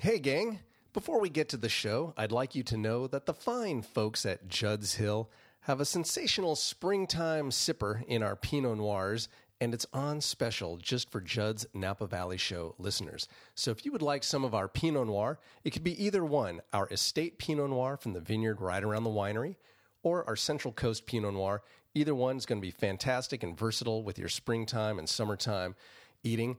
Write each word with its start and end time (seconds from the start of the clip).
Hey, 0.00 0.20
gang. 0.20 0.60
Before 0.92 1.20
we 1.20 1.28
get 1.28 1.48
to 1.48 1.56
the 1.56 1.68
show, 1.68 2.14
I'd 2.16 2.30
like 2.30 2.54
you 2.54 2.62
to 2.62 2.76
know 2.76 3.08
that 3.08 3.26
the 3.26 3.34
fine 3.34 3.82
folks 3.82 4.24
at 4.24 4.46
Judd's 4.46 4.94
Hill 4.94 5.28
have 5.62 5.80
a 5.80 5.84
sensational 5.84 6.54
springtime 6.54 7.50
sipper 7.50 8.04
in 8.06 8.22
our 8.22 8.36
Pinot 8.36 8.78
Noirs, 8.78 9.28
and 9.60 9.74
it's 9.74 9.86
on 9.92 10.20
special 10.20 10.76
just 10.76 11.10
for 11.10 11.20
Judd's 11.20 11.66
Napa 11.74 12.06
Valley 12.06 12.36
Show 12.36 12.76
listeners. 12.78 13.26
So 13.56 13.72
if 13.72 13.84
you 13.84 13.90
would 13.90 14.00
like 14.00 14.22
some 14.22 14.44
of 14.44 14.54
our 14.54 14.68
Pinot 14.68 15.08
Noir, 15.08 15.40
it 15.64 15.70
could 15.70 15.82
be 15.82 16.00
either 16.00 16.24
one 16.24 16.60
our 16.72 16.86
estate 16.90 17.38
Pinot 17.38 17.70
Noir 17.70 17.96
from 17.96 18.12
the 18.12 18.20
vineyard 18.20 18.60
right 18.60 18.84
around 18.84 19.02
the 19.02 19.10
winery, 19.10 19.56
or 20.04 20.24
our 20.28 20.36
Central 20.36 20.72
Coast 20.72 21.06
Pinot 21.06 21.34
Noir. 21.34 21.60
Either 21.96 22.14
one 22.14 22.36
is 22.36 22.46
going 22.46 22.60
to 22.60 22.66
be 22.66 22.70
fantastic 22.70 23.42
and 23.42 23.58
versatile 23.58 24.04
with 24.04 24.16
your 24.16 24.28
springtime 24.28 24.96
and 25.00 25.08
summertime 25.08 25.74
eating. 26.22 26.56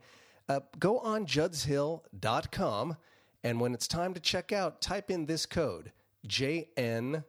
Uh, 0.50 0.60
go 0.78 1.00
on 1.00 1.26
juddshill.com, 1.26 2.98
and 3.44 3.60
when 3.60 3.74
it's 3.74 3.88
time 3.88 4.14
to 4.14 4.20
check 4.20 4.52
out, 4.52 4.82
type 4.82 5.10
in 5.10 5.25
this 5.25 5.46
code 5.46 5.92
JNVS, 6.28 7.24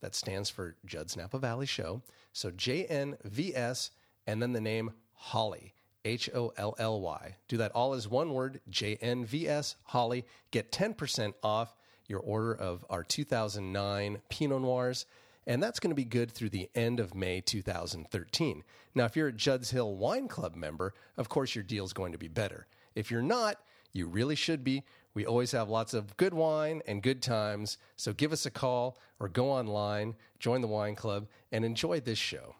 that 0.00 0.14
stands 0.14 0.50
for 0.50 0.76
Judd's 0.86 1.16
Napa 1.16 1.38
Valley 1.38 1.66
Show. 1.66 2.02
So 2.32 2.50
JNVS, 2.50 3.90
and 4.26 4.42
then 4.42 4.52
the 4.52 4.60
name 4.60 4.92
Holly. 5.12 5.74
H 6.04 6.30
O 6.34 6.52
L 6.56 6.74
L 6.78 7.00
Y. 7.00 7.36
Do 7.48 7.56
that 7.58 7.72
all 7.72 7.92
as 7.92 8.08
one 8.08 8.32
word, 8.32 8.60
J 8.68 8.96
N 9.00 9.24
V 9.24 9.48
S, 9.48 9.76
Holly. 9.84 10.24
Get 10.50 10.72
10% 10.72 11.34
off 11.42 11.76
your 12.06 12.20
order 12.20 12.54
of 12.54 12.84
our 12.88 13.04
2009 13.04 14.22
Pinot 14.30 14.62
Noirs, 14.62 15.06
and 15.46 15.62
that's 15.62 15.78
going 15.80 15.90
to 15.90 15.96
be 15.96 16.04
good 16.04 16.30
through 16.30 16.48
the 16.50 16.70
end 16.74 17.00
of 17.00 17.14
May 17.14 17.40
2013. 17.40 18.64
Now, 18.94 19.04
if 19.04 19.16
you're 19.16 19.28
a 19.28 19.32
Judd's 19.32 19.70
Hill 19.70 19.96
Wine 19.96 20.28
Club 20.28 20.56
member, 20.56 20.94
of 21.16 21.28
course 21.28 21.54
your 21.54 21.64
deal's 21.64 21.92
going 21.92 22.12
to 22.12 22.18
be 22.18 22.28
better. 22.28 22.66
If 22.94 23.10
you're 23.10 23.20
not, 23.20 23.60
you 23.92 24.06
really 24.06 24.34
should 24.34 24.64
be. 24.64 24.84
We 25.14 25.26
always 25.26 25.52
have 25.52 25.68
lots 25.68 25.94
of 25.94 26.16
good 26.16 26.34
wine 26.34 26.82
and 26.86 27.02
good 27.02 27.22
times, 27.22 27.78
so 27.96 28.12
give 28.12 28.32
us 28.32 28.46
a 28.46 28.50
call 28.50 28.98
or 29.18 29.28
go 29.28 29.50
online, 29.50 30.14
join 30.38 30.60
the 30.60 30.68
wine 30.68 30.94
club, 30.94 31.26
and 31.50 31.64
enjoy 31.64 32.00
this 32.00 32.18
show. 32.18 32.54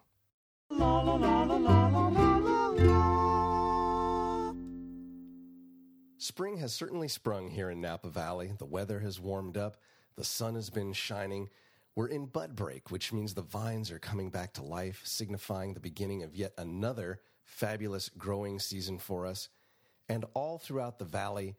La, 0.69 1.01
la, 1.01 1.15
la, 1.15 1.39
Spring 6.39 6.57
has 6.57 6.73
certainly 6.73 7.07
sprung 7.07 7.49
here 7.49 7.69
in 7.69 7.81
Napa 7.81 8.09
Valley. 8.09 8.53
The 8.57 8.65
weather 8.65 8.99
has 8.99 9.19
warmed 9.19 9.57
up, 9.57 9.77
the 10.15 10.23
sun 10.23 10.55
has 10.55 10.69
been 10.69 10.93
shining. 10.93 11.49
We're 11.95 12.07
in 12.07 12.27
bud 12.27 12.55
break, 12.55 12.91
which 12.91 13.11
means 13.11 13.33
the 13.33 13.41
vines 13.41 13.89
are 13.89 13.99
coming 13.99 14.29
back 14.29 14.53
to 14.53 14.63
life, 14.63 15.01
signifying 15.05 15.73
the 15.73 15.79
beginning 15.79 16.23
of 16.23 16.35
yet 16.35 16.53
another 16.57 17.19
fabulous 17.43 18.09
growing 18.09 18.59
season 18.59 18.99
for 18.99 19.25
us. 19.25 19.49
And 20.09 20.25
all 20.33 20.57
throughout 20.57 20.97
the 20.97 21.05
valley, 21.05 21.55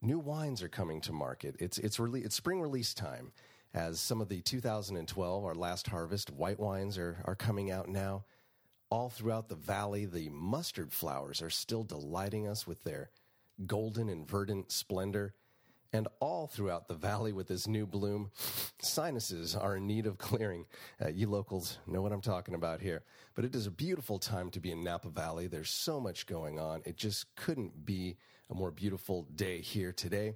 new 0.00 0.18
wines 0.18 0.62
are 0.62 0.68
coming 0.68 1.00
to 1.02 1.12
market. 1.12 1.56
It's 1.58 1.78
it's 1.78 1.98
really 1.98 2.22
it's 2.22 2.36
spring 2.36 2.60
release 2.60 2.94
time, 2.94 3.32
as 3.74 4.00
some 4.00 4.20
of 4.20 4.28
the 4.28 4.40
2012, 4.40 5.44
our 5.44 5.54
last 5.54 5.88
harvest, 5.88 6.30
white 6.30 6.60
wines 6.60 6.96
are 6.96 7.18
are 7.24 7.34
coming 7.34 7.70
out 7.70 7.88
now. 7.88 8.24
All 8.88 9.10
throughout 9.10 9.48
the 9.48 9.56
valley, 9.56 10.04
the 10.06 10.28
mustard 10.28 10.92
flowers 10.92 11.42
are 11.42 11.50
still 11.50 11.82
delighting 11.82 12.46
us 12.46 12.66
with 12.68 12.84
their 12.84 13.10
golden 13.66 14.08
and 14.08 14.26
verdant 14.28 14.70
splendor. 14.70 15.34
And 15.96 16.08
all 16.20 16.46
throughout 16.46 16.88
the 16.88 16.94
valley 16.94 17.32
with 17.32 17.48
this 17.48 17.66
new 17.66 17.86
bloom, 17.86 18.30
sinuses 18.82 19.56
are 19.56 19.78
in 19.78 19.86
need 19.86 20.04
of 20.06 20.18
clearing. 20.18 20.66
Uh, 21.02 21.08
you 21.08 21.26
locals 21.26 21.78
know 21.86 22.02
what 22.02 22.12
I'm 22.12 22.20
talking 22.20 22.54
about 22.54 22.82
here. 22.82 23.02
But 23.34 23.46
it 23.46 23.54
is 23.54 23.66
a 23.66 23.70
beautiful 23.70 24.18
time 24.18 24.50
to 24.50 24.60
be 24.60 24.72
in 24.72 24.84
Napa 24.84 25.08
Valley. 25.08 25.46
There's 25.46 25.70
so 25.70 25.98
much 25.98 26.26
going 26.26 26.58
on. 26.58 26.82
It 26.84 26.98
just 26.98 27.34
couldn't 27.34 27.86
be 27.86 28.18
a 28.50 28.54
more 28.54 28.70
beautiful 28.70 29.26
day 29.36 29.62
here 29.62 29.90
today. 29.90 30.34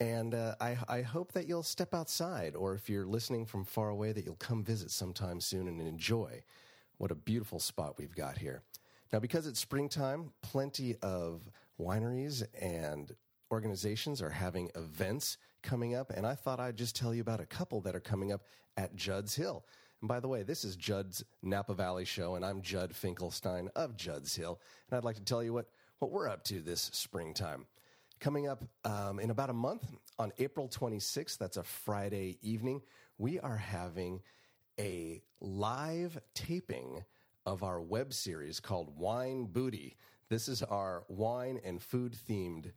And 0.00 0.34
uh, 0.34 0.56
I, 0.60 0.76
I 0.88 1.02
hope 1.02 1.30
that 1.30 1.46
you'll 1.46 1.62
step 1.62 1.94
outside, 1.94 2.56
or 2.56 2.74
if 2.74 2.90
you're 2.90 3.06
listening 3.06 3.46
from 3.46 3.64
far 3.64 3.90
away, 3.90 4.10
that 4.10 4.24
you'll 4.24 4.34
come 4.34 4.64
visit 4.64 4.90
sometime 4.90 5.40
soon 5.40 5.68
and 5.68 5.80
enjoy 5.80 6.42
what 6.96 7.12
a 7.12 7.14
beautiful 7.14 7.60
spot 7.60 7.94
we've 7.98 8.16
got 8.16 8.38
here. 8.38 8.62
Now, 9.12 9.20
because 9.20 9.46
it's 9.46 9.60
springtime, 9.60 10.32
plenty 10.42 10.96
of 11.02 11.42
wineries 11.80 12.42
and 12.60 13.14
organizations 13.50 14.20
are 14.22 14.30
having 14.30 14.70
events 14.74 15.38
coming 15.62 15.94
up, 15.94 16.10
and 16.10 16.26
I 16.26 16.34
thought 16.34 16.60
I'd 16.60 16.76
just 16.76 16.96
tell 16.96 17.14
you 17.14 17.20
about 17.20 17.40
a 17.40 17.46
couple 17.46 17.80
that 17.82 17.96
are 17.96 18.00
coming 18.00 18.32
up 18.32 18.42
at 18.76 18.94
Judd's 18.94 19.34
Hill. 19.34 19.64
And 20.00 20.08
by 20.08 20.20
the 20.20 20.28
way, 20.28 20.42
this 20.42 20.64
is 20.64 20.76
Judd's 20.76 21.24
Napa 21.42 21.74
Valley 21.74 22.04
Show, 22.04 22.36
and 22.36 22.44
I'm 22.44 22.62
Judd 22.62 22.94
Finkelstein 22.94 23.68
of 23.74 23.96
Judd's 23.96 24.34
Hill, 24.34 24.60
and 24.88 24.96
I'd 24.96 25.04
like 25.04 25.16
to 25.16 25.24
tell 25.24 25.42
you 25.42 25.52
what, 25.52 25.66
what 25.98 26.10
we're 26.10 26.28
up 26.28 26.44
to 26.44 26.60
this 26.60 26.90
springtime. 26.92 27.66
Coming 28.20 28.48
up 28.48 28.64
um, 28.84 29.20
in 29.20 29.30
about 29.30 29.50
a 29.50 29.54
month, 29.54 29.84
on 30.18 30.32
April 30.38 30.68
26th, 30.68 31.38
that's 31.38 31.56
a 31.56 31.62
Friday 31.62 32.38
evening, 32.42 32.82
we 33.16 33.38
are 33.40 33.56
having 33.56 34.20
a 34.78 35.22
live 35.40 36.18
taping 36.34 37.04
of 37.46 37.62
our 37.62 37.80
web 37.80 38.12
series 38.12 38.60
called 38.60 38.98
Wine 38.98 39.46
Booty. 39.46 39.96
This 40.28 40.48
is 40.48 40.62
our 40.62 41.04
wine 41.08 41.60
and 41.64 41.82
food 41.82 42.16
themed 42.28 42.72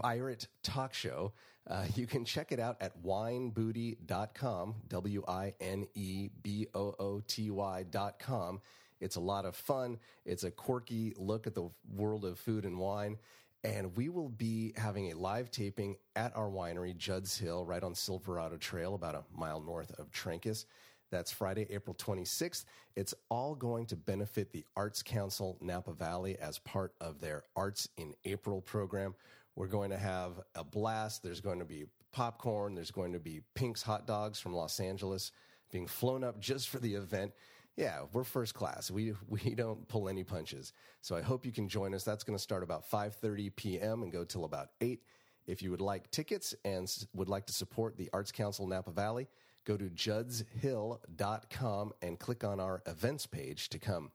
pirate 0.00 0.48
talk 0.62 0.94
show. 0.94 1.32
Uh, 1.68 1.84
you 1.94 2.06
can 2.06 2.24
check 2.24 2.52
it 2.52 2.58
out 2.58 2.76
at 2.80 3.00
winebooty.com, 3.02 4.74
W 4.88 5.24
I 5.28 5.54
N 5.60 5.86
E 5.94 6.30
B 6.42 6.66
O 6.74 6.94
O 6.98 7.22
T 7.26 7.50
Y.com. 7.50 8.60
It's 9.00 9.16
a 9.16 9.20
lot 9.20 9.44
of 9.44 9.54
fun. 9.54 9.98
It's 10.24 10.44
a 10.44 10.50
quirky 10.50 11.14
look 11.16 11.46
at 11.46 11.54
the 11.54 11.70
world 11.94 12.24
of 12.24 12.38
food 12.38 12.64
and 12.64 12.78
wine. 12.78 13.18
And 13.62 13.94
we 13.94 14.08
will 14.08 14.30
be 14.30 14.72
having 14.76 15.12
a 15.12 15.16
live 15.16 15.50
taping 15.50 15.96
at 16.16 16.34
our 16.34 16.48
winery, 16.48 16.96
Judd's 16.96 17.36
Hill, 17.36 17.66
right 17.66 17.82
on 17.82 17.94
Silverado 17.94 18.56
Trail, 18.56 18.94
about 18.94 19.14
a 19.14 19.24
mile 19.36 19.60
north 19.60 19.92
of 19.98 20.10
Trancas. 20.10 20.64
That's 21.10 21.30
Friday, 21.30 21.66
April 21.70 21.94
26th. 21.94 22.64
It's 22.96 23.14
all 23.28 23.54
going 23.54 23.86
to 23.86 23.96
benefit 23.96 24.52
the 24.52 24.64
Arts 24.76 25.02
Council 25.02 25.58
Napa 25.60 25.92
Valley 25.92 26.38
as 26.38 26.58
part 26.58 26.94
of 27.00 27.20
their 27.20 27.44
Arts 27.54 27.88
in 27.96 28.14
April 28.24 28.60
program. 28.62 29.14
We're 29.60 29.66
going 29.66 29.90
to 29.90 29.98
have 29.98 30.40
a 30.54 30.64
blast. 30.64 31.22
There's 31.22 31.42
going 31.42 31.58
to 31.58 31.66
be 31.66 31.84
popcorn. 32.12 32.74
There's 32.74 32.90
going 32.90 33.12
to 33.12 33.18
be 33.18 33.42
Pink's 33.54 33.82
hot 33.82 34.06
dogs 34.06 34.40
from 34.40 34.54
Los 34.54 34.80
Angeles 34.80 35.32
being 35.70 35.86
flown 35.86 36.24
up 36.24 36.40
just 36.40 36.70
for 36.70 36.78
the 36.78 36.94
event. 36.94 37.32
Yeah, 37.76 38.04
we're 38.14 38.24
first 38.24 38.54
class. 38.54 38.90
We 38.90 39.12
we 39.28 39.54
don't 39.54 39.86
pull 39.86 40.08
any 40.08 40.24
punches. 40.24 40.72
So 41.02 41.14
I 41.14 41.20
hope 41.20 41.44
you 41.44 41.52
can 41.52 41.68
join 41.68 41.94
us. 41.94 42.04
That's 42.04 42.24
going 42.24 42.38
to 42.38 42.42
start 42.42 42.62
about 42.62 42.90
5:30 42.90 43.54
p.m. 43.54 44.02
and 44.02 44.10
go 44.10 44.24
till 44.24 44.46
about 44.46 44.70
8. 44.80 45.02
If 45.46 45.60
you 45.60 45.70
would 45.72 45.82
like 45.82 46.10
tickets 46.10 46.54
and 46.64 46.90
would 47.12 47.28
like 47.28 47.44
to 47.44 47.52
support 47.52 47.98
the 47.98 48.08
Arts 48.14 48.32
Council 48.32 48.66
Napa 48.66 48.92
Valley, 48.92 49.28
go 49.66 49.76
to 49.76 49.90
juddshill.com 49.90 51.92
and 52.00 52.18
click 52.18 52.44
on 52.44 52.60
our 52.60 52.82
events 52.86 53.26
page 53.26 53.68
to 53.68 53.78
come. 53.78 54.10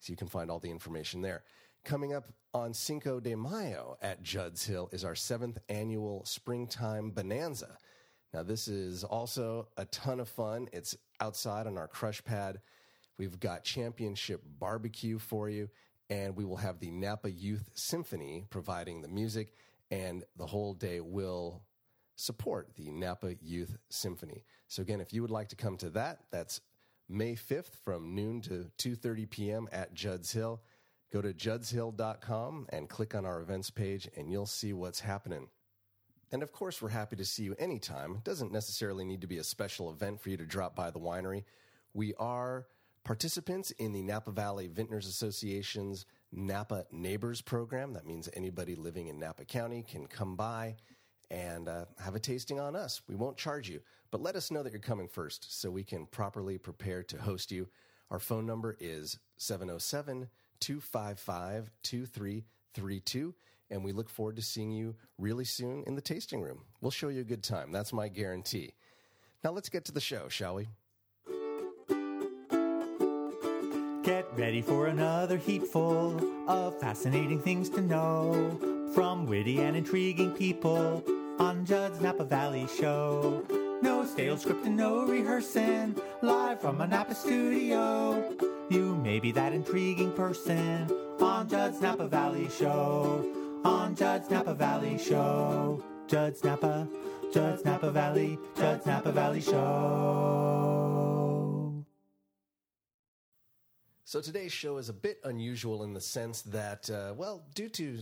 So 0.00 0.12
you 0.12 0.16
can 0.16 0.28
find 0.28 0.50
all 0.50 0.60
the 0.60 0.70
information 0.70 1.20
there. 1.20 1.42
Coming 1.88 2.12
up 2.12 2.28
on 2.52 2.74
Cinco 2.74 3.18
de 3.18 3.34
Mayo 3.34 3.96
at 4.02 4.22
Judd's 4.22 4.66
Hill 4.66 4.90
is 4.92 5.06
our 5.06 5.14
seventh 5.14 5.56
annual 5.70 6.22
Springtime 6.26 7.12
Bonanza. 7.12 7.78
Now, 8.34 8.42
this 8.42 8.68
is 8.68 9.04
also 9.04 9.68
a 9.78 9.86
ton 9.86 10.20
of 10.20 10.28
fun. 10.28 10.68
It's 10.74 10.94
outside 11.18 11.66
on 11.66 11.78
our 11.78 11.88
crush 11.88 12.22
pad. 12.22 12.60
We've 13.16 13.40
got 13.40 13.64
championship 13.64 14.42
barbecue 14.58 15.18
for 15.18 15.48
you, 15.48 15.70
and 16.10 16.36
we 16.36 16.44
will 16.44 16.58
have 16.58 16.78
the 16.78 16.90
Napa 16.90 17.30
Youth 17.30 17.70
Symphony 17.72 18.44
providing 18.50 19.00
the 19.00 19.08
music, 19.08 19.54
and 19.90 20.24
the 20.36 20.44
whole 20.44 20.74
day 20.74 21.00
will 21.00 21.62
support 22.16 22.68
the 22.76 22.90
Napa 22.90 23.36
Youth 23.40 23.78
Symphony. 23.88 24.44
So 24.66 24.82
again, 24.82 25.00
if 25.00 25.14
you 25.14 25.22
would 25.22 25.30
like 25.30 25.48
to 25.48 25.56
come 25.56 25.78
to 25.78 25.88
that, 25.88 26.18
that's 26.30 26.60
May 27.08 27.34
5th 27.34 27.76
from 27.82 28.14
noon 28.14 28.42
to 28.42 28.70
2:30 28.76 29.30
p.m. 29.30 29.68
at 29.72 29.94
Judd's 29.94 30.30
Hill. 30.30 30.60
Go 31.12 31.22
to 31.22 31.32
juddshill.com 31.32 32.66
and 32.70 32.88
click 32.88 33.14
on 33.14 33.24
our 33.24 33.40
events 33.40 33.70
page 33.70 34.08
and 34.16 34.30
you'll 34.30 34.46
see 34.46 34.72
what's 34.72 35.00
happening. 35.00 35.48
And 36.30 36.42
of 36.42 36.52
course, 36.52 36.82
we're 36.82 36.90
happy 36.90 37.16
to 37.16 37.24
see 37.24 37.44
you 37.44 37.54
anytime. 37.58 38.16
It 38.16 38.24
doesn't 38.24 38.52
necessarily 38.52 39.04
need 39.04 39.22
to 39.22 39.26
be 39.26 39.38
a 39.38 39.44
special 39.44 39.90
event 39.90 40.20
for 40.20 40.28
you 40.28 40.36
to 40.36 40.44
drop 40.44 40.76
by 40.76 40.90
the 40.90 40.98
winery. 40.98 41.44
We 41.94 42.14
are 42.18 42.66
participants 43.04 43.70
in 43.72 43.92
the 43.92 44.02
Napa 44.02 44.30
Valley 44.30 44.68
Vintners 44.68 45.06
Association's 45.06 46.04
Napa 46.30 46.84
Neighbors 46.92 47.40
program. 47.40 47.94
That 47.94 48.06
means 48.06 48.28
anybody 48.34 48.74
living 48.74 49.08
in 49.08 49.18
Napa 49.18 49.46
County 49.46 49.82
can 49.82 50.06
come 50.06 50.36
by 50.36 50.76
and 51.30 51.68
uh, 51.68 51.86
have 51.98 52.14
a 52.14 52.20
tasting 52.20 52.60
on 52.60 52.76
us. 52.76 53.00
We 53.08 53.14
won't 53.14 53.38
charge 53.38 53.68
you, 53.68 53.80
but 54.10 54.20
let 54.20 54.36
us 54.36 54.50
know 54.50 54.62
that 54.62 54.72
you're 54.72 54.80
coming 54.80 55.08
first 55.08 55.58
so 55.60 55.70
we 55.70 55.84
can 55.84 56.04
properly 56.06 56.58
prepare 56.58 57.02
to 57.04 57.16
host 57.16 57.50
you. 57.50 57.68
Our 58.10 58.18
phone 58.18 58.44
number 58.44 58.76
is 58.78 59.18
707 59.36 60.28
255 60.60 61.70
2332, 61.82 63.34
and 63.70 63.84
we 63.84 63.92
look 63.92 64.08
forward 64.08 64.36
to 64.36 64.42
seeing 64.42 64.72
you 64.72 64.94
really 65.18 65.44
soon 65.44 65.84
in 65.86 65.94
the 65.94 66.00
tasting 66.00 66.40
room. 66.40 66.64
We'll 66.80 66.90
show 66.90 67.08
you 67.08 67.20
a 67.20 67.24
good 67.24 67.42
time. 67.42 67.72
That's 67.72 67.92
my 67.92 68.08
guarantee. 68.08 68.72
Now 69.44 69.50
let's 69.52 69.68
get 69.68 69.84
to 69.86 69.92
the 69.92 70.00
show, 70.00 70.28
shall 70.28 70.54
we? 70.56 70.68
Get 74.02 74.26
ready 74.36 74.62
for 74.62 74.86
another 74.86 75.36
heap 75.36 75.64
full 75.64 76.18
of 76.48 76.80
fascinating 76.80 77.40
things 77.42 77.68
to 77.70 77.80
know. 77.80 78.58
from 78.94 79.26
witty 79.26 79.60
and 79.60 79.76
intriguing 79.76 80.32
people 80.32 81.04
on 81.38 81.64
Judd's 81.66 82.00
Napa 82.00 82.24
Valley 82.24 82.66
Show. 82.80 83.44
No 83.80 84.04
stale 84.04 84.36
script 84.36 84.66
and 84.66 84.76
no 84.76 85.06
rehearsing, 85.06 85.96
live 86.20 86.60
from 86.60 86.80
a 86.80 86.86
Napa 86.86 87.14
studio. 87.14 88.36
You 88.70 88.96
may 88.96 89.20
be 89.20 89.30
that 89.32 89.52
intriguing 89.52 90.12
person 90.12 90.90
on 91.20 91.48
Judd's 91.48 91.80
Napa 91.80 92.08
Valley 92.08 92.48
Show. 92.50 93.24
On 93.64 93.94
Judd's 93.94 94.30
Napa 94.30 94.54
Valley 94.54 94.98
Show. 94.98 95.82
Judd's 96.08 96.42
Napa, 96.42 96.88
Judd's 97.32 97.64
Napa 97.64 97.90
Valley, 97.90 98.38
Judd's 98.56 98.84
Napa 98.86 99.12
Valley 99.12 99.40
Show. 99.42 100.24
So 104.04 104.20
today's 104.22 104.52
show 104.52 104.78
is 104.78 104.88
a 104.88 104.94
bit 104.94 105.20
unusual 105.22 105.82
in 105.84 105.92
the 105.92 106.00
sense 106.00 106.42
that, 106.42 106.88
uh, 106.88 107.12
well, 107.14 107.44
due 107.54 107.68
to 107.68 107.98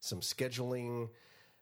some 0.00 0.22
scheduling 0.22 1.10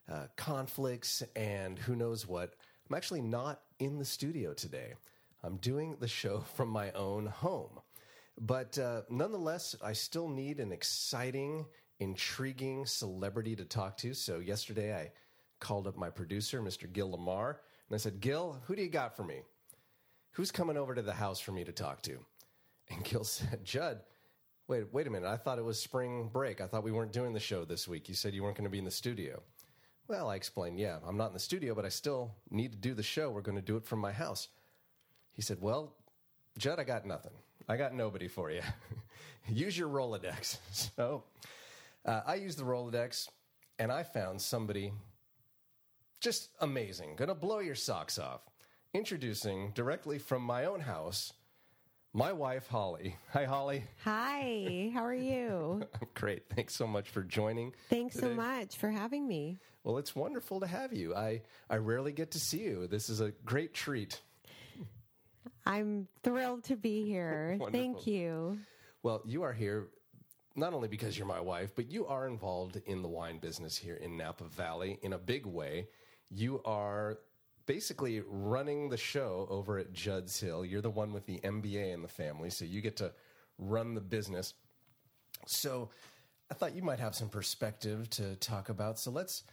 uh, 0.09 0.27
conflicts 0.37 1.21
and 1.35 1.77
who 1.77 1.97
knows 1.97 2.25
what, 2.25 2.55
I'm 2.89 2.95
actually 2.95 3.21
not 3.21 3.61
in 3.77 3.99
the 3.99 4.05
studio 4.05 4.53
today. 4.53 4.93
I'm 5.43 5.57
doing 5.57 5.95
the 5.99 6.07
show 6.07 6.39
from 6.55 6.69
my 6.69 6.91
own 6.93 7.27
home. 7.27 7.79
But 8.41 8.79
uh, 8.79 9.01
nonetheless, 9.09 9.75
I 9.83 9.93
still 9.93 10.27
need 10.27 10.59
an 10.59 10.71
exciting, 10.71 11.65
intriguing 11.99 12.85
celebrity 12.85 13.55
to 13.57 13.65
talk 13.65 13.97
to. 13.97 14.13
So 14.13 14.39
yesterday 14.39 14.95
I 14.95 15.11
called 15.59 15.87
up 15.87 15.97
my 15.97 16.09
producer, 16.09 16.61
Mr. 16.61 16.91
Gil 16.91 17.11
Lamar, 17.11 17.59
and 17.89 17.95
I 17.95 17.97
said, 17.97 18.21
Gil, 18.21 18.61
who 18.65 18.75
do 18.75 18.81
you 18.81 18.89
got 18.89 19.15
for 19.15 19.23
me? 19.23 19.41
Who's 20.31 20.51
coming 20.51 20.77
over 20.77 20.95
to 20.95 21.01
the 21.01 21.13
house 21.13 21.39
for 21.39 21.51
me 21.51 21.63
to 21.63 21.71
talk 21.71 22.01
to? 22.03 22.17
And 22.91 23.03
Gil 23.03 23.23
said, 23.23 23.63
Judd, 23.63 23.99
wait, 24.67 24.91
wait 24.91 25.05
a 25.05 25.11
minute. 25.11 25.29
I 25.29 25.37
thought 25.37 25.59
it 25.59 25.63
was 25.63 25.79
spring 25.79 26.27
break. 26.33 26.59
I 26.59 26.65
thought 26.65 26.83
we 26.83 26.91
weren't 26.91 27.13
doing 27.13 27.33
the 27.33 27.39
show 27.39 27.63
this 27.63 27.87
week. 27.87 28.09
You 28.09 28.15
said 28.15 28.33
you 28.33 28.41
weren't 28.41 28.57
going 28.57 28.63
to 28.63 28.71
be 28.71 28.79
in 28.79 28.85
the 28.85 28.89
studio. 28.89 29.43
Well, 30.09 30.27
I 30.27 30.35
explained, 30.35 30.79
yeah, 30.79 30.97
I'm 31.07 31.17
not 31.17 31.27
in 31.27 31.33
the 31.33 31.39
studio, 31.39 31.75
but 31.75 31.85
I 31.85 31.89
still 31.89 32.31
need 32.49 32.71
to 32.71 32.77
do 32.79 32.95
the 32.95 33.03
show. 33.03 33.29
We're 33.29 33.41
going 33.41 33.57
to 33.59 33.61
do 33.61 33.77
it 33.77 33.85
from 33.85 33.99
my 33.99 34.11
house. 34.11 34.47
He 35.33 35.43
said, 35.43 35.61
Well, 35.61 35.93
Judd, 36.57 36.79
I 36.79 36.83
got 36.83 37.05
nothing. 37.05 37.33
I 37.69 37.77
got 37.77 37.93
nobody 37.93 38.27
for 38.27 38.49
you. 38.49 38.61
Use 39.47 39.77
your 39.77 39.87
Rolodex. 39.87 40.57
So 40.71 41.23
uh, 42.05 42.21
I 42.25 42.35
used 42.35 42.57
the 42.57 42.63
Rolodex 42.63 43.27
and 43.77 43.91
I 43.91 44.01
found 44.01 44.41
somebody 44.41 44.91
just 46.19 46.49
amazing, 46.59 47.15
gonna 47.15 47.35
blow 47.35 47.59
your 47.59 47.75
socks 47.75 48.17
off. 48.17 48.41
Introducing 48.95 49.71
directly 49.75 50.17
from 50.17 50.41
my 50.41 50.65
own 50.65 50.79
house, 50.79 51.33
my 52.13 52.33
wife, 52.33 52.67
Holly. 52.67 53.15
Hi, 53.33 53.45
Holly. 53.45 53.83
Hi, 54.03 54.89
how 54.93 55.05
are 55.05 55.13
you? 55.13 55.83
I'm 56.01 56.07
great. 56.15 56.49
Thanks 56.55 56.73
so 56.75 56.87
much 56.87 57.09
for 57.09 57.21
joining. 57.21 57.73
Thanks 57.89 58.19
so 58.19 58.33
much 58.33 58.75
for 58.77 58.89
having 58.89 59.27
me. 59.27 59.59
Well, 59.89 59.97
it's 59.97 60.15
wonderful 60.15 60.59
to 60.59 60.67
have 60.67 60.93
you. 60.93 61.15
I, 61.15 61.41
I 61.67 61.77
rarely 61.77 62.11
get 62.11 62.29
to 62.31 62.39
see 62.39 62.59
you. 62.59 62.85
This 62.85 63.09
is 63.09 63.21
a 63.21 63.31
great 63.43 63.73
treat. 63.73 64.21
I'm 65.65 66.07
thrilled 66.21 66.65
to 66.65 66.75
be 66.75 67.05
here. 67.05 67.57
Thank 67.71 68.05
you. 68.05 68.59
Well, 69.01 69.23
you 69.25 69.41
are 69.41 69.51
here 69.51 69.87
not 70.55 70.75
only 70.75 70.89
because 70.89 71.17
you're 71.17 71.25
my 71.25 71.39
wife, 71.39 71.71
but 71.75 71.89
you 71.89 72.05
are 72.05 72.27
involved 72.27 72.79
in 72.85 73.01
the 73.01 73.07
wine 73.07 73.39
business 73.39 73.75
here 73.75 73.95
in 73.95 74.15
Napa 74.15 74.43
Valley 74.43 74.99
in 75.01 75.13
a 75.13 75.17
big 75.17 75.47
way. 75.47 75.87
You 76.29 76.61
are 76.65 77.17
basically 77.65 78.21
running 78.27 78.89
the 78.89 78.97
show 78.97 79.47
over 79.49 79.79
at 79.79 79.91
Judd's 79.91 80.39
Hill. 80.39 80.63
You're 80.63 80.81
the 80.81 80.91
one 80.91 81.13
with 81.13 81.25
the 81.25 81.39
MBA 81.39 81.91
in 81.95 82.03
the 82.03 82.07
family, 82.07 82.51
so 82.51 82.63
you 82.63 82.81
get 82.81 82.97
to 82.97 83.11
run 83.57 83.95
the 83.95 84.01
business. 84.01 84.53
So 85.47 85.89
I 86.51 86.53
thought 86.53 86.75
you 86.75 86.83
might 86.83 86.99
have 86.99 87.15
some 87.15 87.29
perspective 87.29 88.07
to 88.11 88.35
talk 88.35 88.69
about. 88.69 88.99
So 88.99 89.09
let's 89.09 89.43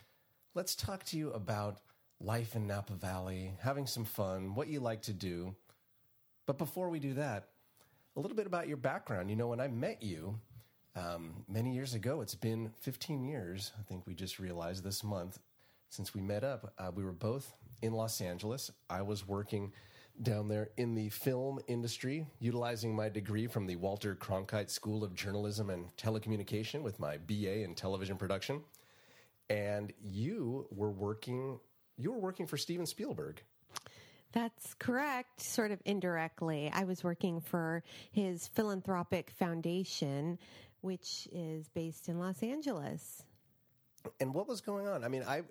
let's 0.56 0.74
talk 0.74 1.04
to 1.04 1.18
you 1.18 1.30
about 1.32 1.80
life 2.18 2.56
in 2.56 2.66
Napa 2.66 2.94
Valley, 2.94 3.52
having 3.60 3.86
some 3.86 4.06
fun, 4.06 4.54
what 4.54 4.68
you 4.68 4.80
like 4.80 5.02
to 5.02 5.12
do. 5.12 5.54
But 6.46 6.56
before 6.56 6.88
we 6.88 6.98
do 6.98 7.12
that, 7.12 7.48
a 8.16 8.20
little 8.20 8.38
bit 8.38 8.46
about 8.46 8.66
your 8.66 8.78
background. 8.78 9.28
You 9.28 9.36
know, 9.36 9.48
when 9.48 9.60
I 9.60 9.68
met 9.68 10.02
you 10.02 10.40
um, 10.96 11.44
many 11.46 11.74
years 11.74 11.92
ago, 11.92 12.22
it's 12.22 12.34
been 12.34 12.72
15 12.80 13.22
years, 13.22 13.72
I 13.78 13.82
think 13.82 14.06
we 14.06 14.14
just 14.14 14.38
realized 14.38 14.82
this 14.82 15.04
month, 15.04 15.38
since 15.90 16.14
we 16.14 16.22
met 16.22 16.42
up. 16.42 16.72
Uh, 16.78 16.90
we 16.94 17.04
were 17.04 17.12
both 17.12 17.52
in 17.82 17.92
Los 17.92 18.22
Angeles. 18.22 18.70
I 18.88 19.02
was 19.02 19.28
working 19.28 19.74
down 20.22 20.48
there 20.48 20.70
in 20.78 20.94
the 20.94 21.10
film 21.10 21.60
industry, 21.68 22.26
utilizing 22.38 22.96
my 22.96 23.10
degree 23.10 23.46
from 23.46 23.66
the 23.66 23.76
Walter 23.76 24.14
Cronkite 24.14 24.70
School 24.70 25.04
of 25.04 25.14
Journalism 25.14 25.68
and 25.68 25.94
Telecommunication 25.98 26.80
with 26.80 26.98
my 26.98 27.18
BA 27.18 27.62
in 27.62 27.74
television 27.74 28.16
production. 28.16 28.62
And 29.48 29.92
you 30.02 30.66
were 30.70 30.90
working 30.90 31.60
you 31.98 32.12
were 32.12 32.18
working 32.18 32.46
for 32.46 32.56
Steven 32.56 32.84
Spielberg. 32.84 33.42
That's 34.32 34.74
correct, 34.74 35.40
sort 35.40 35.70
of 35.70 35.80
indirectly. 35.86 36.70
I 36.74 36.84
was 36.84 37.02
working 37.02 37.40
for 37.40 37.82
his 38.12 38.48
philanthropic 38.48 39.30
foundation, 39.30 40.38
which 40.82 41.26
is 41.32 41.70
based 41.70 42.10
in 42.10 42.18
Los 42.18 42.42
Angeles. 42.42 43.22
And 44.20 44.34
what 44.34 44.46
was 44.46 44.60
going 44.60 44.86
on? 44.86 45.04
I 45.04 45.08
mean, 45.08 45.24
I 45.26 45.42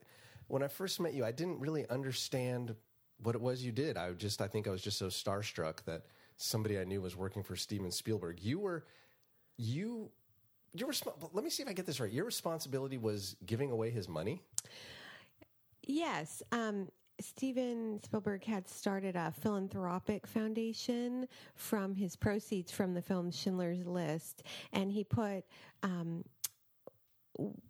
when 0.47 0.61
I 0.61 0.67
first 0.67 0.99
met 0.99 1.13
you, 1.13 1.25
I 1.25 1.31
didn't 1.31 1.59
really 1.59 1.89
understand 1.89 2.75
what 3.23 3.33
it 3.33 3.41
was 3.41 3.63
you 3.63 3.71
did. 3.71 3.97
I 3.97 4.11
just 4.11 4.41
I 4.41 4.47
think 4.47 4.67
I 4.67 4.71
was 4.71 4.81
just 4.81 4.97
so 4.97 5.07
starstruck 5.07 5.83
that 5.85 6.03
somebody 6.37 6.77
I 6.77 6.83
knew 6.83 7.01
was 7.01 7.15
working 7.15 7.43
for 7.43 7.55
Steven 7.55 7.91
Spielberg. 7.91 8.39
You 8.41 8.59
were 8.59 8.85
you 9.57 10.11
your 10.75 10.89
resp- 10.89 11.29
let 11.33 11.43
me 11.43 11.49
see 11.49 11.63
if 11.63 11.69
I 11.69 11.73
get 11.73 11.85
this 11.85 11.99
right. 11.99 12.11
Your 12.11 12.25
responsibility 12.25 12.97
was 12.97 13.35
giving 13.45 13.71
away 13.71 13.89
his 13.89 14.07
money? 14.07 14.41
Yes. 15.83 16.41
Um, 16.51 16.87
Steven 17.19 18.01
Spielberg 18.03 18.43
had 18.43 18.67
started 18.67 19.15
a 19.15 19.31
philanthropic 19.31 20.27
foundation 20.27 21.27
from 21.55 21.95
his 21.95 22.15
proceeds 22.15 22.71
from 22.71 22.93
the 22.93 23.01
film 23.01 23.31
Schindler's 23.31 23.85
List, 23.85 24.43
and 24.73 24.91
he 24.91 25.03
put 25.03 25.45
um, 25.83 26.25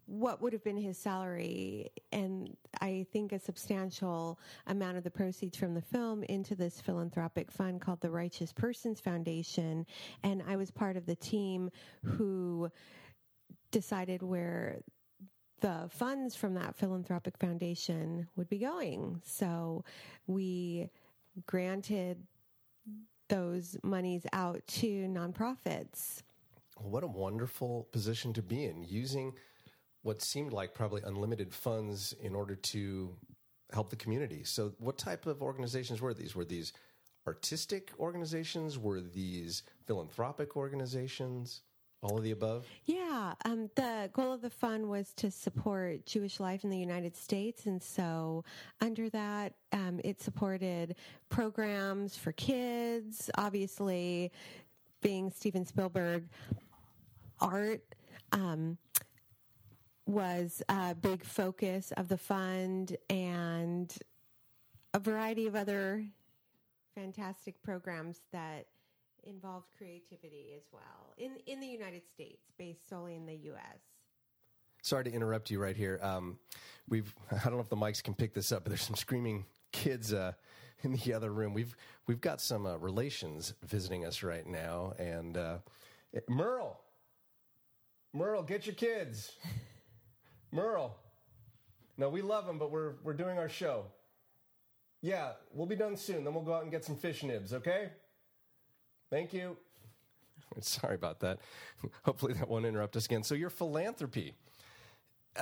what 0.06 0.42
would 0.42 0.54
have 0.54 0.64
been 0.64 0.78
his 0.78 0.98
salary 0.98 1.92
and 2.12 2.56
I 2.82 3.06
think 3.12 3.32
a 3.32 3.40
substantial 3.40 4.40
amount 4.68 4.98
of 4.98 5.04
the 5.04 5.12
proceeds 5.12 5.58
from 5.58 5.74
the 5.74 5.82
film 5.82 6.24
into 6.24 6.56
this 6.56 6.80
philanthropic 6.80 7.52
fund 7.52 7.82
called 7.82 8.02
the 8.02 8.12
Righteous 8.12 8.54
Persons 8.54 9.00
Foundation. 9.00 9.86
And 10.24 10.44
I 10.48 10.56
was 10.56 10.72
part 10.72 10.98
of 10.98 11.06
the 11.06 11.16
team 11.16 11.70
who 12.04 12.70
decided 13.72 14.22
where 14.22 14.80
the 15.62 15.88
funds 15.90 16.36
from 16.36 16.54
that 16.54 16.76
philanthropic 16.76 17.38
foundation 17.38 18.28
would 18.36 18.50
be 18.50 18.60
going. 18.60 19.22
So 19.24 19.84
we 20.28 20.90
granted 21.48 22.24
those 23.30 23.78
monies 23.84 24.26
out 24.32 24.62
to 24.68 25.08
nonprofits. 25.08 26.22
What 26.78 27.04
a 27.04 27.08
wonderful 27.08 27.88
position 27.92 28.34
to 28.34 28.42
be 28.42 28.66
in, 28.66 28.84
using 28.84 29.34
what 30.06 30.22
seemed 30.22 30.54
like 30.54 30.76
probably 30.76 31.02
unlimited 31.04 31.52
funds 31.52 32.14
in 32.22 32.36
order 32.36 32.54
to 32.54 33.10
help 33.74 33.90
the 33.90 33.96
community. 33.96 34.44
So, 34.44 34.72
what 34.78 35.00
type 35.00 35.26
of 35.26 35.42
organizations 35.42 36.00
were 36.00 36.14
these? 36.14 36.36
Were 36.36 36.46
these 36.46 36.74
artistic 37.26 37.92
organizations? 38.00 38.78
Were 38.78 39.02
these 39.02 39.64
philanthropic 39.88 40.56
organizations? 40.56 41.64
All 42.04 42.18
of 42.18 42.24
the 42.24 42.30
above? 42.30 42.68
Yeah. 42.84 43.34
Um, 43.46 43.72
the 43.76 44.12
goal 44.14 44.32
of 44.32 44.44
the 44.44 44.50
fund 44.52 44.88
was 44.88 45.12
to 45.14 45.32
support 45.32 46.06
Jewish 46.06 46.40
life 46.40 46.64
in 46.64 46.70
the 46.70 46.78
United 46.78 47.16
States. 47.16 47.66
And 47.66 47.82
so, 47.82 48.44
under 48.82 49.10
that, 49.10 49.54
um, 49.72 50.00
it 50.04 50.22
supported 50.22 50.98
programs 51.30 52.16
for 52.16 52.32
kids, 52.34 53.32
obviously, 53.40 54.32
being 55.02 55.32
Steven 55.32 55.66
Spielberg, 55.66 56.26
art. 57.42 57.82
Um, 58.32 58.78
was 60.06 60.62
a 60.70 60.96
big 60.96 61.24
focus 61.24 61.92
of 61.98 62.08
the 62.08 62.18
fund 62.18 62.96
and 63.10 63.98
a 64.94 65.00
variety 65.00 65.48
of 65.48 65.56
other 65.56 66.06
fantastic 66.94 67.62
programs 67.62 68.22
that 68.32 68.68
involved 69.24 69.68
creativity 69.78 70.54
as 70.56 70.64
well 70.72 71.14
in 71.18 71.32
in 71.48 71.60
the 71.60 71.68
United 71.68 72.04
States, 72.08 72.52
based 72.58 72.88
solely 72.88 73.16
in 73.16 73.26
the 73.26 73.36
U.S. 73.36 73.80
Sorry 74.82 75.04
to 75.04 75.12
interrupt 75.12 75.50
you 75.50 75.60
right 75.60 75.76
here. 75.76 76.00
Um, 76.02 76.38
we've 76.88 77.14
I 77.32 77.44
don't 77.46 77.54
know 77.54 77.60
if 77.60 77.70
the 77.70 77.76
mics 77.76 78.04
can 78.04 78.14
pick 78.14 78.34
this 78.34 78.52
up, 78.52 78.64
but 78.64 78.70
there's 78.70 78.84
some 78.84 78.96
screaming 78.96 79.46
kids 79.72 80.14
uh, 80.14 80.34
in 80.84 80.94
the 80.94 81.14
other 81.14 81.32
room. 81.32 81.54
We've 81.54 81.76
we've 82.08 82.22
got 82.22 82.40
some 82.40 82.66
uh, 82.66 82.78
relations 82.78 83.54
visiting 83.64 84.06
us 84.06 84.24
right 84.24 84.46
now, 84.46 84.94
and 85.00 85.36
uh, 85.36 85.58
Merle, 86.30 86.80
Merle, 88.14 88.44
get 88.44 88.66
your 88.66 88.76
kids. 88.76 89.32
Merle. 90.56 90.98
No, 91.98 92.10
we 92.10 92.22
love 92.22 92.48
him, 92.50 92.60
but 92.60 92.72
we're 92.72 92.94
we're 93.04 93.14
doing 93.14 93.38
our 93.38 93.50
show. 93.50 93.86
Yeah, 95.02 95.34
we'll 95.54 95.68
be 95.68 95.76
done 95.76 95.98
soon. 95.98 96.24
Then 96.24 96.34
we'll 96.34 96.44
go 96.44 96.54
out 96.54 96.64
and 96.64 96.72
get 96.72 96.86
some 96.86 96.96
fish 96.98 97.24
nibs, 97.24 97.54
okay? 97.54 97.90
Thank 99.12 99.34
you. 99.34 99.58
Sorry 100.62 100.96
about 100.96 101.20
that. 101.22 101.40
Hopefully 102.04 102.34
that 102.34 102.50
won't 102.50 102.66
interrupt 102.66 102.96
us 102.98 103.06
again. 103.06 103.24
So 103.24 103.36
your 103.36 103.50
philanthropy. 103.52 104.34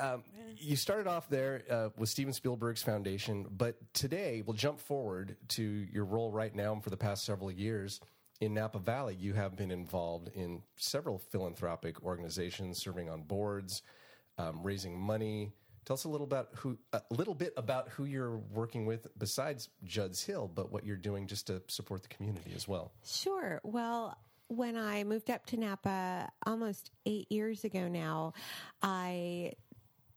um, 0.01 0.23
you 0.57 0.75
started 0.75 1.07
off 1.07 1.29
there 1.29 1.63
uh, 1.69 1.89
with 1.97 2.09
Steven 2.09 2.33
Spielberg's 2.33 2.83
foundation, 2.83 3.45
but 3.51 3.75
today 3.93 4.43
we'll 4.45 4.55
jump 4.55 4.79
forward 4.79 5.37
to 5.49 5.63
your 5.63 6.05
role 6.05 6.31
right 6.31 6.55
now 6.55 6.73
and 6.73 6.83
for 6.83 6.89
the 6.89 6.97
past 6.97 7.25
several 7.25 7.51
years 7.51 8.01
in 8.41 8.53
Napa 8.55 8.79
Valley. 8.79 9.15
You 9.15 9.33
have 9.33 9.55
been 9.55 9.71
involved 9.71 10.29
in 10.35 10.63
several 10.77 11.19
philanthropic 11.19 12.03
organizations, 12.03 12.79
serving 12.79 13.09
on 13.09 13.23
boards, 13.23 13.83
um, 14.37 14.61
raising 14.63 14.99
money. 14.99 15.53
Tell 15.85 15.95
us 15.95 16.05
a 16.05 16.09
little 16.09 16.25
about 16.25 16.49
who, 16.55 16.77
a 16.93 17.01
little 17.09 17.33
bit 17.33 17.53
about 17.57 17.89
who 17.89 18.05
you're 18.05 18.37
working 18.37 18.85
with 18.85 19.07
besides 19.17 19.69
Judd's 19.83 20.23
Hill, 20.23 20.49
but 20.53 20.71
what 20.71 20.85
you're 20.85 20.95
doing 20.95 21.27
just 21.27 21.47
to 21.47 21.61
support 21.67 22.03
the 22.03 22.09
community 22.09 22.51
as 22.55 22.67
well. 22.67 22.93
Sure. 23.05 23.59
Well, 23.63 24.17
when 24.47 24.77
I 24.77 25.03
moved 25.03 25.29
up 25.29 25.45
to 25.47 25.57
Napa 25.57 26.29
almost 26.45 26.91
eight 27.05 27.29
years 27.31 27.65
ago 27.65 27.87
now, 27.87 28.33
I 28.81 29.53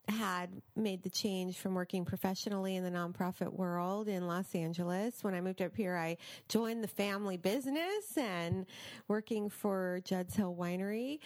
had 0.07 0.61
made 0.75 1.03
the 1.03 1.09
change 1.09 1.57
from 1.57 1.73
working 1.73 2.05
professionally 2.05 2.75
in 2.75 2.83
the 2.83 2.89
nonprofit 2.89 3.51
world 3.51 4.07
in 4.07 4.25
Los 4.25 4.55
Angeles. 4.55 5.21
When 5.21 5.33
I 5.33 5.41
moved 5.41 5.61
up 5.61 5.75
here, 5.75 5.97
I 5.97 6.17
joined 6.47 6.83
the 6.83 6.87
family 6.87 7.35
business 7.35 8.17
and 8.17 8.65
working 9.07 9.49
for 9.49 9.99
Judd's 10.05 10.35
Hill 10.35 10.55
Winery, 10.57 11.19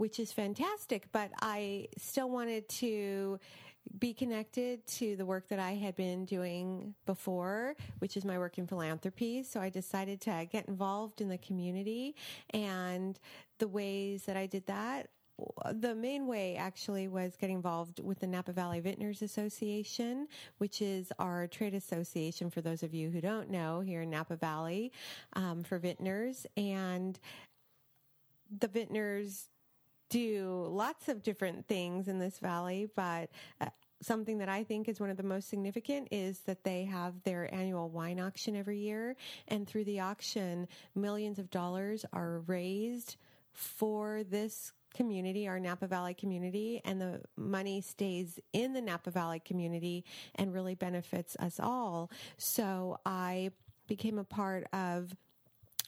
which 0.00 0.18
is 0.18 0.32
fantastic, 0.32 1.06
but 1.12 1.30
I 1.42 1.88
still 1.98 2.30
wanted 2.30 2.66
to 2.70 3.38
be 3.98 4.14
connected 4.14 4.86
to 4.86 5.14
the 5.14 5.26
work 5.26 5.46
that 5.48 5.58
I 5.58 5.72
had 5.72 5.94
been 5.94 6.24
doing 6.24 6.94
before, 7.04 7.76
which 7.98 8.16
is 8.16 8.24
my 8.24 8.38
work 8.38 8.56
in 8.56 8.66
philanthropy. 8.66 9.42
So 9.42 9.60
I 9.60 9.68
decided 9.68 10.22
to 10.22 10.48
get 10.50 10.68
involved 10.68 11.20
in 11.20 11.28
the 11.28 11.36
community 11.36 12.16
and 12.54 13.20
the 13.58 13.68
ways 13.68 14.24
that 14.24 14.38
I 14.38 14.46
did 14.46 14.66
that 14.68 15.10
the 15.72 15.94
main 15.94 16.26
way 16.26 16.56
actually 16.56 17.08
was 17.08 17.34
getting 17.36 17.56
involved 17.56 17.98
with 18.02 18.18
the 18.20 18.26
Napa 18.26 18.52
Valley 18.52 18.80
Vintners 18.80 19.22
Association, 19.22 20.28
which 20.58 20.82
is 20.82 21.10
our 21.18 21.46
trade 21.46 21.72
association 21.72 22.50
for 22.50 22.60
those 22.60 22.82
of 22.82 22.92
you 22.92 23.08
who 23.08 23.22
don't 23.22 23.48
know 23.48 23.80
here 23.80 24.02
in 24.02 24.10
Napa 24.10 24.36
Valley 24.36 24.92
um, 25.32 25.62
for 25.62 25.78
vintners. 25.78 26.46
And 26.58 27.18
the 28.58 28.68
vintners 28.68 29.48
do 30.10 30.66
lots 30.68 31.08
of 31.08 31.22
different 31.22 31.66
things 31.66 32.08
in 32.08 32.18
this 32.18 32.38
valley, 32.38 32.88
but 32.94 33.30
uh, 33.60 33.66
something 34.02 34.38
that 34.38 34.48
I 34.48 34.64
think 34.64 34.88
is 34.88 35.00
one 35.00 35.10
of 35.10 35.16
the 35.16 35.22
most 35.22 35.48
significant 35.48 36.08
is 36.10 36.40
that 36.40 36.64
they 36.64 36.84
have 36.84 37.22
their 37.22 37.52
annual 37.54 37.88
wine 37.88 38.20
auction 38.20 38.56
every 38.56 38.78
year. 38.78 39.16
And 39.48 39.66
through 39.66 39.84
the 39.84 40.00
auction, 40.00 40.68
millions 40.94 41.38
of 41.38 41.50
dollars 41.50 42.04
are 42.12 42.40
raised 42.40 43.16
for 43.52 44.22
this 44.24 44.72
community, 44.94 45.46
our 45.46 45.60
Napa 45.60 45.86
Valley 45.86 46.14
community, 46.14 46.80
and 46.84 47.00
the 47.00 47.20
money 47.36 47.80
stays 47.80 48.40
in 48.52 48.72
the 48.72 48.80
Napa 48.80 49.10
Valley 49.10 49.40
community 49.40 50.04
and 50.34 50.52
really 50.52 50.74
benefits 50.74 51.36
us 51.36 51.60
all. 51.60 52.10
So 52.38 52.98
I 53.06 53.52
became 53.86 54.18
a 54.18 54.24
part 54.24 54.66
of 54.72 55.14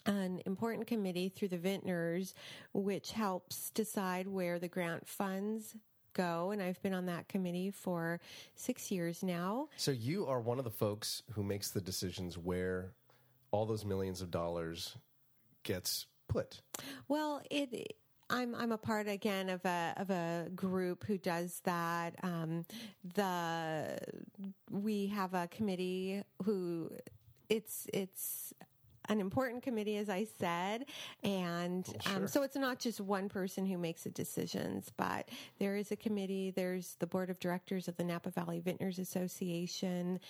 an 0.06 0.40
important 0.46 0.86
committee 0.86 1.28
through 1.28 1.48
the 1.48 1.58
vintners, 1.58 2.34
which 2.72 3.12
helps 3.12 3.70
decide 3.70 4.26
where 4.26 4.58
the 4.58 4.68
grant 4.68 5.06
funds 5.06 5.74
go. 6.12 6.50
And 6.50 6.62
I've 6.62 6.82
been 6.82 6.94
on 6.94 7.06
that 7.06 7.28
committee 7.28 7.70
for 7.70 8.20
six 8.54 8.90
years 8.90 9.22
now. 9.22 9.68
So 9.76 9.90
you 9.90 10.26
are 10.26 10.40
one 10.40 10.58
of 10.58 10.64
the 10.64 10.70
folks 10.70 11.22
who 11.32 11.42
makes 11.42 11.70
the 11.70 11.80
decisions 11.80 12.36
where 12.36 12.92
all 13.50 13.66
those 13.66 13.84
millions 13.84 14.20
of 14.20 14.30
dollars 14.30 14.96
gets 15.62 16.06
put. 16.28 16.60
Well, 17.08 17.42
it 17.50 17.96
I'm 18.30 18.54
I'm 18.54 18.72
a 18.72 18.78
part 18.78 19.08
again 19.08 19.50
of 19.50 19.64
a 19.64 19.94
of 19.96 20.10
a 20.10 20.48
group 20.54 21.04
who 21.04 21.18
does 21.18 21.60
that. 21.64 22.14
Um, 22.22 22.64
the 23.14 23.98
we 24.70 25.08
have 25.08 25.34
a 25.34 25.48
committee 25.48 26.22
who 26.44 26.90
it's 27.48 27.86
it's 27.92 28.54
an 29.08 29.20
important 29.20 29.62
committee, 29.62 29.96
as 29.96 30.08
I 30.08 30.26
said, 30.38 30.86
and 31.22 31.86
sure. 31.86 32.16
um, 32.16 32.26
so 32.26 32.42
it's 32.42 32.56
not 32.56 32.78
just 32.78 33.00
one 33.00 33.28
person 33.28 33.66
who 33.66 33.78
makes 33.78 34.04
the 34.04 34.10
decisions, 34.10 34.90
but 34.96 35.28
there 35.58 35.76
is 35.76 35.90
a 35.90 35.96
committee. 35.96 36.52
There's 36.54 36.96
the 36.98 37.06
board 37.06 37.30
of 37.30 37.38
directors 37.40 37.88
of 37.88 37.96
the 37.96 38.04
Napa 38.04 38.30
Valley 38.30 38.60
Vintners 38.60 38.98
Association. 38.98 40.20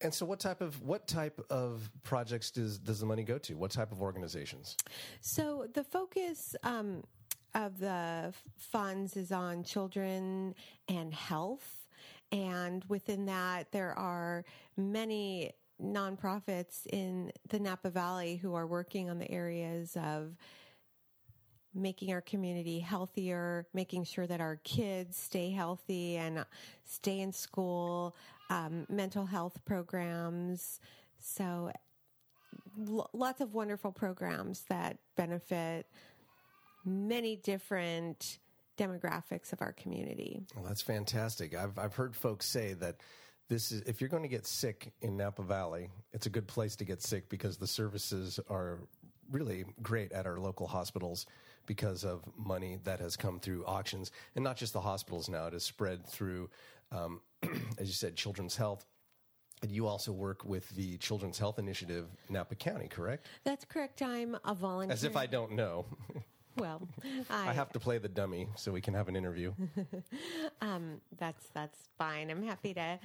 And 0.00 0.14
so, 0.14 0.24
what 0.24 0.38
type 0.38 0.60
of 0.60 0.80
what 0.82 1.08
type 1.08 1.40
of 1.50 1.90
projects 2.04 2.50
does 2.50 2.78
does 2.78 3.00
the 3.00 3.06
money 3.06 3.24
go 3.24 3.38
to? 3.38 3.54
What 3.54 3.72
type 3.72 3.90
of 3.90 4.00
organizations? 4.00 4.76
So 5.20 5.66
the 5.74 5.82
focus 5.82 6.54
um, 6.62 7.02
of 7.54 7.80
the 7.80 8.32
funds 8.56 9.16
is 9.16 9.32
on 9.32 9.64
children 9.64 10.54
and 10.88 11.12
health, 11.12 11.88
and 12.30 12.84
within 12.88 13.26
that, 13.26 13.72
there 13.72 13.98
are 13.98 14.44
many 14.76 15.52
nonprofits 15.82 16.86
in 16.86 17.32
the 17.48 17.58
Napa 17.58 17.90
Valley 17.90 18.36
who 18.36 18.54
are 18.54 18.66
working 18.66 19.08
on 19.10 19.18
the 19.18 19.30
areas 19.30 19.96
of 19.96 20.36
making 21.74 22.12
our 22.12 22.20
community 22.20 22.80
healthier, 22.80 23.66
making 23.72 24.04
sure 24.04 24.26
that 24.26 24.40
our 24.40 24.56
kids 24.64 25.16
stay 25.16 25.50
healthy 25.50 26.16
and 26.16 26.44
stay 26.84 27.20
in 27.20 27.32
school, 27.32 28.16
um, 28.50 28.86
mental 28.88 29.26
health 29.26 29.60
programs. 29.64 30.80
So, 31.18 31.70
l- 32.88 33.10
lots 33.12 33.40
of 33.40 33.54
wonderful 33.54 33.92
programs 33.92 34.64
that 34.68 34.98
benefit 35.16 35.86
many 36.84 37.36
different 37.36 38.38
demographics 38.78 39.52
of 39.52 39.60
our 39.60 39.72
community. 39.72 40.40
Well, 40.54 40.64
that's 40.64 40.82
fantastic. 40.82 41.54
I've, 41.54 41.78
I've 41.78 41.94
heard 41.94 42.16
folks 42.16 42.46
say 42.46 42.74
that 42.74 42.96
this 43.48 43.72
is 43.72 43.82
if 43.82 44.00
you're 44.00 44.10
going 44.10 44.22
to 44.22 44.28
get 44.28 44.46
sick 44.46 44.92
in 45.00 45.16
Napa 45.16 45.42
Valley, 45.42 45.90
it's 46.12 46.26
a 46.26 46.30
good 46.30 46.46
place 46.46 46.76
to 46.76 46.84
get 46.84 47.02
sick 47.02 47.28
because 47.28 47.56
the 47.56 47.66
services 47.66 48.38
are 48.48 48.80
really 49.30 49.64
great 49.82 50.12
at 50.12 50.26
our 50.26 50.38
local 50.38 50.66
hospitals 50.66 51.26
because 51.66 52.04
of 52.04 52.22
money 52.36 52.78
that 52.84 53.00
has 53.00 53.16
come 53.16 53.38
through 53.38 53.64
auctions. 53.66 54.10
And 54.34 54.44
not 54.44 54.56
just 54.56 54.72
the 54.72 54.80
hospitals 54.80 55.28
now 55.28 55.46
it 55.46 55.52
has 55.52 55.64
spread 55.64 56.06
through 56.06 56.48
um, 56.92 57.20
as 57.78 57.86
you 57.86 57.94
said 57.94 58.16
children's 58.16 58.56
health. 58.56 58.84
And 59.60 59.72
you 59.72 59.86
also 59.86 60.12
work 60.12 60.44
with 60.44 60.68
the 60.70 60.98
children's 60.98 61.38
health 61.38 61.58
initiative 61.58 62.06
napa 62.28 62.54
county 62.54 62.86
correct? 62.86 63.26
That's 63.44 63.64
correct. 63.64 64.02
I'm 64.02 64.36
a 64.44 64.54
volunteer. 64.54 64.92
As 64.92 65.04
if 65.04 65.16
i 65.16 65.26
don't 65.26 65.52
know. 65.52 65.86
Well 66.56 66.88
I, 67.30 67.50
I, 67.50 67.52
have 67.52 67.70
to 67.74 67.78
play 67.78 67.98
the 67.98 68.08
dummy 68.08 68.48
so 68.56 68.72
we 68.72 68.80
can 68.80 68.92
have 68.94 69.06
an 69.08 69.14
interview. 69.16 69.52
Um, 70.60 71.00
that's 71.18 71.48
that's 71.54 71.88
fine. 71.98 72.30
I'm 72.30 72.42
happy 72.42 72.74
to 72.74 72.98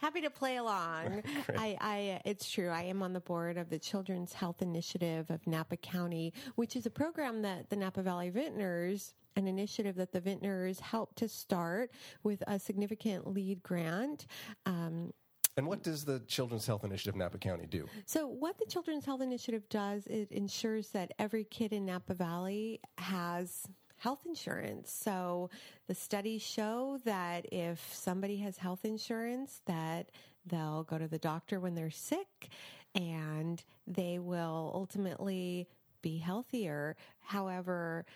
happy 0.00 0.20
to 0.22 0.30
play 0.30 0.56
along. 0.56 1.22
I, 1.56 1.76
I, 1.80 2.20
it's 2.24 2.50
true. 2.50 2.68
I 2.68 2.82
am 2.82 3.02
on 3.02 3.12
the 3.12 3.20
board 3.20 3.56
of 3.56 3.70
the 3.70 3.78
Children's 3.78 4.32
Health 4.32 4.62
Initiative 4.62 5.30
of 5.30 5.46
Napa 5.46 5.76
County, 5.76 6.32
which 6.56 6.74
is 6.76 6.86
a 6.86 6.90
program 6.90 7.42
that 7.42 7.70
the 7.70 7.76
Napa 7.76 8.02
Valley 8.02 8.30
Vintners 8.30 9.14
an 9.36 9.46
initiative 9.46 9.94
that 9.94 10.10
the 10.10 10.20
Vintners 10.20 10.80
helped 10.80 11.16
to 11.16 11.28
start 11.28 11.92
with 12.24 12.42
a 12.48 12.58
significant 12.58 13.26
lead 13.28 13.62
grant. 13.62 14.26
Um, 14.66 15.12
and 15.56 15.66
what 15.66 15.82
does 15.82 16.04
the 16.04 16.20
Children's 16.26 16.66
Health 16.66 16.84
Initiative 16.84 17.16
Napa 17.16 17.38
County 17.38 17.66
do? 17.66 17.86
So, 18.06 18.26
what 18.26 18.58
the 18.58 18.66
Children's 18.66 19.04
Health 19.04 19.20
Initiative 19.20 19.68
does, 19.68 20.06
it 20.06 20.30
ensures 20.30 20.88
that 20.88 21.12
every 21.18 21.44
kid 21.44 21.72
in 21.72 21.86
Napa 21.86 22.14
Valley 22.14 22.80
has 22.98 23.66
health 24.00 24.20
insurance. 24.26 24.90
So 24.90 25.50
the 25.86 25.94
studies 25.94 26.40
show 26.40 26.98
that 27.04 27.46
if 27.52 27.94
somebody 27.94 28.38
has 28.38 28.56
health 28.56 28.84
insurance, 28.84 29.60
that 29.66 30.10
they'll 30.46 30.84
go 30.84 30.96
to 30.96 31.06
the 31.06 31.18
doctor 31.18 31.60
when 31.60 31.74
they're 31.74 31.90
sick 31.90 32.48
and 32.94 33.62
they 33.86 34.18
will 34.18 34.72
ultimately 34.74 35.68
be 36.00 36.16
healthier. 36.16 36.96
However, 37.20 38.06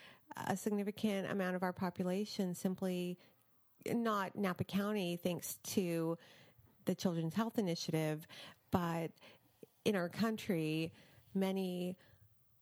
a 0.47 0.57
significant 0.57 1.31
amount 1.31 1.55
of 1.55 1.61
our 1.61 1.73
population 1.73 2.55
simply 2.55 3.19
not 3.87 4.35
Napa 4.35 4.63
County 4.63 5.17
thanks 5.17 5.59
to 5.65 6.17
the 6.85 6.95
Children's 6.95 7.35
Health 7.35 7.59
Initiative, 7.59 8.27
but 8.71 9.11
in 9.85 9.95
our 9.95 10.09
country, 10.09 10.91
many 11.35 11.95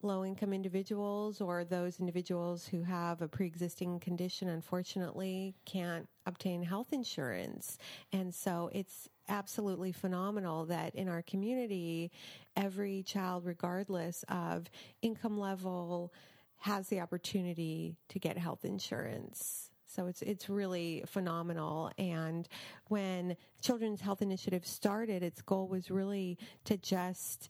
low 0.03 0.25
income 0.25 0.53
individuals 0.53 1.41
or 1.41 1.63
those 1.63 1.99
individuals 1.99 2.65
who 2.65 2.83
have 2.83 3.21
a 3.21 3.27
pre 3.27 3.47
existing 3.47 3.99
condition, 3.99 4.49
unfortunately, 4.49 5.55
can't 5.65 6.07
obtain 6.25 6.63
health 6.63 6.93
insurance. 6.93 7.77
And 8.11 8.33
so 8.33 8.69
it's 8.73 9.09
absolutely 9.29 9.91
phenomenal 9.91 10.65
that 10.65 10.95
in 10.95 11.07
our 11.07 11.21
community, 11.21 12.11
every 12.55 13.03
child, 13.03 13.45
regardless 13.45 14.23
of 14.29 14.69
income 15.01 15.37
level, 15.37 16.13
has 16.57 16.87
the 16.87 17.01
opportunity 17.01 17.97
to 18.09 18.19
get 18.19 18.37
health 18.37 18.63
insurance. 18.63 19.69
So 19.85 20.07
it's 20.07 20.21
it's 20.23 20.49
really 20.49 21.03
phenomenal. 21.05 21.91
And 21.97 22.47
when 22.87 23.35
Children's 23.61 24.01
Health 24.01 24.21
Initiative 24.21 24.65
started, 24.65 25.21
its 25.21 25.41
goal 25.41 25.67
was 25.67 25.91
really 25.91 26.37
to 26.65 26.77
just 26.77 27.49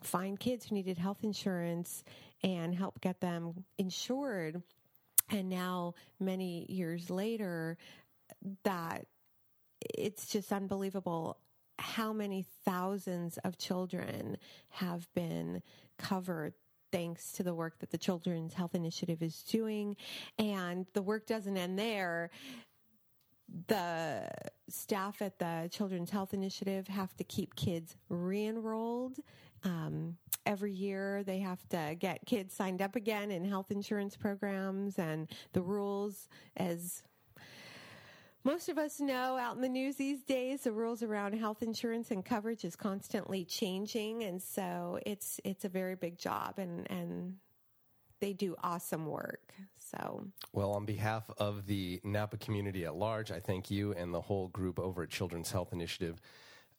find 0.00 0.38
kids 0.38 0.66
who 0.66 0.74
needed 0.74 0.98
health 0.98 1.22
insurance 1.22 2.04
and 2.42 2.74
help 2.74 3.00
get 3.00 3.20
them 3.20 3.64
insured. 3.78 4.62
And 5.30 5.48
now, 5.48 5.94
many 6.20 6.66
years 6.68 7.10
later, 7.10 7.76
that 8.64 9.06
it's 9.80 10.26
just 10.26 10.52
unbelievable 10.52 11.38
how 11.78 12.12
many 12.12 12.44
thousands 12.64 13.38
of 13.38 13.56
children 13.58 14.36
have 14.70 15.06
been 15.14 15.62
covered 15.96 16.54
thanks 16.90 17.32
to 17.32 17.42
the 17.42 17.54
work 17.54 17.78
that 17.80 17.90
the 17.90 17.98
Children's 17.98 18.54
Health 18.54 18.74
Initiative 18.74 19.22
is 19.22 19.42
doing. 19.42 19.96
And 20.38 20.86
the 20.94 21.02
work 21.02 21.26
doesn't 21.26 21.56
end 21.56 21.78
there. 21.78 22.30
The 23.68 24.28
staff 24.68 25.22
at 25.22 25.38
the 25.38 25.68
Children's 25.70 26.10
Health 26.10 26.34
Initiative 26.34 26.88
have 26.88 27.16
to 27.16 27.24
keep 27.24 27.54
kids 27.54 27.96
re 28.08 28.46
enrolled. 28.46 29.18
Um, 29.64 30.16
every 30.46 30.72
year, 30.72 31.22
they 31.24 31.38
have 31.40 31.66
to 31.70 31.96
get 31.98 32.24
kids 32.26 32.54
signed 32.54 32.82
up 32.82 32.96
again 32.96 33.30
in 33.30 33.44
health 33.44 33.70
insurance 33.70 34.16
programs, 34.16 34.98
and 34.98 35.28
the 35.52 35.62
rules, 35.62 36.28
as 36.56 37.02
most 38.44 38.68
of 38.68 38.78
us 38.78 39.00
know 39.00 39.36
out 39.36 39.56
in 39.56 39.62
the 39.62 39.68
news 39.68 39.96
these 39.96 40.22
days, 40.22 40.62
the 40.62 40.72
rules 40.72 41.02
around 41.02 41.34
health 41.34 41.62
insurance 41.62 42.10
and 42.10 42.24
coverage 42.24 42.64
is 42.64 42.76
constantly 42.76 43.44
changing, 43.44 44.22
and 44.24 44.42
so 44.42 44.98
it's 45.04 45.40
it's 45.44 45.64
a 45.64 45.68
very 45.68 45.96
big 45.96 46.18
job, 46.18 46.58
and 46.58 46.90
and 46.90 47.34
they 48.20 48.32
do 48.32 48.56
awesome 48.62 49.06
work. 49.06 49.54
So, 49.76 50.26
well, 50.52 50.72
on 50.72 50.84
behalf 50.84 51.30
of 51.38 51.66
the 51.66 52.00
Napa 52.04 52.36
community 52.36 52.84
at 52.84 52.94
large, 52.94 53.30
I 53.30 53.40
thank 53.40 53.70
you 53.70 53.92
and 53.92 54.12
the 54.12 54.20
whole 54.20 54.48
group 54.48 54.78
over 54.78 55.02
at 55.02 55.10
Children's 55.10 55.50
Health 55.50 55.72
Initiative. 55.72 56.20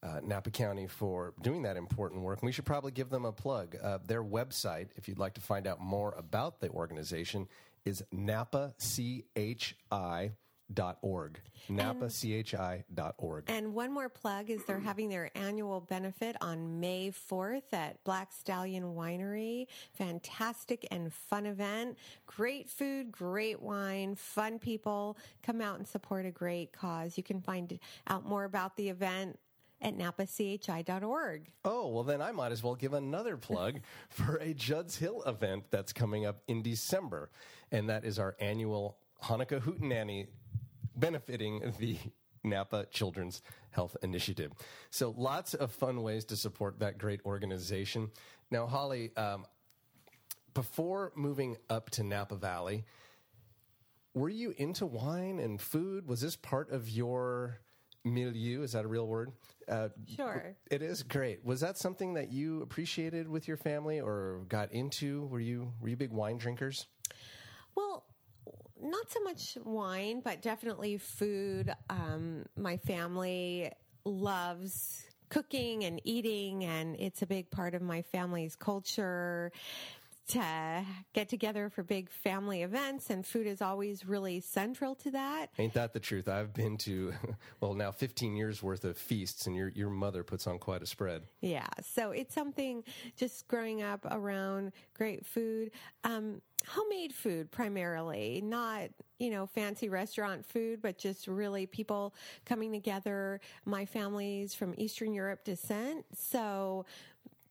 Uh, 0.02 0.20
Napa 0.22 0.50
County 0.50 0.86
for 0.86 1.34
doing 1.42 1.62
that 1.62 1.76
important 1.76 2.22
work. 2.22 2.40
And 2.40 2.46
we 2.46 2.52
should 2.52 2.64
probably 2.64 2.90
give 2.90 3.10
them 3.10 3.26
a 3.26 3.32
plug. 3.32 3.76
Uh, 3.82 3.98
their 4.06 4.24
website, 4.24 4.88
if 4.96 5.08
you'd 5.08 5.18
like 5.18 5.34
to 5.34 5.42
find 5.42 5.66
out 5.66 5.78
more 5.80 6.14
about 6.16 6.60
the 6.60 6.70
organization, 6.70 7.48
is 7.84 8.02
napachi 8.14 9.24
dot 10.72 10.98
org. 11.02 11.40
Napachi.org 11.68 13.44
and 13.48 13.74
one 13.74 13.92
more 13.92 14.08
plug 14.08 14.50
is 14.50 14.64
they're 14.64 14.78
having 14.78 15.08
their 15.08 15.30
annual 15.36 15.80
benefit 15.80 16.36
on 16.40 16.80
may 16.80 17.10
4th 17.10 17.72
at 17.72 18.02
black 18.04 18.32
stallion 18.32 18.94
winery. 18.94 19.66
Fantastic 19.92 20.86
and 20.90 21.12
fun 21.12 21.46
event. 21.46 21.98
Great 22.26 22.68
food 22.68 23.10
great 23.10 23.60
wine 23.60 24.14
fun 24.14 24.58
people. 24.58 25.16
Come 25.42 25.60
out 25.60 25.78
and 25.78 25.86
support 25.86 26.24
a 26.26 26.30
great 26.30 26.72
cause. 26.72 27.16
You 27.16 27.22
can 27.22 27.40
find 27.40 27.78
out 28.06 28.24
more 28.24 28.44
about 28.44 28.76
the 28.76 28.88
event 28.88 29.38
at 29.80 29.96
napachi.org. 29.96 31.50
Oh, 31.64 31.88
well, 31.88 32.04
then 32.04 32.20
I 32.20 32.32
might 32.32 32.52
as 32.52 32.62
well 32.62 32.74
give 32.74 32.92
another 32.92 33.36
plug 33.36 33.80
for 34.08 34.36
a 34.36 34.52
Judd's 34.52 34.96
Hill 34.96 35.22
event 35.26 35.64
that's 35.70 35.92
coming 35.92 36.26
up 36.26 36.42
in 36.48 36.62
December. 36.62 37.30
And 37.72 37.88
that 37.88 38.04
is 38.04 38.18
our 38.18 38.36
annual 38.40 38.98
Hanukkah 39.24 39.60
Hootenanny 39.60 40.28
benefiting 40.96 41.72
the 41.78 41.96
Napa 42.42 42.86
Children's 42.90 43.42
Health 43.70 43.96
Initiative. 44.02 44.52
So 44.90 45.14
lots 45.16 45.54
of 45.54 45.70
fun 45.70 46.02
ways 46.02 46.24
to 46.26 46.36
support 46.36 46.80
that 46.80 46.98
great 46.98 47.20
organization. 47.24 48.10
Now, 48.50 48.66
Holly, 48.66 49.12
um, 49.16 49.46
before 50.54 51.12
moving 51.14 51.56
up 51.68 51.90
to 51.90 52.02
Napa 52.02 52.36
Valley, 52.36 52.84
were 54.14 54.28
you 54.28 54.52
into 54.56 54.86
wine 54.86 55.38
and 55.38 55.60
food? 55.60 56.08
Was 56.08 56.20
this 56.20 56.34
part 56.34 56.70
of 56.70 56.88
your 56.88 57.60
milieu? 58.04 58.62
Is 58.62 58.72
that 58.72 58.84
a 58.84 58.88
real 58.88 59.06
word? 59.06 59.32
Uh, 59.68 59.88
sure. 60.16 60.56
It 60.70 60.82
is 60.82 61.02
great. 61.02 61.44
Was 61.44 61.60
that 61.60 61.78
something 61.78 62.14
that 62.14 62.32
you 62.32 62.62
appreciated 62.62 63.28
with 63.28 63.46
your 63.46 63.56
family 63.56 64.00
or 64.00 64.40
got 64.48 64.72
into? 64.72 65.26
Were 65.26 65.40
you 65.40 65.72
were 65.80 65.88
you 65.88 65.96
big 65.96 66.10
wine 66.10 66.38
drinkers? 66.38 66.86
Well, 67.74 68.04
not 68.82 69.10
so 69.10 69.20
much 69.20 69.58
wine, 69.64 70.20
but 70.24 70.42
definitely 70.42 70.98
food. 70.98 71.72
Um, 71.88 72.46
my 72.56 72.78
family 72.78 73.70
loves 74.04 75.04
cooking 75.28 75.84
and 75.84 76.00
eating, 76.04 76.64
and 76.64 76.96
it's 76.98 77.22
a 77.22 77.26
big 77.26 77.50
part 77.50 77.74
of 77.74 77.82
my 77.82 78.02
family's 78.02 78.56
culture 78.56 79.52
to 80.28 80.84
get 81.12 81.28
together 81.28 81.68
for 81.68 81.82
big 81.82 82.10
family 82.10 82.62
events, 82.62 83.10
and 83.10 83.26
food 83.26 83.46
is 83.46 83.60
always 83.60 84.06
really 84.06 84.40
central 84.40 84.94
to 84.96 85.10
that. 85.10 85.46
Ain't 85.58 85.74
that 85.74 85.92
the 85.92 86.00
truth? 86.00 86.28
I've 86.28 86.54
been 86.54 86.76
to, 86.78 87.12
well, 87.60 87.74
now 87.74 87.90
15 87.90 88.36
years 88.36 88.62
worth 88.62 88.84
of 88.84 88.96
feasts, 88.96 89.46
and 89.46 89.56
your, 89.56 89.68
your 89.68 89.90
mother 89.90 90.22
puts 90.22 90.46
on 90.46 90.58
quite 90.58 90.82
a 90.82 90.86
spread. 90.86 91.22
Yeah, 91.40 91.66
so 91.82 92.10
it's 92.10 92.34
something 92.34 92.84
just 93.16 93.48
growing 93.48 93.82
up 93.82 94.06
around 94.10 94.72
great 94.94 95.26
food. 95.26 95.70
Um, 96.04 96.40
homemade 96.66 97.14
food 97.14 97.50
primarily, 97.50 98.40
not, 98.44 98.90
you 99.18 99.30
know, 99.30 99.46
fancy 99.46 99.88
restaurant 99.88 100.44
food, 100.44 100.80
but 100.82 100.98
just 100.98 101.26
really 101.26 101.66
people 101.66 102.14
coming 102.44 102.72
together. 102.72 103.40
My 103.64 103.84
family's 103.84 104.54
from 104.54 104.74
Eastern 104.76 105.12
Europe 105.12 105.44
descent, 105.44 106.04
so 106.14 106.84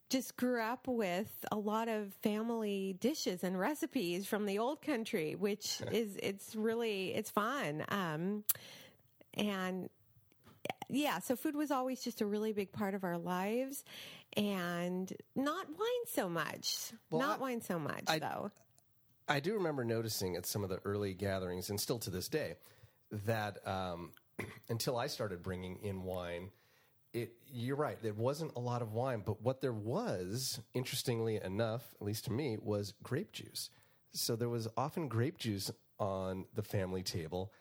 just 0.09 0.37
grew 0.37 0.61
up 0.61 0.87
with 0.87 1.45
a 1.51 1.57
lot 1.57 1.87
of 1.87 2.13
family 2.21 2.95
dishes 2.99 3.43
and 3.43 3.59
recipes 3.59 4.25
from 4.25 4.45
the 4.45 4.59
old 4.59 4.81
country, 4.81 5.35
which 5.35 5.81
is 5.91 6.17
it's 6.21 6.55
really 6.55 7.13
it's 7.13 7.29
fun. 7.29 7.85
Um, 7.89 8.43
and 9.35 9.89
yeah, 10.89 11.19
so 11.19 11.35
food 11.35 11.55
was 11.55 11.71
always 11.71 12.01
just 12.01 12.21
a 12.21 12.25
really 12.25 12.51
big 12.51 12.71
part 12.71 12.95
of 12.95 13.03
our 13.03 13.17
lives, 13.17 13.83
and 14.35 15.11
not 15.35 15.67
wine 15.69 16.05
so 16.07 16.27
much. 16.27 16.91
Well, 17.09 17.21
not 17.21 17.37
I, 17.39 17.41
wine 17.41 17.61
so 17.61 17.77
much 17.77 18.03
I, 18.07 18.19
though. 18.19 18.51
I 19.27 19.39
do 19.39 19.53
remember 19.53 19.85
noticing 19.85 20.35
at 20.35 20.47
some 20.47 20.63
of 20.63 20.69
the 20.69 20.79
early 20.85 21.13
gatherings, 21.13 21.69
and 21.69 21.79
still 21.79 21.99
to 21.99 22.09
this 22.09 22.27
day, 22.27 22.55
that 23.25 23.65
um, 23.67 24.11
until 24.69 24.97
I 24.97 25.07
started 25.07 25.43
bringing 25.43 25.77
in 25.83 26.03
wine 26.03 26.49
it, 27.13 27.33
you're 27.51 27.75
right. 27.75 27.97
There 28.01 28.13
wasn't 28.13 28.53
a 28.55 28.59
lot 28.59 28.81
of 28.81 28.93
wine, 28.93 29.23
but 29.25 29.41
what 29.41 29.61
there 29.61 29.73
was, 29.73 30.59
interestingly 30.73 31.39
enough, 31.43 31.83
at 31.99 32.05
least 32.05 32.25
to 32.25 32.31
me, 32.31 32.57
was 32.61 32.93
grape 33.03 33.31
juice. 33.31 33.69
So 34.11 34.35
there 34.35 34.49
was 34.49 34.67
often 34.77 35.07
grape 35.07 35.37
juice 35.37 35.71
on 35.99 36.45
the 36.55 36.63
family 36.63 37.03
table, 37.03 37.51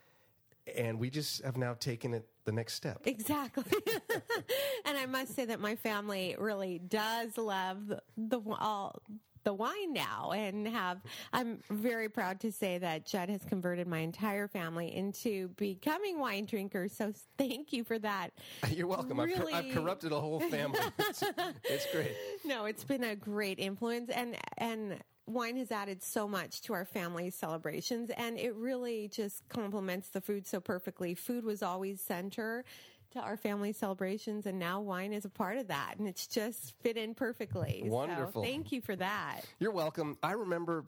and 0.76 0.98
we 0.98 1.10
just 1.10 1.42
have 1.44 1.56
now 1.56 1.74
taken 1.74 2.14
it 2.14 2.26
the 2.44 2.52
next 2.52 2.74
step. 2.74 3.02
Exactly. 3.04 3.64
and 4.84 4.96
I 4.96 5.06
must 5.06 5.34
say 5.34 5.44
that 5.46 5.60
my 5.60 5.76
family 5.76 6.36
really 6.38 6.78
does 6.78 7.36
love 7.36 7.92
the, 8.16 8.40
all 8.58 9.02
the 9.48 9.54
wine 9.54 9.94
now 9.94 10.32
and 10.32 10.68
have 10.68 11.00
I'm 11.32 11.60
very 11.70 12.10
proud 12.10 12.38
to 12.40 12.52
say 12.52 12.76
that 12.76 13.06
Judd 13.06 13.30
has 13.30 13.42
converted 13.46 13.86
my 13.86 14.00
entire 14.00 14.46
family 14.46 14.94
into 14.94 15.48
becoming 15.56 16.20
wine 16.20 16.44
drinkers. 16.44 16.92
So 16.92 17.14
thank 17.38 17.72
you 17.72 17.82
for 17.82 17.98
that. 18.00 18.32
You're 18.70 18.86
welcome. 18.86 19.18
Really... 19.18 19.54
I've, 19.54 19.64
I've, 19.64 19.72
corrupted 19.72 20.12
a 20.12 20.20
whole 20.20 20.40
family. 20.40 20.78
it's, 20.98 21.22
it's 21.64 21.86
great. 21.90 22.12
No, 22.44 22.66
it's 22.66 22.84
been 22.84 23.04
a 23.04 23.16
great 23.16 23.58
influence 23.58 24.10
and 24.10 24.36
and 24.58 24.98
wine 25.24 25.56
has 25.56 25.72
added 25.72 26.02
so 26.02 26.28
much 26.28 26.60
to 26.62 26.74
our 26.74 26.84
family 26.84 27.30
celebrations 27.30 28.10
and 28.18 28.38
it 28.38 28.54
really 28.54 29.08
just 29.08 29.48
complements 29.48 30.10
the 30.10 30.20
food 30.20 30.46
so 30.46 30.60
perfectly. 30.60 31.14
Food 31.14 31.46
was 31.46 31.62
always 31.62 32.02
center 32.02 32.66
to 33.12 33.20
our 33.20 33.36
family 33.36 33.72
celebrations, 33.72 34.46
and 34.46 34.58
now 34.58 34.80
wine 34.80 35.12
is 35.12 35.24
a 35.24 35.30
part 35.30 35.58
of 35.58 35.68
that, 35.68 35.94
and 35.98 36.06
it's 36.06 36.26
just 36.26 36.74
fit 36.82 36.96
in 36.96 37.14
perfectly. 37.14 37.82
Wonderful. 37.84 38.42
So 38.42 38.48
thank 38.48 38.72
you 38.72 38.80
for 38.80 38.96
that. 38.96 39.40
You're 39.58 39.72
welcome. 39.72 40.16
I 40.22 40.32
remember, 40.32 40.84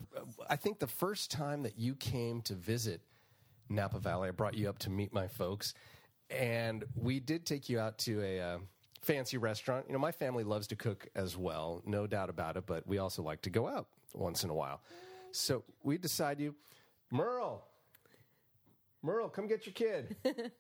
I 0.49 0.57
think 0.57 0.79
the 0.79 0.87
first 0.87 1.31
time 1.31 1.63
that 1.63 1.79
you 1.79 1.95
came 1.95 2.43
to 2.43 2.55
visit 2.55 3.01
Napa 3.69 3.99
Valley, 3.99 4.29
I 4.29 4.33
brought 4.33 4.55
you 4.55 4.69
up 4.69 4.79
to 4.81 4.91
meet 4.91 5.13
my 5.13 5.29
folks, 5.29 5.75
and 6.29 6.85
we 6.95 7.21
did 7.21 7.47
take 7.47 7.69
you 7.69 7.79
out 7.81 7.99
to 7.99 8.23
a. 8.23 8.41
Uh, 8.41 8.59
fancy 9.03 9.39
restaurant. 9.39 9.87
You 9.87 9.95
know, 9.95 9.99
my 9.99 10.13
family 10.13 10.45
loves 10.45 10.67
to 10.67 10.77
cook 10.77 11.09
as 11.15 11.35
well, 11.35 11.81
no 11.87 12.07
doubt 12.07 12.29
about 12.29 12.59
it, 12.59 12.67
but 12.67 12.87
we 12.87 12.99
also 12.99 13.23
like 13.23 13.41
to 13.43 13.51
go 13.51 13.67
out 13.67 13.87
once 14.13 14.45
in 14.45 14.51
a 14.51 14.55
while. 14.55 14.83
So 15.33 15.65
we 15.83 15.97
decide 15.97 16.39
you, 16.39 16.55
Merle, 17.11 17.65
Merle, 19.03 19.29
come 19.29 19.47
get 19.47 19.67
your 19.67 19.73
kid. 19.73 20.17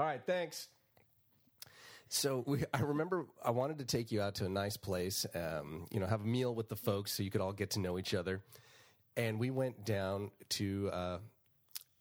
All 0.00 0.06
right, 0.06 0.22
thanks. 0.24 0.68
So 2.08 2.42
we, 2.46 2.64
I 2.72 2.80
remember 2.80 3.26
I 3.44 3.50
wanted 3.50 3.80
to 3.80 3.84
take 3.84 4.10
you 4.10 4.22
out 4.22 4.36
to 4.36 4.46
a 4.46 4.48
nice 4.48 4.78
place, 4.78 5.26
um, 5.34 5.88
you 5.90 6.00
know, 6.00 6.06
have 6.06 6.22
a 6.22 6.26
meal 6.26 6.54
with 6.54 6.70
the 6.70 6.74
folks 6.74 7.12
so 7.12 7.22
you 7.22 7.30
could 7.30 7.42
all 7.42 7.52
get 7.52 7.72
to 7.72 7.80
know 7.80 7.98
each 7.98 8.14
other. 8.14 8.40
And 9.18 9.38
we 9.38 9.50
went 9.50 9.84
down 9.84 10.30
to 10.56 10.88
uh, 10.90 11.18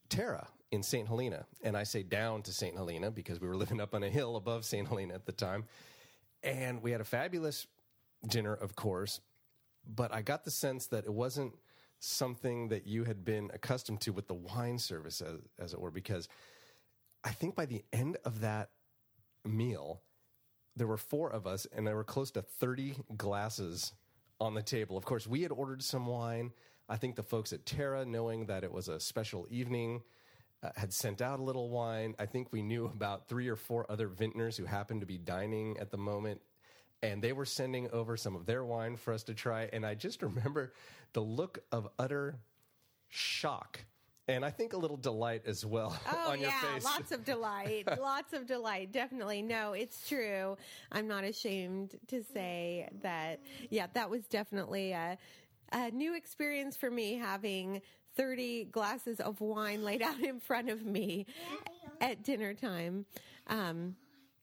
Terra 0.08 0.48
in 0.72 0.82
St. 0.82 1.10
Helena. 1.10 1.46
And 1.62 1.76
I 1.76 1.84
say 1.84 2.04
down 2.04 2.42
to 2.44 2.54
St. 2.54 2.74
Helena 2.74 3.12
because 3.12 3.42
we 3.42 3.50
were 3.50 3.58
living 3.58 3.82
up 3.82 3.94
on 3.94 4.02
a 4.02 4.10
hill 4.10 4.38
above 4.38 4.64
St. 4.64 4.88
Helena 4.88 5.16
at 5.16 5.26
the 5.26 5.34
time. 5.34 5.66
And 6.42 6.82
we 6.82 6.92
had 6.92 7.02
a 7.02 7.04
fabulous 7.04 7.68
dinner, 8.26 8.54
of 8.54 8.78
course, 8.78 9.20
but 9.86 10.14
I 10.14 10.22
got 10.22 10.46
the 10.46 10.52
sense 10.52 10.88
that 10.88 11.04
it 11.04 11.14
wasn't 11.14 11.52
something 12.00 12.70
that 12.70 12.88
you 12.88 13.04
had 13.04 13.26
been 13.26 13.52
accustomed 13.54 14.00
to 14.00 14.14
with 14.14 14.30
the 14.30 14.36
wine 14.36 14.80
service, 14.80 15.20
as, 15.20 15.36
as 15.60 15.74
it 15.74 15.82
were, 15.82 15.92
because– 15.92 16.30
I 17.24 17.32
think 17.32 17.56
by 17.56 17.66
the 17.66 17.84
end 17.92 18.18
of 18.26 18.42
that 18.42 18.70
meal, 19.46 20.02
there 20.76 20.88
were 20.88 20.98
four 20.98 21.32
of 21.32 21.46
us, 21.46 21.68
and 21.76 21.86
there 21.86 21.96
were 21.96 22.04
close 22.04 22.32
to 22.32 22.42
30 22.42 22.96
glasses 23.18 23.94
on 24.40 24.54
the 24.54 24.62
table. 24.62 24.98
Of 24.98 25.06
course, 25.06 25.28
we 25.28 25.42
had 25.42 25.52
ordered 25.52 25.84
some 25.84 26.08
wine. 26.08 26.52
I 26.88 26.98
think 26.98 27.16
the 27.16 27.24
folks 27.24 27.52
at 27.52 27.66
Terra, 27.66 28.06
knowing 28.06 28.46
that 28.46 28.64
it 28.64 28.72
was 28.72 28.88
a 28.88 29.00
special 29.00 29.46
evening, 29.50 30.02
uh, 30.64 30.70
had 30.76 30.94
sent 30.94 31.22
out 31.22 31.40
a 31.40 31.44
little 31.44 31.70
wine. 31.70 32.16
I 32.20 32.26
think 32.26 32.52
we 32.52 32.62
knew 32.62 32.86
about 32.86 33.28
three 33.28 33.48
or 33.48 33.56
four 33.56 33.86
other 33.90 34.08
vintners 34.08 34.58
who 34.58 34.66
happened 34.66 35.02
to 35.02 35.08
be 35.08 35.18
dining 35.18 35.78
at 35.80 35.92
the 35.92 35.98
moment. 35.98 36.42
And 37.02 37.22
they 37.22 37.32
were 37.32 37.46
sending 37.46 37.90
over 37.92 38.18
some 38.18 38.36
of 38.36 38.46
their 38.46 38.66
wine 38.66 38.98
for 38.98 39.14
us 39.14 39.24
to 39.24 39.34
try. 39.34 39.70
And 39.72 39.86
I 39.86 39.96
just 39.96 40.22
remember 40.22 40.74
the 41.14 41.22
look 41.22 41.60
of 41.72 41.88
utter 41.98 42.40
shock 43.08 43.86
and 44.30 44.46
I 44.46 44.50
think 44.50 44.74
a 44.74 44.78
little 44.78 44.98
delight 44.98 45.44
as 45.46 45.66
well 45.66 45.98
oh, 46.12 46.32
on 46.32 46.40
your 46.40 46.50
yeah, 46.50 46.74
face. 46.74 46.84
Lots 46.84 47.12
of 47.12 47.26
delight. 47.26 47.88
lots 48.00 48.34
of 48.34 48.46
delight. 48.46 48.92
Definitely. 48.92 49.42
No, 49.42 49.74
it's 49.74 50.08
true. 50.08 50.58
I'm 50.92 51.08
not 51.08 51.24
ashamed 51.24 51.96
to 52.08 52.24
say 52.24 52.88
that. 53.02 53.40
Yeah, 53.70 53.88
that 53.94 54.10
was 54.10 54.26
definitely 54.28 54.92
a, 54.92 55.18
a 55.72 55.92
new 55.92 56.16
experience 56.16 56.78
for 56.78 56.92
me 56.92 57.16
having 57.16 57.82
30 58.16 58.66
glasses 58.66 59.20
of 59.20 59.42
wine 59.42 59.84
laid 59.84 60.02
out 60.02 60.20
in 60.20 60.40
front 60.40 60.70
of 60.70 60.86
me 60.86 61.26
at 62.00 62.24
dinner 62.24 62.54
time. 62.54 63.06
Um, 63.48 63.96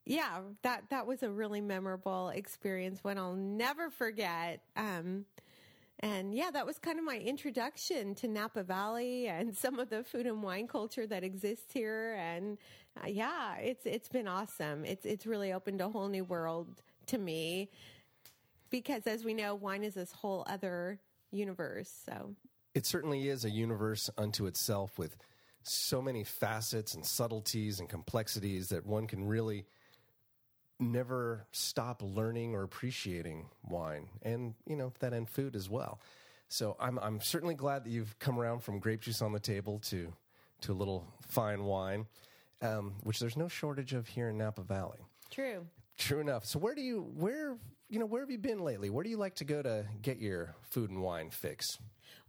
yeah, 0.04 0.38
that 0.62 0.84
that 0.90 1.06
was 1.06 1.24
a 1.24 1.30
really 1.30 1.60
memorable 1.60 2.28
experience, 2.28 3.02
one 3.02 3.18
I'll 3.18 3.34
never 3.34 3.90
forget. 3.90 4.60
Um, 4.76 5.24
and 6.00 6.34
yeah, 6.34 6.50
that 6.52 6.66
was 6.66 6.78
kind 6.78 6.98
of 6.98 7.04
my 7.04 7.16
introduction 7.16 8.14
to 8.16 8.28
Napa 8.28 8.62
Valley 8.62 9.28
and 9.28 9.56
some 9.56 9.78
of 9.78 9.88
the 9.88 10.04
food 10.04 10.26
and 10.26 10.42
wine 10.42 10.68
culture 10.68 11.06
that 11.06 11.24
exists 11.24 11.72
here. 11.72 12.14
And 12.18 12.58
uh, 13.02 13.08
yeah, 13.08 13.56
it's 13.56 13.86
it's 13.86 14.08
been 14.08 14.28
awesome. 14.28 14.84
It's 14.84 15.06
it's 15.06 15.26
really 15.26 15.52
opened 15.52 15.80
a 15.80 15.88
whole 15.88 16.08
new 16.08 16.24
world 16.24 16.82
to 17.06 17.18
me 17.18 17.70
because, 18.70 19.06
as 19.06 19.24
we 19.24 19.32
know, 19.32 19.54
wine 19.54 19.84
is 19.84 19.94
this 19.94 20.12
whole 20.12 20.44
other 20.48 21.00
universe. 21.30 21.92
So 22.04 22.34
it 22.74 22.84
certainly 22.84 23.28
is 23.28 23.44
a 23.44 23.50
universe 23.50 24.10
unto 24.18 24.46
itself 24.46 24.98
with 24.98 25.16
so 25.62 26.00
many 26.00 26.22
facets 26.24 26.94
and 26.94 27.04
subtleties 27.04 27.80
and 27.80 27.88
complexities 27.88 28.68
that 28.68 28.86
one 28.86 29.06
can 29.06 29.26
really 29.26 29.64
never 30.78 31.46
stop 31.52 32.02
learning 32.02 32.54
or 32.54 32.62
appreciating 32.62 33.46
wine 33.68 34.08
and 34.22 34.54
you 34.66 34.76
know 34.76 34.92
that 35.00 35.12
and 35.12 35.28
food 35.28 35.56
as 35.56 35.68
well. 35.68 36.00
So 36.48 36.76
i'm 36.78 36.98
i'm 37.00 37.20
certainly 37.20 37.54
glad 37.54 37.84
that 37.84 37.90
you've 37.90 38.18
come 38.18 38.38
around 38.38 38.62
from 38.62 38.78
grape 38.78 39.00
juice 39.00 39.20
on 39.20 39.32
the 39.32 39.40
table 39.40 39.80
to 39.90 40.12
to 40.60 40.72
a 40.72 40.74
little 40.74 41.04
fine 41.22 41.64
wine 41.64 42.06
um, 42.62 42.94
which 43.02 43.18
there's 43.18 43.36
no 43.36 43.48
shortage 43.48 43.92
of 43.92 44.08
here 44.08 44.28
in 44.28 44.38
napa 44.38 44.62
valley. 44.62 44.98
True. 45.30 45.66
True 45.98 46.20
enough. 46.20 46.44
So 46.44 46.58
where 46.58 46.74
do 46.74 46.82
you 46.82 47.10
where 47.14 47.56
you 47.88 47.98
know 47.98 48.06
where 48.06 48.20
have 48.20 48.30
you 48.30 48.38
been 48.38 48.60
lately? 48.60 48.90
Where 48.90 49.04
do 49.04 49.10
you 49.10 49.16
like 49.16 49.36
to 49.36 49.44
go 49.44 49.62
to 49.62 49.84
get 50.02 50.18
your 50.18 50.54
food 50.62 50.90
and 50.90 51.02
wine 51.02 51.30
fix? 51.30 51.78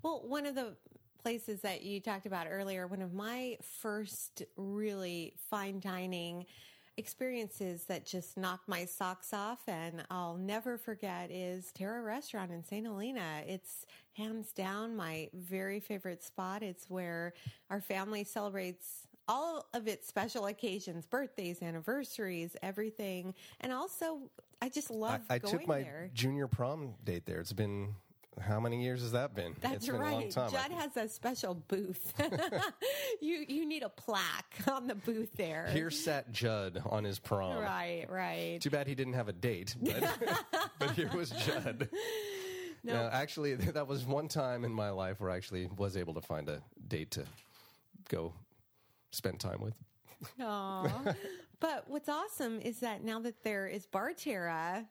Well 0.01 0.23
one 0.25 0.45
of 0.45 0.55
the 0.55 0.75
places 1.21 1.61
that 1.61 1.83
you 1.83 1.99
talked 1.99 2.25
about 2.25 2.47
earlier 2.49 2.87
one 2.87 3.01
of 3.01 3.13
my 3.13 3.57
first 3.81 4.43
really 4.55 5.33
fine 5.49 5.79
dining 5.79 6.45
experiences 6.97 7.83
that 7.85 8.05
just 8.05 8.37
knocked 8.37 8.67
my 8.67 8.85
socks 8.85 9.33
off 9.33 9.59
and 9.67 10.03
I'll 10.09 10.35
never 10.35 10.77
forget 10.77 11.31
is 11.31 11.71
Terra 11.71 12.01
Restaurant 12.01 12.51
in 12.51 12.63
St. 12.63 12.85
Helena. 12.85 13.43
It's 13.47 13.85
hands 14.13 14.51
down 14.51 14.95
my 14.95 15.29
very 15.33 15.79
favorite 15.79 16.23
spot. 16.23 16.63
It's 16.63 16.89
where 16.89 17.33
our 17.69 17.79
family 17.79 18.23
celebrates 18.23 19.07
all 19.27 19.67
of 19.73 19.87
its 19.87 20.07
special 20.07 20.47
occasions, 20.47 21.05
birthdays, 21.05 21.61
anniversaries, 21.61 22.55
everything. 22.63 23.33
And 23.61 23.71
also 23.71 24.19
I 24.61 24.69
just 24.69 24.89
love 24.89 25.21
I, 25.29 25.35
I 25.35 25.39
took 25.39 25.67
my 25.67 25.83
there. 25.83 26.09
junior 26.13 26.47
prom 26.47 26.95
date 27.03 27.25
there. 27.25 27.39
It's 27.39 27.53
been 27.53 27.93
how 28.39 28.59
many 28.59 28.83
years 28.83 29.01
has 29.01 29.11
that 29.13 29.35
been? 29.35 29.55
That's 29.61 29.75
it's 29.75 29.87
been 29.87 29.97
right. 29.97 30.11
a 30.11 30.15
long 30.15 30.29
time. 30.29 30.51
Judd 30.51 30.71
has 30.71 30.97
a 30.97 31.07
special 31.09 31.55
booth. 31.67 32.13
you 33.21 33.45
you 33.47 33.65
need 33.65 33.83
a 33.83 33.89
plaque 33.89 34.55
on 34.71 34.87
the 34.87 34.95
booth 34.95 35.31
there. 35.35 35.67
Here 35.71 35.89
sat 35.89 36.31
Judd 36.31 36.81
on 36.85 37.03
his 37.03 37.19
prom. 37.19 37.61
Right, 37.61 38.05
right. 38.09 38.59
Too 38.61 38.69
bad 38.69 38.87
he 38.87 38.95
didn't 38.95 39.13
have 39.13 39.27
a 39.27 39.33
date, 39.33 39.75
but, 39.81 40.19
but 40.79 40.91
here 40.91 41.09
was 41.15 41.31
Judd. 41.31 41.89
No. 42.83 42.93
No, 42.93 43.09
actually, 43.11 43.55
that 43.55 43.87
was 43.87 44.05
one 44.05 44.27
time 44.27 44.63
in 44.63 44.71
my 44.71 44.89
life 44.89 45.19
where 45.19 45.29
I 45.29 45.35
actually 45.35 45.69
was 45.77 45.97
able 45.97 46.13
to 46.13 46.21
find 46.21 46.47
a 46.47 46.61
date 46.87 47.11
to 47.11 47.25
go 48.09 48.33
spend 49.11 49.39
time 49.39 49.61
with. 49.61 49.73
Aw. 50.41 51.13
but 51.59 51.83
what's 51.87 52.09
awesome 52.09 52.59
is 52.61 52.79
that 52.79 53.03
now 53.03 53.19
that 53.19 53.43
there 53.43 53.67
is 53.67 53.85
Barterra, 53.85 54.87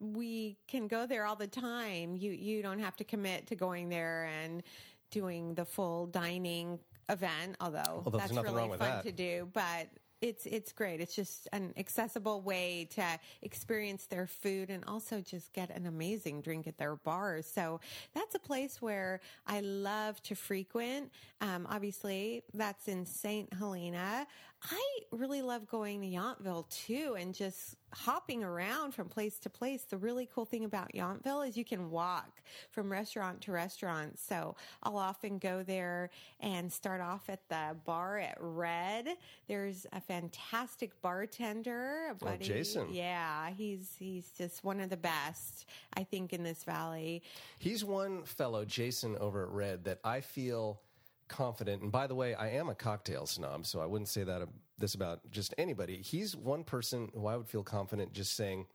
we 0.00 0.58
can 0.68 0.88
go 0.88 1.06
there 1.06 1.26
all 1.26 1.36
the 1.36 1.46
time. 1.46 2.16
You 2.16 2.32
you 2.32 2.62
don't 2.62 2.80
have 2.80 2.96
to 2.96 3.04
commit 3.04 3.46
to 3.48 3.56
going 3.56 3.88
there 3.88 4.28
and 4.42 4.62
doing 5.10 5.54
the 5.54 5.64
full 5.64 6.06
dining 6.06 6.78
event, 7.08 7.56
although, 7.60 8.02
Although 8.04 8.18
that's 8.18 8.32
really 8.32 8.68
fun 8.68 8.78
that. 8.78 9.04
to 9.04 9.12
do. 9.12 9.48
But 9.52 9.88
it's 10.22 10.46
it's 10.46 10.72
great. 10.72 11.00
It's 11.00 11.14
just 11.14 11.46
an 11.52 11.74
accessible 11.76 12.40
way 12.40 12.88
to 12.94 13.04
experience 13.42 14.06
their 14.06 14.26
food 14.26 14.70
and 14.70 14.82
also 14.86 15.20
just 15.20 15.52
get 15.52 15.70
an 15.70 15.86
amazing 15.86 16.40
drink 16.40 16.66
at 16.66 16.78
their 16.78 16.96
bars. 16.96 17.46
So 17.46 17.80
that's 18.14 18.34
a 18.34 18.38
place 18.38 18.80
where 18.80 19.20
I 19.46 19.60
love 19.60 20.22
to 20.24 20.34
frequent. 20.34 21.12
Um, 21.40 21.66
obviously, 21.70 22.44
that's 22.54 22.88
in 22.88 23.04
St. 23.04 23.52
Helena. 23.52 24.26
I 24.70 24.98
really 25.12 25.42
love 25.42 25.68
going 25.68 26.00
to 26.00 26.06
Yountville 26.06 26.68
too 26.68 27.16
and 27.18 27.34
just 27.34 27.76
hopping 27.92 28.42
around 28.42 28.92
from 28.92 29.08
place 29.08 29.38
to 29.38 29.50
place. 29.50 29.82
The 29.82 29.96
really 29.96 30.28
cool 30.34 30.44
thing 30.44 30.64
about 30.64 30.92
Yountville 30.92 31.48
is 31.48 31.56
you 31.56 31.64
can 31.64 31.90
walk 31.90 32.42
from 32.70 32.90
restaurant 32.90 33.40
to 33.42 33.52
restaurant. 33.52 34.18
So 34.18 34.56
I'll 34.82 34.98
often 34.98 35.38
go 35.38 35.62
there 35.62 36.10
and 36.40 36.72
start 36.72 37.00
off 37.00 37.28
at 37.28 37.48
the 37.48 37.76
bar 37.84 38.18
at 38.18 38.36
Redd. 38.40 39.08
There's 39.46 39.86
a 39.92 40.00
fantastic 40.00 41.00
bartender, 41.00 42.08
a 42.08 42.12
oh, 42.12 42.14
buddy. 42.14 42.44
Jason. 42.44 42.88
Yeah, 42.90 43.50
he's 43.50 43.94
he's 43.98 44.30
just 44.36 44.64
one 44.64 44.80
of 44.80 44.90
the 44.90 44.96
best, 44.96 45.66
I 45.96 46.04
think, 46.04 46.32
in 46.32 46.42
this 46.42 46.64
valley. 46.64 47.22
He's 47.58 47.84
one 47.84 48.24
fellow, 48.24 48.64
Jason, 48.64 49.16
over 49.18 49.44
at 49.44 49.50
Redd, 49.50 49.84
that 49.84 50.00
I 50.04 50.20
feel 50.20 50.80
confident. 51.28 51.82
And 51.82 51.92
by 51.92 52.06
the 52.06 52.14
way, 52.14 52.34
I 52.34 52.50
am 52.50 52.68
a 52.68 52.74
cocktail 52.74 53.26
snob, 53.26 53.66
so 53.66 53.80
I 53.80 53.86
wouldn't 53.86 54.08
say 54.08 54.24
that 54.24 54.42
uh, 54.42 54.46
this 54.78 54.94
about 54.94 55.30
just 55.30 55.54
anybody. 55.58 55.98
He's 55.98 56.36
one 56.36 56.64
person 56.64 57.10
who 57.14 57.26
I 57.26 57.36
would 57.36 57.48
feel 57.48 57.62
confident 57.62 58.12
just 58.12 58.36
saying, 58.36 58.66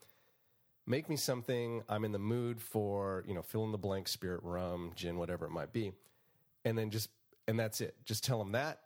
"Make 0.86 1.10
me 1.10 1.16
something. 1.16 1.84
I'm 1.90 2.06
in 2.06 2.12
the 2.12 2.20
mood 2.20 2.62
for 2.62 3.24
you 3.28 3.34
know 3.34 3.42
fill 3.42 3.66
in 3.66 3.72
the 3.72 3.78
blank, 3.78 4.08
spirit, 4.08 4.42
rum, 4.44 4.92
gin, 4.96 5.18
whatever 5.18 5.46
it 5.46 5.52
might 5.52 5.74
be," 5.74 5.94
and 6.66 6.78
then 6.78 6.90
just 6.90 7.10
and 7.48 7.60
that's 7.60 7.82
it. 7.82 7.96
Just 8.06 8.24
tell 8.24 8.42
him 8.42 8.52
that, 8.54 8.80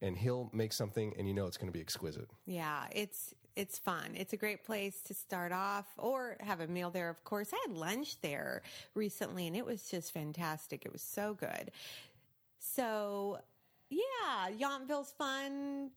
and 0.00 0.16
he'll 0.16 0.50
make 0.52 0.72
something, 0.72 1.14
and 1.18 1.28
you 1.28 1.34
know 1.34 1.46
it's 1.46 1.56
going 1.56 1.68
to 1.68 1.72
be 1.72 1.80
exquisite. 1.80 2.28
Yeah, 2.46 2.84
it's 2.92 3.34
it's 3.56 3.78
fun. 3.78 4.14
It's 4.14 4.32
a 4.32 4.36
great 4.36 4.64
place 4.64 5.00
to 5.02 5.14
start 5.14 5.52
off 5.52 5.86
or 5.96 6.36
have 6.40 6.60
a 6.60 6.66
meal 6.66 6.90
there, 6.90 7.08
of 7.08 7.22
course. 7.24 7.50
I 7.52 7.64
had 7.66 7.76
lunch 7.76 8.20
there 8.20 8.62
recently 8.94 9.46
and 9.46 9.56
it 9.56 9.64
was 9.64 9.88
just 9.88 10.12
fantastic. 10.12 10.84
It 10.84 10.92
was 10.92 11.02
so 11.02 11.34
good. 11.34 11.70
So, 12.64 13.38
yeah, 13.90 14.48
Yountville's 14.56 15.12
fun 15.18 15.90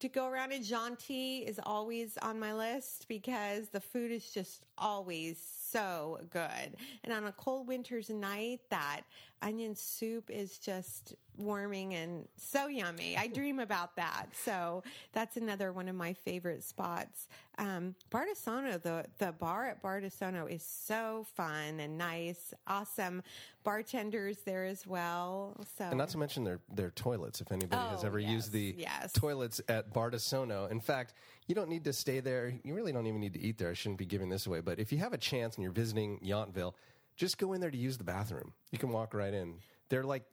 to 0.00 0.08
go 0.08 0.28
around 0.28 0.52
and 0.52 0.64
Jeanty 0.64 1.38
is 1.38 1.58
always 1.62 2.16
on 2.18 2.38
my 2.38 2.52
list 2.52 3.06
because 3.08 3.68
the 3.68 3.80
food 3.80 4.10
is 4.12 4.30
just 4.30 4.64
always 4.78 5.42
so 5.70 6.20
good. 6.30 6.76
And 7.04 7.12
on 7.12 7.24
a 7.24 7.32
cold 7.32 7.66
winter's 7.68 8.10
night, 8.10 8.60
that 8.70 9.02
onion 9.42 9.74
soup 9.74 10.30
is 10.30 10.58
just 10.58 11.14
warming 11.36 11.94
and 11.94 12.28
so 12.36 12.66
yummy. 12.66 13.16
I 13.16 13.26
dream 13.26 13.60
about 13.60 13.96
that. 13.96 14.26
So 14.34 14.82
that's 15.12 15.38
another 15.38 15.72
one 15.72 15.88
of 15.88 15.94
my 15.96 16.12
favorite 16.12 16.62
spots. 16.62 17.28
Um, 17.56 17.94
Bardessono, 18.10 18.80
the, 18.82 19.06
the 19.18 19.32
bar 19.32 19.66
at 19.68 19.82
Bardessono 19.82 20.50
is 20.50 20.62
so 20.62 21.26
fun 21.34 21.80
and 21.80 21.96
nice. 21.96 22.52
Awesome 22.66 23.22
bartenders 23.64 24.38
there 24.44 24.64
as 24.64 24.86
well. 24.86 25.56
So 25.78 25.84
And 25.84 25.98
not 25.98 26.08
to 26.10 26.18
mention 26.18 26.44
their 26.44 26.60
their 26.74 26.90
toilets. 26.90 27.40
If 27.40 27.52
anybody 27.52 27.82
has 27.88 28.04
Oh, 28.04 28.06
ever 28.06 28.18
yes, 28.18 28.30
used 28.30 28.52
the 28.52 28.74
yes. 28.76 29.12
toilets 29.12 29.60
at 29.68 29.92
Bardessono, 29.94 30.70
in 30.70 30.80
fact, 30.80 31.14
you 31.46 31.54
don't 31.54 31.68
need 31.68 31.84
to 31.84 31.92
stay 31.92 32.20
there. 32.20 32.52
You 32.64 32.74
really 32.74 32.92
don't 32.92 33.06
even 33.06 33.20
need 33.20 33.34
to 33.34 33.40
eat 33.40 33.56
there. 33.58 33.70
I 33.70 33.74
shouldn't 33.74 33.98
be 33.98 34.06
giving 34.06 34.28
this 34.28 34.46
away, 34.46 34.60
but 34.60 34.78
if 34.78 34.92
you 34.92 34.98
have 34.98 35.12
a 35.12 35.18
chance 35.18 35.56
and 35.56 35.62
you're 35.62 35.72
visiting 35.72 36.18
Yountville, 36.20 36.74
just 37.20 37.36
go 37.36 37.52
in 37.52 37.60
there 37.60 37.70
to 37.70 37.76
use 37.76 37.98
the 37.98 38.04
bathroom. 38.04 38.54
You 38.72 38.78
can 38.78 38.88
walk 38.88 39.12
right 39.12 39.32
in. 39.32 39.56
They're 39.90 40.04
like 40.04 40.24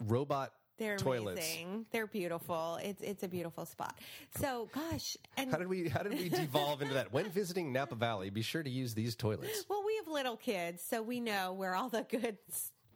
robot 0.00 0.52
they're 0.76 0.96
toilets. 0.96 1.38
amazing. 1.38 1.86
They're 1.92 2.08
beautiful. 2.08 2.80
It's 2.82 3.00
it's 3.00 3.22
a 3.22 3.28
beautiful 3.28 3.64
spot. 3.64 3.94
So 4.40 4.68
gosh, 4.74 5.16
and 5.36 5.52
How 5.52 5.58
did 5.58 5.68
we 5.68 5.88
how 5.88 6.02
did 6.02 6.14
we 6.14 6.28
devolve 6.28 6.82
into 6.82 6.94
that? 6.94 7.12
When 7.12 7.30
visiting 7.30 7.72
Napa 7.72 7.94
Valley, 7.94 8.28
be 8.30 8.42
sure 8.42 8.64
to 8.64 8.70
use 8.70 8.92
these 8.92 9.14
toilets. 9.14 9.64
well, 9.68 9.84
we 9.86 9.94
have 9.96 10.08
little 10.08 10.36
kids, 10.36 10.82
so 10.82 11.00
we 11.00 11.20
know 11.20 11.52
where 11.52 11.76
all 11.76 11.88
the 11.88 12.02
good 12.10 12.38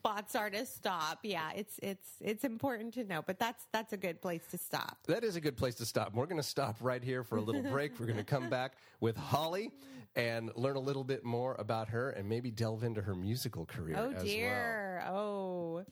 spots 0.06 0.36
are 0.36 0.50
to 0.50 0.64
stop. 0.66 1.18
Yeah, 1.22 1.50
it's 1.54 1.78
it's 1.82 2.08
it's 2.20 2.44
important 2.44 2.94
to 2.94 3.04
know, 3.04 3.22
but 3.26 3.38
that's 3.38 3.64
that's 3.72 3.92
a 3.92 3.96
good 3.96 4.20
place 4.22 4.42
to 4.50 4.58
stop. 4.58 4.98
That 5.06 5.24
is 5.24 5.36
a 5.36 5.40
good 5.40 5.56
place 5.56 5.74
to 5.76 5.86
stop. 5.86 6.14
We're 6.14 6.26
going 6.26 6.40
to 6.40 6.46
stop 6.46 6.76
right 6.80 7.02
here 7.02 7.24
for 7.24 7.36
a 7.36 7.40
little 7.40 7.62
break. 7.70 7.98
We're 7.98 8.06
going 8.06 8.18
to 8.18 8.24
come 8.24 8.48
back 8.48 8.74
with 9.00 9.16
Holly 9.16 9.70
and 10.14 10.50
learn 10.54 10.76
a 10.76 10.80
little 10.80 11.04
bit 11.04 11.24
more 11.24 11.56
about 11.58 11.88
her 11.88 12.10
and 12.10 12.28
maybe 12.28 12.50
delve 12.50 12.84
into 12.84 13.02
her 13.02 13.14
musical 13.14 13.66
career 13.66 13.96
Oh 13.98 14.10
as 14.10 14.14
well. 14.16 14.24
dear. 14.24 15.04
Oh. 15.08 15.84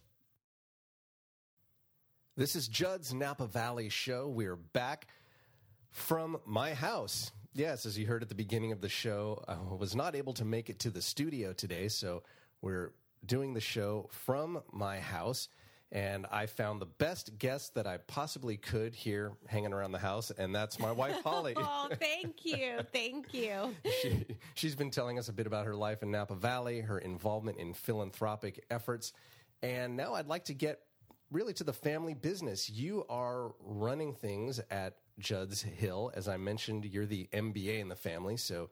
This 2.37 2.57
is 2.57 2.67
Judd's 2.67 3.15
Napa 3.15 3.47
Valley 3.47 3.89
Show. 3.89 4.29
We're 4.29 4.57
back 4.57 5.07
from 5.91 6.39
my 6.45 6.75
house. 6.75 7.31
Yes, 7.53 7.87
as 7.87 7.97
you 7.97 8.07
heard 8.07 8.23
at 8.23 8.29
the 8.29 8.35
beginning 8.35 8.73
of 8.73 8.81
the 8.81 8.89
show, 8.89 9.45
I 9.47 9.55
was 9.77 9.95
not 9.95 10.17
able 10.17 10.33
to 10.35 10.45
make 10.45 10.69
it 10.69 10.81
to 10.81 10.91
the 10.91 11.01
studio 11.01 11.53
today, 11.53 11.87
so 11.87 12.25
we're 12.61 12.91
doing 13.27 13.55
the 13.55 13.61
show 13.61 14.09
from 14.11 14.63
my 14.73 14.99
house. 14.99 15.49
And 15.93 16.27
I 16.33 16.47
found 16.47 16.81
the 16.81 16.87
best 16.87 17.39
guest 17.39 17.77
that 17.77 17.87
I 17.87 17.99
possibly 17.99 18.57
could 18.57 18.97
here 18.97 19.33
hanging 19.47 19.73
around 19.73 19.93
the 19.93 19.99
house, 19.99 20.33
and 20.33 20.53
that's 20.53 20.81
my 20.81 20.91
wife, 20.91 21.23
Holly. 21.23 21.55
oh, 21.57 21.89
thank 22.01 22.45
you. 22.45 22.81
Thank 22.93 23.33
you. 23.33 23.73
she, 24.03 24.27
she's 24.55 24.75
been 24.75 24.91
telling 24.91 25.21
us 25.21 25.29
a 25.29 25.33
bit 25.33 25.47
about 25.47 25.67
her 25.67 25.77
life 25.77 26.03
in 26.03 26.11
Napa 26.11 26.35
Valley, 26.35 26.81
her 26.81 26.99
involvement 26.99 27.59
in 27.59 27.75
philanthropic 27.75 28.65
efforts. 28.71 29.13
And 29.63 29.97
now 29.97 30.15
I'd 30.15 30.27
like 30.27 30.47
to 30.47 30.55
get 30.55 30.81
really 31.31 31.53
to 31.55 31.65
the 31.65 31.73
family 31.73 32.15
business. 32.15 32.69
You 32.69 33.05
are 33.09 33.55
running 33.61 34.15
things 34.15 34.61
at 34.71 34.97
Judd's 35.19 35.63
Hill. 35.63 36.11
As 36.15 36.29
I 36.29 36.37
mentioned, 36.37 36.85
you're 36.85 37.07
the 37.07 37.29
MBA 37.33 37.81
in 37.81 37.89
the 37.89 37.97
family, 37.97 38.37
so 38.37 38.69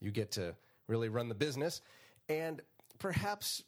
you 0.00 0.10
get 0.10 0.32
to 0.32 0.54
really 0.88 1.08
run 1.08 1.28
the 1.28 1.34
business. 1.34 1.80
And 2.28 2.60
perhaps 2.98 3.62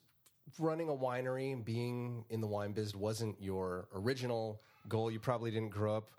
running 0.59 0.89
a 0.89 0.95
winery 0.95 1.53
and 1.53 1.65
being 1.65 2.25
in 2.31 2.41
the 2.41 2.47
wine 2.47 2.73
biz 2.73 2.95
wasn't 2.95 3.41
your 3.41 3.89
original 3.95 4.61
goal. 4.89 5.11
You 5.11 5.19
probably 5.21 5.51
didn't 5.51 5.71
grow 5.71 5.97
up, 5.97 6.11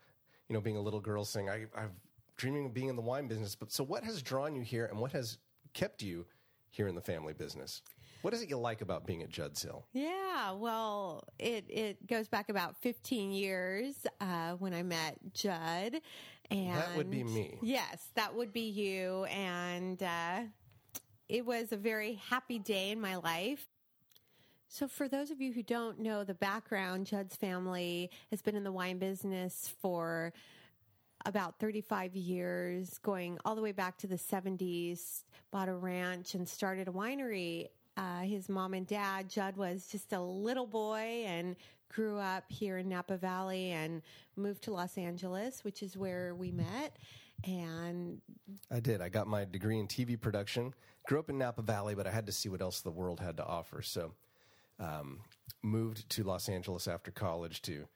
you 0.50 0.54
know, 0.54 0.62
being 0.62 0.78
a 0.78 0.82
little 0.82 1.00
girl 1.00 1.26
saying, 1.26 1.50
I, 1.50 1.66
I'm 1.76 1.92
dreaming 2.38 2.66
of 2.66 2.74
being 2.74 2.90
in 2.90 2.96
the 2.96 3.02
wine 3.02 3.28
business. 3.28 3.56
But 3.56 3.72
so 3.72 3.84
what 3.84 4.04
has 4.04 4.22
drawn 4.22 4.56
you 4.56 4.62
here 4.62 4.86
and 4.86 5.00
what 5.00 5.12
has 5.12 5.38
kept 5.74 6.02
you 6.02 6.26
here 6.70 6.88
in 6.88 6.96
the 6.96 7.02
family 7.02 7.34
business? 7.34 7.82
What 8.22 8.34
is 8.34 8.42
it 8.42 8.50
you 8.50 8.58
like 8.58 8.82
about 8.82 9.06
being 9.06 9.22
at 9.22 9.30
Judd's 9.30 9.62
Hill? 9.62 9.86
Yeah, 9.94 10.52
well, 10.52 11.24
it 11.40 11.66
it 11.70 12.08
goes 12.08 12.28
back 12.28 12.50
about 12.50 12.76
15 12.82 13.32
years 13.32 13.96
uh, 14.20 14.54
when 14.54 14.74
I 14.74 14.84
met 14.84 15.18
Judd, 15.34 16.02
and 16.50 16.76
That 16.76 16.98
would 16.98 17.12
be 17.12 17.24
me. 17.24 17.60
Yes, 17.62 18.10
that 18.16 18.34
would 18.36 18.52
be 18.52 18.70
you, 18.70 19.26
and 19.26 20.02
uh, 20.02 20.42
it 21.30 21.46
was 21.46 21.72
a 21.72 21.78
very 21.78 22.16
happy 22.16 22.58
day 22.58 22.90
in 22.90 23.00
my 23.00 23.18
life. 23.18 23.66
So, 24.70 24.88
for 24.88 25.08
those 25.08 25.32
of 25.32 25.40
you 25.40 25.54
who 25.54 25.64
don't 25.64 26.00
know 26.00 26.24
the 26.24 26.34
background, 26.34 27.06
Judd's 27.08 27.36
family 27.36 28.12
has 28.32 28.42
been 28.42 28.56
in 28.56 28.64
the 28.64 28.72
wine 28.72 28.98
business 28.98 29.74
for 29.82 30.34
about 31.26 31.60
35 31.60 32.16
years, 32.16 32.98
going 33.00 33.38
all 33.46 33.56
the 33.56 33.62
way 33.62 33.72
back 33.72 33.98
to 34.00 34.08
the 34.08 34.16
70s, 34.16 35.24
bought 35.52 35.70
a 35.70 35.74
ranch 35.74 36.36
and 36.36 36.48
started 36.48 36.88
a 36.88 36.92
winery. 36.92 37.68
Uh, 37.96 38.20
his 38.20 38.50
mom 38.50 38.74
and 38.74 38.86
dad, 38.86 39.30
Judd 39.30 39.58
was 39.58 39.88
just 39.88 40.14
a 40.14 40.20
little 40.20 40.68
boy 40.68 41.24
and 41.26 41.56
grew 41.90 42.18
up 42.18 42.44
here 42.50 42.78
in 42.78 42.90
Napa 42.90 43.18
Valley 43.18 43.72
and 43.72 44.02
moved 44.36 44.64
to 44.64 44.74
Los 44.74 44.98
Angeles, 44.98 45.64
which 45.64 45.82
is 45.82 45.98
where 45.98 46.36
we 46.36 46.52
met. 46.52 46.98
And 47.44 48.22
I 48.72 48.80
did. 48.80 49.02
I 49.02 49.10
got 49.10 49.28
my 49.28 49.46
degree 49.46 49.80
in 49.80 49.88
TV 49.88 50.20
production. 50.20 50.74
Grew 51.08 51.20
up 51.20 51.30
in 51.30 51.38
Napa 51.38 51.62
Valley, 51.62 51.96
but 51.96 52.06
I 52.06 52.12
had 52.12 52.26
to 52.26 52.32
see 52.32 52.50
what 52.50 52.62
else 52.62 52.82
the 52.82 52.92
world 52.92 53.20
had 53.20 53.38
to 53.38 53.46
offer. 53.46 53.82
So, 53.82 54.14
um, 54.80 55.20
moved 55.64 56.10
to 56.10 56.24
Los 56.24 56.50
Angeles 56.50 56.88
after 56.88 57.12
college 57.12 57.62
to 57.64 57.88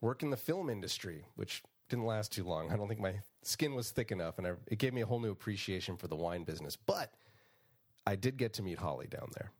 work 0.00 0.22
in 0.22 0.30
the 0.30 0.36
film 0.36 0.70
industry, 0.70 1.24
which 1.36 1.62
didn't 1.88 2.04
last 2.04 2.32
too 2.32 2.44
long. 2.44 2.72
I 2.72 2.76
don't 2.76 2.88
think 2.88 3.00
my 3.00 3.14
skin 3.42 3.74
was 3.74 3.90
thick 3.90 4.10
enough, 4.10 4.38
and 4.38 4.46
I, 4.46 4.52
it 4.66 4.78
gave 4.78 4.92
me 4.92 5.02
a 5.02 5.06
whole 5.06 5.20
new 5.20 5.30
appreciation 5.30 5.96
for 5.96 6.08
the 6.08 6.16
wine 6.16 6.44
business. 6.44 6.76
But 6.76 7.12
I 8.06 8.16
did 8.16 8.36
get 8.36 8.52
to 8.54 8.62
meet 8.62 8.78
Holly 8.78 9.06
down 9.06 9.28
there. 9.36 9.50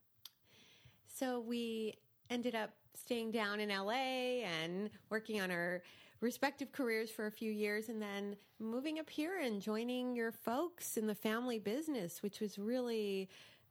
So 1.14 1.40
we 1.40 1.94
ended 2.30 2.54
up 2.54 2.70
staying 2.94 3.30
down 3.30 3.60
in 3.60 3.68
LA 3.68 4.42
and 4.44 4.90
working 5.10 5.40
on 5.40 5.50
our 5.50 5.82
respective 6.20 6.72
careers 6.72 7.10
for 7.10 7.26
a 7.26 7.30
few 7.30 7.50
years 7.50 7.88
and 7.88 8.00
then 8.00 8.36
moving 8.58 8.98
up 8.98 9.08
here 9.08 9.38
and 9.38 9.60
joining 9.60 10.16
your 10.16 10.32
folks 10.32 10.96
in 10.96 11.06
the 11.06 11.14
family 11.14 11.58
business, 11.58 12.22
which 12.22 12.40
was 12.40 12.58
really 12.58 13.28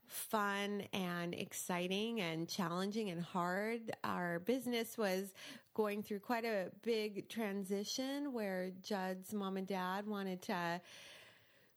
fun 0.08 0.84
and 0.94 1.34
exciting 1.34 2.22
and 2.22 2.48
challenging 2.48 3.10
and 3.10 3.22
hard. 3.22 3.92
Our 4.04 4.40
business 4.40 4.98
was 4.98 5.34
going 5.74 6.04
through 6.04 6.20
quite 6.20 6.46
a 6.46 6.72
big 6.84 7.28
transition 7.30 8.34
where 8.34 8.72
Judd's 8.82 9.34
mom 9.34 9.58
and 9.58 9.68
dad 9.68 10.08
wanted 10.08 10.42
to 10.44 10.82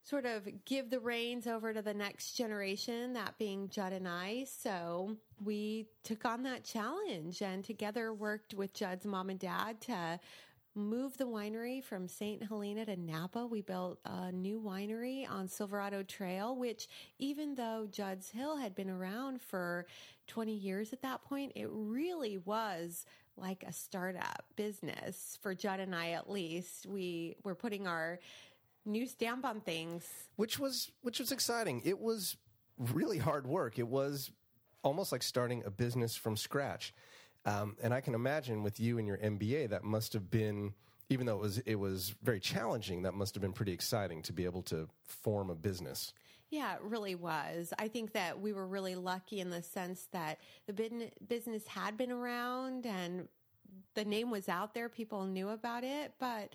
sort 0.03 0.25
of 0.25 0.49
give 0.65 0.89
the 0.89 1.01
reins 1.01 1.47
over 1.47 1.75
to 1.75 1.83
the 1.83 1.93
next 1.93 2.33
generation, 2.33 3.13
that 3.13 3.37
being 3.37 3.69
Judd 3.69 3.93
and 3.93 4.09
I. 4.09 4.47
So 4.49 5.17
we 5.45 5.87
took 6.03 6.25
on 6.25 6.43
that 6.45 6.65
challenge 6.65 7.43
and 7.43 7.63
together 7.63 8.15
worked 8.15 8.55
with 8.55 8.73
Judd's 8.73 9.05
mom 9.05 9.29
and 9.29 9.39
dad 9.39 9.81
to 9.83 10.19
move 10.79 11.17
the 11.19 11.27
winery 11.27 11.83
from 11.83 12.09
St. 12.09 12.43
Helena 12.43 12.87
to 12.87 12.97
Napa. 12.97 13.47
We 13.47 13.61
built 13.61 13.99
a 14.05 14.33
new 14.33 14.61
winery 14.61 15.29
on 15.29 15.49
Silverado 15.49 16.03
Trail, 16.03 16.57
which 16.57 16.89
even 17.19 17.55
though 17.55 17.87
Judd's 17.91 18.31
Hill 18.31 18.57
had 18.57 18.75
been 18.75 18.89
around 18.89 19.43
for 19.43 19.87
20 20.29 20.53
years 20.53 20.93
at 20.93 21.03
that 21.03 21.23
point, 21.23 21.53
it 21.55 21.69
really 21.71 22.39
was 22.39 23.05
like 23.37 23.65
a 23.67 23.73
startup 23.73 24.45
business 24.57 25.39
for 25.43 25.55
Judd 25.55 25.81
and 25.81 25.95
I 25.95 26.11
at 26.11 26.31
least. 26.31 26.87
We 26.87 27.37
were 27.45 27.55
putting 27.55 27.87
our 27.87 28.19
new 28.85 29.07
stamp 29.07 29.45
on 29.45 29.61
things. 29.61 30.07
which 30.37 30.59
was 30.59 30.91
which 31.03 31.19
was 31.19 31.31
exciting. 31.33 31.83
It 31.85 31.99
was 31.99 32.37
really 32.79 33.19
hard 33.19 33.47
work. 33.47 33.79
It 33.79 33.89
was 33.89 34.31
almost 34.83 35.13
like 35.13 35.23
starting 35.23 35.63
a 35.67 35.71
business 35.71 36.17
from 36.17 36.37
scratch. 36.37 36.95
Um, 37.45 37.77
and 37.83 37.95
I 37.95 38.01
can 38.01 38.15
imagine 38.15 38.63
with 38.63 38.79
you 38.81 38.99
and 38.99 39.07
your 39.07 39.19
MBA, 39.19 39.71
that 39.71 39.85
must 39.85 40.13
have 40.13 40.31
been, 40.31 40.75
even 41.09 41.27
though 41.27 41.37
it 41.37 41.41
was 41.41 41.59
it 41.59 41.77
was 41.77 42.15
very 42.23 42.41
challenging, 42.41 43.03
that 43.03 43.15
must 43.15 43.35
have 43.35 43.43
been 43.43 43.53
pretty 43.53 43.73
exciting 43.73 44.23
to 44.23 44.33
be 44.33 44.45
able 44.45 44.63
to 44.63 44.89
form 45.07 45.51
a 45.51 45.55
business. 45.55 46.13
Yeah, 46.51 46.75
it 46.75 46.83
really 46.83 47.15
was. 47.15 47.75
I 47.79 47.89
think 47.89 48.13
that 48.13 48.41
we 48.41 48.53
were 48.53 48.67
really 48.67 48.95
lucky 48.95 49.41
in 49.41 49.51
the 49.51 49.63
sense 49.63 50.09
that 50.13 50.39
the 50.67 51.11
business 51.27 51.67
had 51.67 51.97
been 51.99 52.11
around 52.11 52.87
and 52.87 53.29
the 53.95 54.05
name 54.05 54.31
was 54.31 54.49
out 54.49 54.73
there. 54.73 54.89
People 54.89 55.25
knew 55.25 55.51
about 55.51 55.85
it, 55.85 56.15
but 56.19 56.55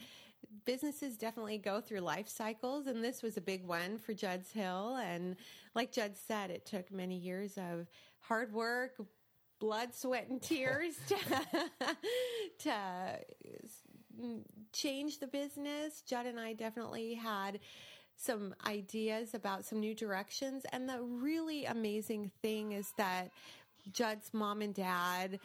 businesses 0.66 1.16
definitely 1.16 1.60
go 1.60 1.80
through 1.80 2.00
life 2.00 2.28
cycles. 2.28 2.88
And 2.88 3.04
this 3.04 3.22
was 3.22 3.38
a 3.38 3.42
big 3.42 3.66
one 3.66 4.00
for 4.00 4.14
Judd's 4.14 4.52
Hill. 4.52 4.98
And 5.04 5.36
like 5.76 5.92
Judd 5.92 6.16
said, 6.18 6.50
it 6.50 6.66
took 6.66 6.92
many 6.92 7.16
years 7.16 7.58
of 7.58 7.88
hard 8.20 8.52
work, 8.52 8.96
blood, 9.64 9.96
sweat, 9.96 10.28
and 10.28 10.42
tears 10.42 10.94
to, 11.08 11.16
to 12.60 13.20
change 14.74 15.20
the 15.20 15.28
business. 15.28 16.02
Judd 16.02 16.26
and 16.26 16.38
I 16.38 16.52
definitely 16.52 17.14
had 17.14 17.62
some 18.18 18.54
ideas 18.68 19.34
about 19.34 19.64
some 19.64 19.80
new 19.80 19.96
directions. 19.96 20.66
And 20.74 20.90
the 20.90 21.02
really 21.02 21.64
amazing 21.64 22.30
thing 22.42 22.74
is 22.74 22.92
that 22.98 23.32
Judd's 23.94 24.32
mom 24.34 24.62
and 24.62 24.74
dad 24.74 25.40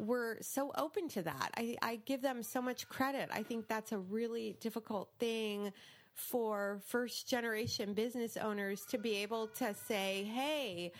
were 0.00 0.38
so 0.40 0.72
open 0.76 1.08
to 1.10 1.22
that. 1.22 1.52
I, 1.56 1.76
I 1.82 2.00
give 2.04 2.20
them 2.20 2.42
so 2.42 2.60
much 2.60 2.88
credit. 2.88 3.28
I 3.32 3.44
think 3.44 3.68
that's 3.68 3.92
a 3.92 3.98
really 3.98 4.56
difficult 4.60 5.08
thing 5.20 5.72
for 6.14 6.80
first 6.88 7.28
generation 7.28 7.94
business 7.94 8.36
owners 8.36 8.84
to 8.86 8.98
be 8.98 9.18
able 9.18 9.46
to 9.46 9.72
say, 9.86 10.28
hey, 10.34 10.92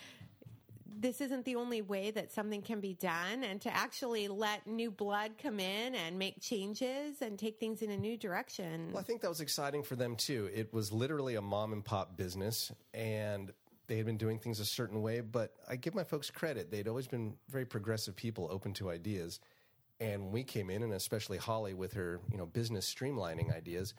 this 0.98 1.20
isn't 1.20 1.44
the 1.44 1.57
only 1.57 1.83
way 1.83 2.11
that 2.11 2.33
something 2.33 2.62
can 2.62 2.81
be 2.81 2.94
done 2.94 3.44
and 3.44 3.61
to 3.62 3.74
actually 3.74 4.28
let 4.28 4.66
new 4.66 4.90
blood 4.90 5.33
come 5.42 5.61
in 5.61 5.94
and 5.94 6.18
make 6.18 6.40
changes 6.40 7.22
and 7.22 7.38
take 7.38 7.59
things 7.59 7.83
in 7.83 7.90
a 7.90 7.96
new 7.96 8.16
direction. 8.16 8.90
Well, 8.92 9.00
I 9.00 9.02
think 9.02 9.20
that 9.22 9.28
was 9.28 9.40
exciting 9.40 9.83
for 9.83 9.96
them 9.96 10.16
too. 10.16 10.50
It 10.55 10.72
was 10.72 10.92
literally 10.92 11.35
a 11.37 11.42
mom 11.42 11.72
and 11.72 11.85
pop 11.85 12.16
business, 12.16 12.72
and 12.94 13.52
they 13.87 13.96
had 13.96 14.07
been 14.07 14.16
doing 14.16 14.38
things 14.38 14.61
a 14.61 14.64
certain 14.64 15.02
way. 15.02 15.20
But 15.20 15.55
I 15.68 15.76
give 15.76 15.94
my 15.94 16.05
folks 16.05 16.31
credit; 16.31 16.70
they'd 16.70 16.88
always 16.88 17.09
been 17.09 17.35
very 17.48 17.64
progressive 17.64 18.16
people, 18.16 18.48
open 18.50 18.72
to 18.74 18.90
ideas. 18.90 19.40
And 20.00 20.33
we 20.33 20.42
came 20.42 20.68
in, 20.68 20.83
and 20.83 20.92
especially 20.92 21.38
Holly 21.38 21.74
with 21.74 21.92
her, 21.92 22.20
you 22.31 22.37
know, 22.37 22.46
business 22.46 22.92
streamlining 22.92 23.55
ideas. 23.55 23.94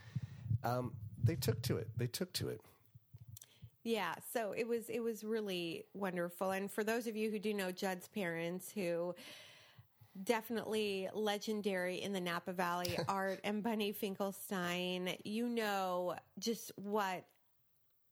Um, 0.64 0.94
they 1.24 1.36
took 1.36 1.62
to 1.64 1.78
it. 1.78 1.88
They 1.96 2.08
took 2.08 2.34
to 2.34 2.50
it. 2.50 2.60
Yeah, 3.84 4.16
so 4.34 4.54
it 4.56 4.68
was 4.68 4.90
it 4.90 5.00
was 5.00 5.24
really 5.24 5.86
wonderful. 5.94 6.52
And 6.52 6.72
for 6.72 6.84
those 6.84 7.08
of 7.08 7.16
you 7.16 7.30
who 7.30 7.40
do 7.40 7.54
know 7.54 7.72
Judd's 7.72 8.08
parents 8.08 8.72
who 8.72 9.14
definitely 10.24 11.10
legendary 11.14 12.02
in 12.02 12.14
the 12.14 12.22
Napa 12.22 12.54
Valley, 12.54 12.98
Art 13.08 13.42
and 13.44 13.62
Bunny 13.62 13.92
Finkelstein, 13.92 15.18
you 15.24 15.50
know 15.50 16.16
just 16.40 16.72
what 16.76 17.26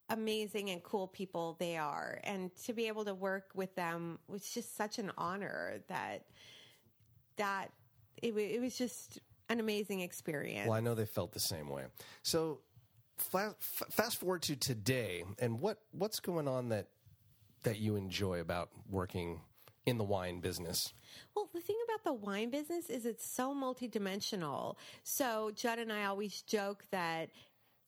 amazing 0.09 0.69
and 0.71 0.83
cool 0.83 1.07
people 1.07 1.55
they 1.59 1.77
are. 1.77 2.19
And 2.25 2.53
to 2.65 2.73
be 2.73 2.87
able 2.87 3.05
to 3.05 3.13
work 3.13 3.51
with 3.55 3.73
them 3.75 4.19
was 4.27 4.49
just 4.49 4.75
such 4.75 4.99
an 4.99 5.11
honor 5.17 5.79
that 5.87 6.25
that 7.37 7.71
it, 8.21 8.35
it 8.35 8.61
was 8.61 8.77
just 8.77 9.19
an 9.49 9.59
amazing 9.59 10.01
experience. 10.01 10.67
Well, 10.67 10.77
I 10.77 10.81
know 10.81 10.95
they 10.95 11.05
felt 11.05 11.33
the 11.33 11.39
same 11.39 11.69
way. 11.69 11.83
So, 12.23 12.59
fast 13.21 14.19
forward 14.19 14.41
to 14.43 14.55
today, 14.55 15.23
and 15.39 15.59
what 15.59 15.77
what's 15.91 16.19
going 16.19 16.47
on 16.47 16.69
that 16.69 16.87
that 17.63 17.79
you 17.79 17.95
enjoy 17.95 18.39
about 18.39 18.69
working 18.89 19.41
in 19.85 19.97
the 19.97 20.03
wine 20.03 20.39
business? 20.39 20.93
Well, 21.35 21.49
the 21.53 21.61
thing 21.61 21.77
about 21.85 22.03
the 22.03 22.13
wine 22.13 22.49
business 22.49 22.89
is 22.89 23.05
it's 23.05 23.25
so 23.25 23.53
multidimensional. 23.53 24.75
So 25.03 25.51
Judd 25.55 25.79
and 25.79 25.91
I 25.91 26.05
always 26.05 26.41
joke 26.41 26.83
that 26.91 27.29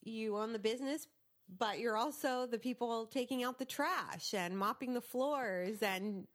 you 0.04 0.38
own 0.38 0.54
the 0.54 0.60
business, 0.60 1.08
but 1.58 1.80
you're 1.80 1.98
also 1.98 2.46
the 2.46 2.60
people 2.60 3.06
taking 3.06 3.44
out 3.44 3.60
the 3.60 3.66
trash 3.66 4.34
and 4.34 4.58
mopping 4.58 4.94
the 4.94 5.02
floors 5.02 5.82
and 5.82 6.28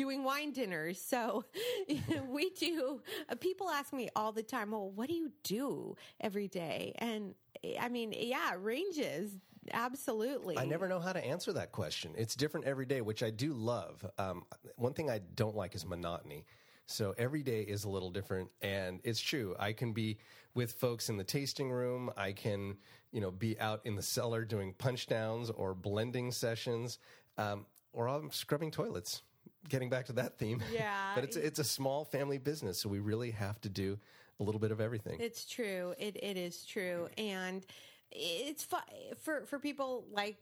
doing 0.00 0.24
wine 0.24 0.50
dinners. 0.52 1.00
So 1.00 1.44
we 2.28 2.50
do. 2.50 3.02
uh, 3.28 3.34
People 3.34 3.68
ask 3.68 3.92
me 3.92 4.08
all 4.16 4.32
the 4.32 4.42
time, 4.42 4.70
"Well, 4.70 4.90
what 4.90 5.08
do 5.08 5.14
you 5.14 5.30
do 5.44 5.94
every 6.20 6.48
day?" 6.48 6.94
And 6.98 7.34
I 7.78 7.88
mean, 7.88 8.14
yeah, 8.16 8.54
ranges 8.58 9.32
absolutely. 9.72 10.56
I 10.56 10.64
never 10.64 10.88
know 10.88 11.00
how 11.00 11.12
to 11.12 11.24
answer 11.24 11.52
that 11.52 11.70
question. 11.70 12.14
It's 12.16 12.34
different 12.34 12.66
every 12.66 12.86
day, 12.86 13.02
which 13.02 13.22
I 13.22 13.30
do 13.30 13.52
love. 13.52 14.04
Um, 14.18 14.44
one 14.76 14.94
thing 14.94 15.10
I 15.10 15.20
don't 15.34 15.54
like 15.54 15.74
is 15.74 15.84
monotony. 15.84 16.46
So 16.86 17.14
every 17.18 17.42
day 17.42 17.60
is 17.60 17.84
a 17.84 17.88
little 17.90 18.10
different, 18.10 18.48
and 18.62 19.00
it's 19.04 19.20
true. 19.20 19.54
I 19.60 19.72
can 19.72 19.92
be 19.92 20.18
with 20.54 20.72
folks 20.72 21.08
in 21.08 21.16
the 21.16 21.22
tasting 21.24 21.70
room. 21.70 22.10
I 22.16 22.32
can, 22.32 22.78
you 23.12 23.20
know, 23.20 23.30
be 23.30 23.60
out 23.60 23.82
in 23.84 23.94
the 23.94 24.02
cellar 24.02 24.44
doing 24.44 24.74
punch 24.76 25.06
downs 25.06 25.50
or 25.50 25.72
blending 25.74 26.32
sessions, 26.32 26.98
um, 27.38 27.66
or 27.92 28.08
I'm 28.08 28.30
scrubbing 28.32 28.72
toilets. 28.72 29.22
Getting 29.68 29.90
back 29.90 30.06
to 30.06 30.12
that 30.14 30.38
theme, 30.38 30.62
Yeah. 30.72 31.14
but 31.14 31.24
it's 31.24 31.36
it's 31.36 31.58
a 31.58 31.64
small 31.64 32.04
family 32.04 32.38
business, 32.38 32.78
so 32.78 32.88
we 32.88 32.98
really 32.98 33.30
have 33.32 33.60
to 33.60 33.68
do 33.68 33.98
a 34.40 34.42
little 34.42 34.60
bit 34.60 34.70
of 34.72 34.80
everything. 34.80 35.18
It's 35.20 35.44
true. 35.44 35.94
It 35.98 36.16
it 36.22 36.36
is 36.36 36.64
true, 36.64 37.08
and 37.18 37.64
it's 38.10 38.64
fu- 38.64 38.76
for 39.20 39.44
for 39.46 39.58
people 39.58 40.06
like 40.10 40.38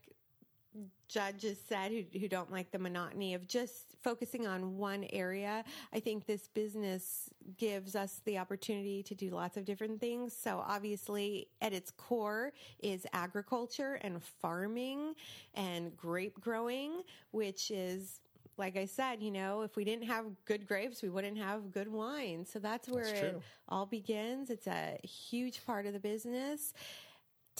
Judd 1.08 1.36
just 1.38 1.68
said 1.68 1.90
who 1.90 2.04
who 2.18 2.28
don't 2.28 2.52
like 2.52 2.70
the 2.70 2.78
monotony 2.78 3.34
of 3.34 3.48
just 3.48 3.96
focusing 4.02 4.46
on 4.46 4.76
one 4.78 5.04
area. 5.12 5.64
I 5.92 5.98
think 6.00 6.24
this 6.26 6.46
business 6.48 7.28
gives 7.56 7.96
us 7.96 8.20
the 8.24 8.38
opportunity 8.38 9.02
to 9.02 9.14
do 9.14 9.30
lots 9.30 9.56
of 9.56 9.64
different 9.64 10.00
things. 10.00 10.32
So 10.36 10.62
obviously, 10.64 11.48
at 11.60 11.72
its 11.72 11.90
core 11.90 12.52
is 12.78 13.04
agriculture 13.12 13.94
and 14.02 14.22
farming 14.22 15.14
and 15.54 15.96
grape 15.96 16.40
growing, 16.40 17.02
which 17.32 17.70
is 17.72 18.20
like 18.58 18.76
I 18.76 18.86
said, 18.86 19.22
you 19.22 19.30
know, 19.30 19.62
if 19.62 19.76
we 19.76 19.84
didn't 19.84 20.06
have 20.06 20.24
good 20.44 20.66
grapes, 20.66 21.02
we 21.02 21.08
wouldn't 21.08 21.38
have 21.38 21.70
good 21.70 21.88
wine. 21.88 22.44
So 22.44 22.58
that's 22.58 22.88
where 22.88 23.04
That's 23.04 23.20
it 23.20 23.42
all 23.68 23.86
begins. 23.86 24.50
It's 24.50 24.66
a 24.66 24.98
huge 25.04 25.64
part 25.64 25.86
of 25.86 25.92
the 25.92 26.00
business. 26.00 26.72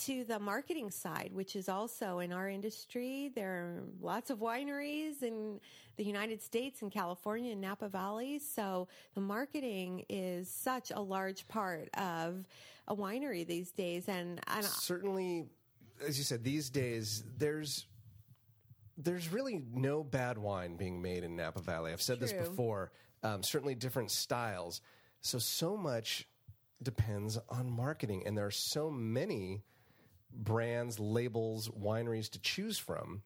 To 0.05 0.23
the 0.23 0.39
marketing 0.39 0.91
side, 0.91 1.31
which 1.33 1.57
is 1.57 1.67
also 1.67 2.19
in 2.19 2.31
our 2.31 2.47
industry, 2.47 3.31
there 3.35 3.51
are 3.51 3.83
lots 3.99 4.29
of 4.29 4.39
wineries 4.39 5.23
in 5.23 5.59
the 5.97 6.05
United 6.05 6.41
States 6.41 6.81
and 6.81 6.89
California 6.89 7.51
and 7.51 7.59
Napa 7.59 7.89
Valley. 7.89 8.39
So 8.39 8.87
the 9.13 9.19
marketing 9.19 10.05
is 10.07 10.49
such 10.49 10.91
a 10.91 11.01
large 11.01 11.45
part 11.49 11.89
of 11.97 12.45
a 12.87 12.95
winery 12.95 13.45
these 13.45 13.71
days. 13.71 14.07
And, 14.07 14.39
and 14.47 14.63
certainly 14.63 15.47
as 16.05 16.17
you 16.17 16.23
said 16.23 16.43
these 16.45 16.69
days 16.69 17.23
there's 17.37 17.85
there's 19.01 19.31
really 19.31 19.63
no 19.73 20.03
bad 20.03 20.37
wine 20.37 20.75
being 20.75 21.01
made 21.01 21.23
in 21.23 21.35
napa 21.35 21.61
valley. 21.61 21.91
I've 21.91 22.01
said 22.01 22.19
this 22.19 22.33
before 22.33 22.91
um, 23.23 23.43
certainly 23.43 23.75
different 23.75 24.11
styles. 24.11 24.81
So 25.21 25.39
so 25.39 25.77
much 25.77 26.27
depends 26.81 27.37
on 27.49 27.69
marketing 27.69 28.23
and 28.25 28.37
there 28.37 28.45
are 28.45 28.51
so 28.51 28.89
many 28.89 29.63
brands 30.33 30.99
labels 30.99 31.69
wineries 31.69 32.29
to 32.31 32.39
choose 32.39 32.77
from 32.77 33.21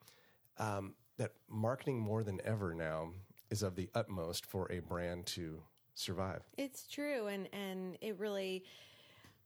um, 0.57 0.93
that 1.17 1.31
marketing 1.49 1.99
more 1.99 2.23
than 2.23 2.39
ever 2.45 2.73
now 2.73 3.11
is 3.49 3.63
of 3.63 3.75
the 3.75 3.89
utmost 3.93 4.45
for 4.45 4.71
a 4.71 4.79
brand 4.79 5.25
to 5.27 5.61
survive. 5.95 6.41
It's 6.57 6.87
true, 6.87 7.27
and 7.27 7.47
and 7.53 7.97
it 8.01 8.19
really. 8.19 8.63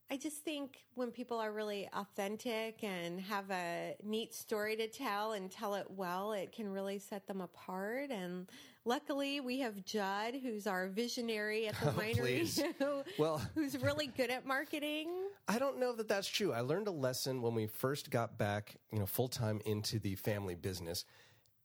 I 0.10 0.16
just 0.16 0.38
think 0.46 0.86
when 0.96 1.12
people 1.12 1.38
are 1.38 1.52
really 1.52 1.90
authentic 1.92 2.82
and 2.82 3.20
have 3.20 3.52
a 3.52 3.96
neat 4.06 4.34
story 4.34 4.78
to 4.78 4.88
tell 4.88 5.34
and 5.34 5.52
tell 5.52 5.76
it 5.76 5.86
well, 5.90 6.32
it 6.32 6.54
can 6.54 6.70
really 6.70 6.98
set 6.98 7.28
them 7.28 7.42
apart. 7.42 8.10
And 8.10 8.50
luckily, 8.86 9.42
we 9.42 9.60
have 9.60 9.84
Judd, 9.84 10.36
who's 10.42 10.66
our 10.66 10.88
visionary 10.88 11.68
at 11.68 11.76
the 11.82 11.90
oh, 11.90 11.94
winery, 11.94 12.74
Oh, 12.80 13.04
who, 13.04 13.22
Well- 13.22 13.42
who's 13.54 13.78
really 13.78 14.08
good 14.08 14.30
at 14.30 14.46
marketing. 14.46 15.10
I 15.50 15.60
don't 15.60 15.78
know 15.78 15.92
that 15.94 16.08
that's 16.08 16.28
true. 16.30 16.54
I 16.54 16.62
learned 16.62 16.88
a 16.88 16.92
lesson 16.92 17.42
when 17.42 17.54
we 17.54 17.68
first 17.68 18.10
got 18.10 18.38
back, 18.38 18.78
you 18.94 19.00
know, 19.00 19.06
full 19.06 19.28
time 19.28 19.60
into 19.66 20.00
the 20.00 20.16
family 20.16 20.56
business, 20.56 21.04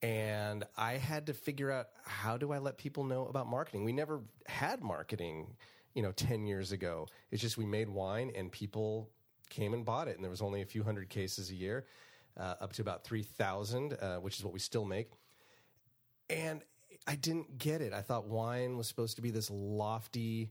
and 0.02 0.64
I 0.76 0.94
had 0.94 1.26
to 1.26 1.32
figure 1.34 1.70
out 1.70 1.86
how 2.04 2.36
do 2.36 2.52
I 2.52 2.58
let 2.58 2.76
people 2.76 3.04
know 3.04 3.26
about 3.26 3.46
marketing. 3.46 3.84
We 3.84 3.92
never 3.92 4.20
had 4.46 4.82
marketing, 4.82 5.54
you 5.94 6.02
know, 6.02 6.12
ten 6.12 6.46
years 6.46 6.72
ago. 6.72 7.06
It's 7.30 7.42
just 7.42 7.56
we 7.58 7.66
made 7.66 7.88
wine 7.88 8.32
and 8.34 8.50
people 8.50 9.10
came 9.50 9.74
and 9.74 9.84
bought 9.84 10.08
it, 10.08 10.16
and 10.16 10.24
there 10.24 10.30
was 10.30 10.42
only 10.42 10.62
a 10.62 10.66
few 10.66 10.82
hundred 10.82 11.08
cases 11.08 11.50
a 11.50 11.54
year, 11.54 11.86
uh, 12.38 12.54
up 12.60 12.72
to 12.74 12.82
about 12.82 13.04
three 13.04 13.22
thousand, 13.22 13.96
uh, 14.00 14.16
which 14.16 14.38
is 14.38 14.44
what 14.44 14.52
we 14.52 14.58
still 14.58 14.84
make. 14.84 15.10
And 16.30 16.62
I 17.06 17.16
didn't 17.16 17.58
get 17.58 17.80
it. 17.80 17.92
I 17.92 18.00
thought 18.00 18.26
wine 18.26 18.76
was 18.76 18.86
supposed 18.86 19.16
to 19.16 19.22
be 19.22 19.30
this 19.30 19.50
lofty 19.50 20.50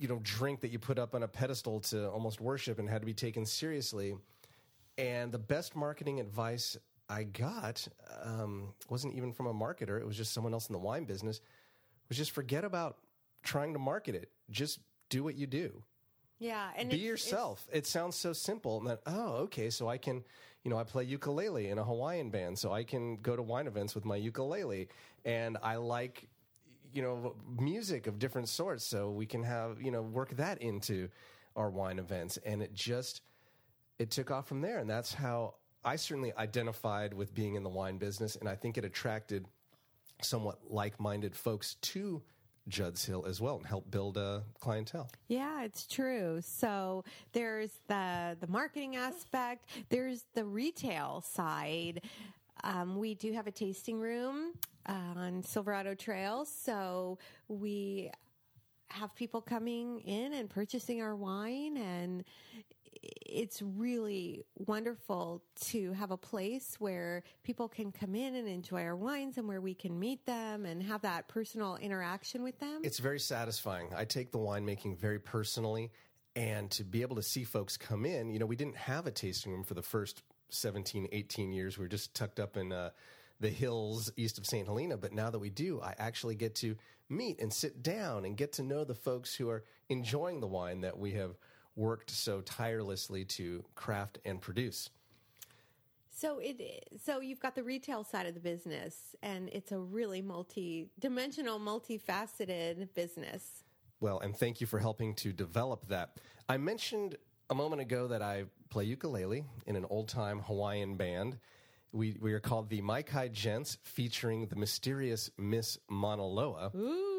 you 0.00 0.08
know 0.08 0.18
drink 0.22 0.60
that 0.60 0.70
you 0.70 0.78
put 0.78 0.98
up 0.98 1.14
on 1.14 1.22
a 1.22 1.28
pedestal 1.28 1.78
to 1.78 2.08
almost 2.08 2.40
worship 2.40 2.78
and 2.78 2.88
had 2.88 3.02
to 3.02 3.06
be 3.06 3.14
taken 3.14 3.44
seriously. 3.44 4.16
And 4.98 5.30
the 5.30 5.38
best 5.38 5.76
marketing 5.76 6.20
advice 6.20 6.76
I 7.08 7.24
got 7.24 7.86
um, 8.22 8.72
wasn't 8.88 9.14
even 9.14 9.32
from 9.32 9.46
a 9.46 9.54
marketer; 9.54 10.00
it 10.00 10.06
was 10.06 10.16
just 10.16 10.32
someone 10.32 10.54
else 10.54 10.68
in 10.68 10.72
the 10.72 10.78
wine 10.78 11.04
business. 11.04 11.40
Was 12.08 12.16
just 12.16 12.32
forget 12.32 12.64
about 12.64 12.96
trying 13.42 13.72
to 13.72 13.78
market 13.78 14.14
it. 14.14 14.30
Just 14.50 14.80
do 15.08 15.22
what 15.24 15.34
you 15.36 15.46
do. 15.46 15.82
Yeah, 16.38 16.70
and 16.76 16.88
Be 16.88 16.96
it's- 16.96 17.06
yourself. 17.08 17.68
It 17.72 17.86
sounds 17.86 18.16
so 18.16 18.32
simple. 18.32 18.78
And 18.78 18.86
then, 18.86 18.98
oh, 19.06 19.32
okay, 19.44 19.68
so 19.70 19.88
I 19.88 19.98
can, 19.98 20.24
you 20.64 20.70
know, 20.70 20.78
I 20.78 20.84
play 20.84 21.04
ukulele 21.04 21.68
in 21.68 21.78
a 21.78 21.84
Hawaiian 21.84 22.30
band, 22.30 22.58
so 22.58 22.72
I 22.72 22.84
can 22.84 23.16
go 23.16 23.36
to 23.36 23.42
wine 23.42 23.66
events 23.66 23.94
with 23.94 24.04
my 24.04 24.16
ukulele, 24.16 24.88
and 25.24 25.58
I 25.62 25.76
like, 25.76 26.28
you 26.92 27.02
know, 27.02 27.36
music 27.58 28.06
of 28.06 28.18
different 28.18 28.48
sorts, 28.48 28.84
so 28.84 29.10
we 29.10 29.26
can 29.26 29.42
have, 29.42 29.82
you 29.82 29.90
know, 29.90 30.02
work 30.02 30.30
that 30.36 30.62
into 30.62 31.08
our 31.56 31.70
wine 31.70 31.98
events, 31.98 32.38
and 32.38 32.62
it 32.62 32.74
just, 32.74 33.22
it 33.98 34.10
took 34.10 34.30
off 34.30 34.48
from 34.48 34.62
there, 34.62 34.78
and 34.78 34.88
that's 34.88 35.12
how 35.12 35.54
I 35.84 35.96
certainly 35.96 36.32
identified 36.36 37.12
with 37.12 37.34
being 37.34 37.54
in 37.54 37.62
the 37.62 37.68
wine 37.68 37.98
business, 37.98 38.36
and 38.36 38.48
I 38.48 38.54
think 38.56 38.78
it 38.78 38.84
attracted 38.84 39.46
somewhat 40.22 40.58
like-minded 40.70 41.34
folks 41.36 41.74
to 41.82 42.22
Judd's 42.68 43.04
Hill 43.04 43.24
as 43.26 43.40
well, 43.40 43.56
and 43.56 43.66
help 43.66 43.90
build 43.90 44.16
a 44.16 44.44
clientele. 44.60 45.10
Yeah, 45.28 45.64
it's 45.64 45.86
true. 45.86 46.40
So 46.42 47.04
there's 47.32 47.72
the 47.88 48.36
the 48.40 48.46
marketing 48.46 48.96
aspect. 48.96 49.68
There's 49.88 50.24
the 50.34 50.44
retail 50.44 51.22
side. 51.26 52.02
Um, 52.62 52.98
we 52.98 53.14
do 53.14 53.32
have 53.32 53.46
a 53.46 53.50
tasting 53.52 53.98
room 53.98 54.52
uh, 54.86 54.92
on 55.16 55.42
Silverado 55.42 55.94
Trail, 55.94 56.44
so 56.44 57.18
we 57.48 58.10
have 58.88 59.14
people 59.14 59.40
coming 59.40 60.00
in 60.00 60.34
and 60.34 60.50
purchasing 60.50 61.00
our 61.00 61.14
wine 61.14 61.76
and 61.76 62.24
it's 63.02 63.62
really 63.62 64.44
wonderful 64.56 65.42
to 65.60 65.92
have 65.92 66.10
a 66.10 66.16
place 66.16 66.76
where 66.78 67.22
people 67.42 67.68
can 67.68 67.92
come 67.92 68.14
in 68.14 68.34
and 68.34 68.46
enjoy 68.46 68.82
our 68.82 68.96
wines 68.96 69.38
and 69.38 69.48
where 69.48 69.60
we 69.60 69.74
can 69.74 69.98
meet 69.98 70.26
them 70.26 70.66
and 70.66 70.82
have 70.82 71.02
that 71.02 71.28
personal 71.28 71.76
interaction 71.76 72.42
with 72.42 72.58
them. 72.58 72.80
It's 72.82 72.98
very 72.98 73.20
satisfying. 73.20 73.88
I 73.96 74.04
take 74.04 74.32
the 74.32 74.38
winemaking 74.38 74.98
very 74.98 75.18
personally, 75.18 75.90
and 76.36 76.70
to 76.72 76.84
be 76.84 77.02
able 77.02 77.16
to 77.16 77.22
see 77.22 77.44
folks 77.44 77.76
come 77.76 78.04
in, 78.04 78.30
you 78.30 78.38
know, 78.38 78.46
we 78.46 78.56
didn't 78.56 78.76
have 78.76 79.06
a 79.06 79.10
tasting 79.10 79.52
room 79.52 79.64
for 79.64 79.74
the 79.74 79.82
first 79.82 80.22
17, 80.50 81.08
18 81.10 81.52
years. 81.52 81.78
We 81.78 81.84
were 81.84 81.88
just 81.88 82.14
tucked 82.14 82.38
up 82.38 82.56
in 82.56 82.72
uh, 82.72 82.90
the 83.40 83.48
hills 83.48 84.12
east 84.16 84.38
of 84.38 84.46
St. 84.46 84.66
Helena. 84.66 84.96
But 84.96 85.12
now 85.12 85.30
that 85.30 85.38
we 85.38 85.50
do, 85.50 85.80
I 85.80 85.94
actually 85.98 86.34
get 86.34 86.54
to 86.56 86.76
meet 87.08 87.40
and 87.40 87.52
sit 87.52 87.82
down 87.82 88.24
and 88.24 88.36
get 88.36 88.52
to 88.54 88.62
know 88.62 88.84
the 88.84 88.94
folks 88.94 89.34
who 89.34 89.48
are 89.48 89.64
enjoying 89.88 90.40
the 90.40 90.46
wine 90.46 90.82
that 90.82 90.98
we 90.98 91.12
have 91.12 91.36
worked 91.80 92.10
so 92.10 92.42
tirelessly 92.42 93.24
to 93.24 93.64
craft 93.74 94.18
and 94.24 94.40
produce. 94.40 94.90
So 96.10 96.38
it 96.38 96.88
so 97.02 97.20
you've 97.20 97.40
got 97.40 97.54
the 97.54 97.62
retail 97.62 98.04
side 98.04 98.26
of 98.26 98.34
the 98.34 98.40
business 98.40 99.16
and 99.22 99.48
it's 99.48 99.72
a 99.72 99.78
really 99.78 100.20
multi-dimensional, 100.20 101.58
multifaceted 101.58 102.92
business. 102.94 103.64
Well, 104.00 104.20
and 104.20 104.36
thank 104.36 104.60
you 104.60 104.66
for 104.66 104.78
helping 104.78 105.14
to 105.16 105.32
develop 105.32 105.88
that. 105.88 106.18
I 106.48 106.58
mentioned 106.58 107.16
a 107.48 107.54
moment 107.54 107.80
ago 107.80 108.08
that 108.08 108.22
I 108.22 108.44
play 108.68 108.84
ukulele 108.84 109.44
in 109.66 109.76
an 109.76 109.86
old 109.88 110.08
time 110.08 110.40
Hawaiian 110.40 110.96
band. 110.96 111.38
We, 111.92 112.16
we 112.20 112.34
are 112.34 112.40
called 112.40 112.68
the 112.68 112.82
Maikai 112.82 113.32
Gents, 113.32 113.78
featuring 113.82 114.46
the 114.46 114.56
mysterious 114.56 115.30
Miss 115.36 115.78
Mauna 115.88 116.26
Loa. 116.26 116.70
Ooh. 116.76 117.09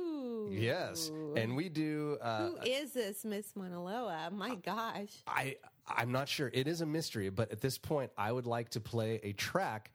Yes, 0.52 1.12
and 1.36 1.56
we 1.56 1.70
do. 1.70 2.18
Uh, 2.22 2.50
Who 2.50 2.58
is 2.66 2.94
this 2.94 3.24
Miss 3.26 3.56
Mauna 3.56 3.84
Loa? 3.84 4.30
My 4.32 4.56
gosh. 4.56 5.12
I 5.28 5.56
I'm 5.88 6.12
not 6.12 6.28
sure. 6.30 6.50
It 6.54 6.68
is 6.68 6.82
a 6.82 6.86
mystery, 6.86 7.30
but 7.30 7.52
at 7.52 7.62
this 7.62 7.78
point, 7.78 8.12
I 8.18 8.32
would 8.32 8.46
like 8.46 8.70
to 8.70 8.80
play 8.80 9.20
a 9.24 9.34
track 9.34 9.92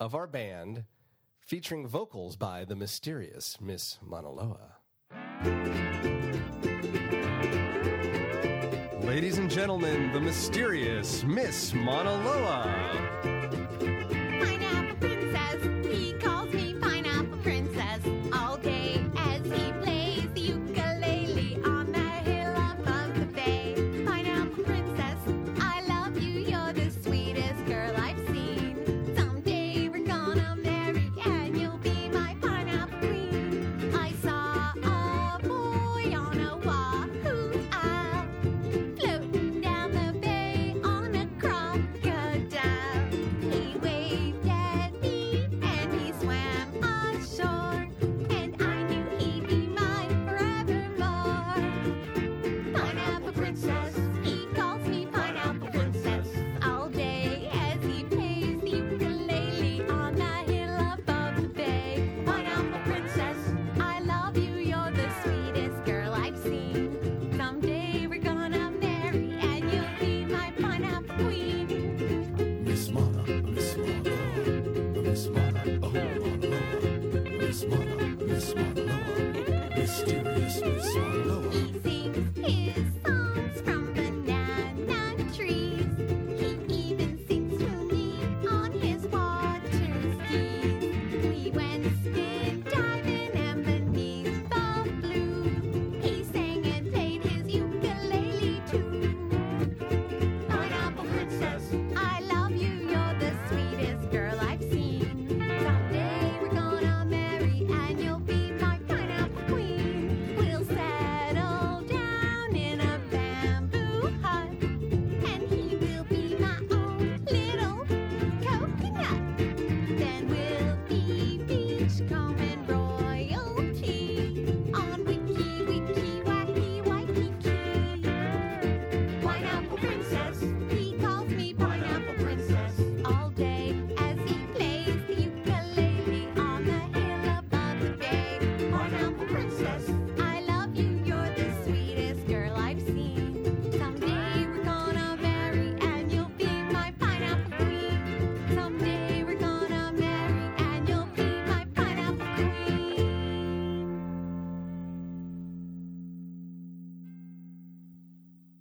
of 0.00 0.14
our 0.14 0.26
band 0.26 0.84
featuring 1.40 1.86
vocals 1.86 2.36
by 2.36 2.64
the 2.64 2.74
mysterious 2.76 3.60
Miss 3.60 3.98
Mauna 4.02 4.30
Loa. 4.30 4.70
Ladies 9.02 9.38
and 9.38 9.50
gentlemen, 9.50 10.12
the 10.12 10.20
mysterious 10.20 11.22
Miss 11.24 11.72
Mauna 11.74 12.12
Loa. 12.24 13.33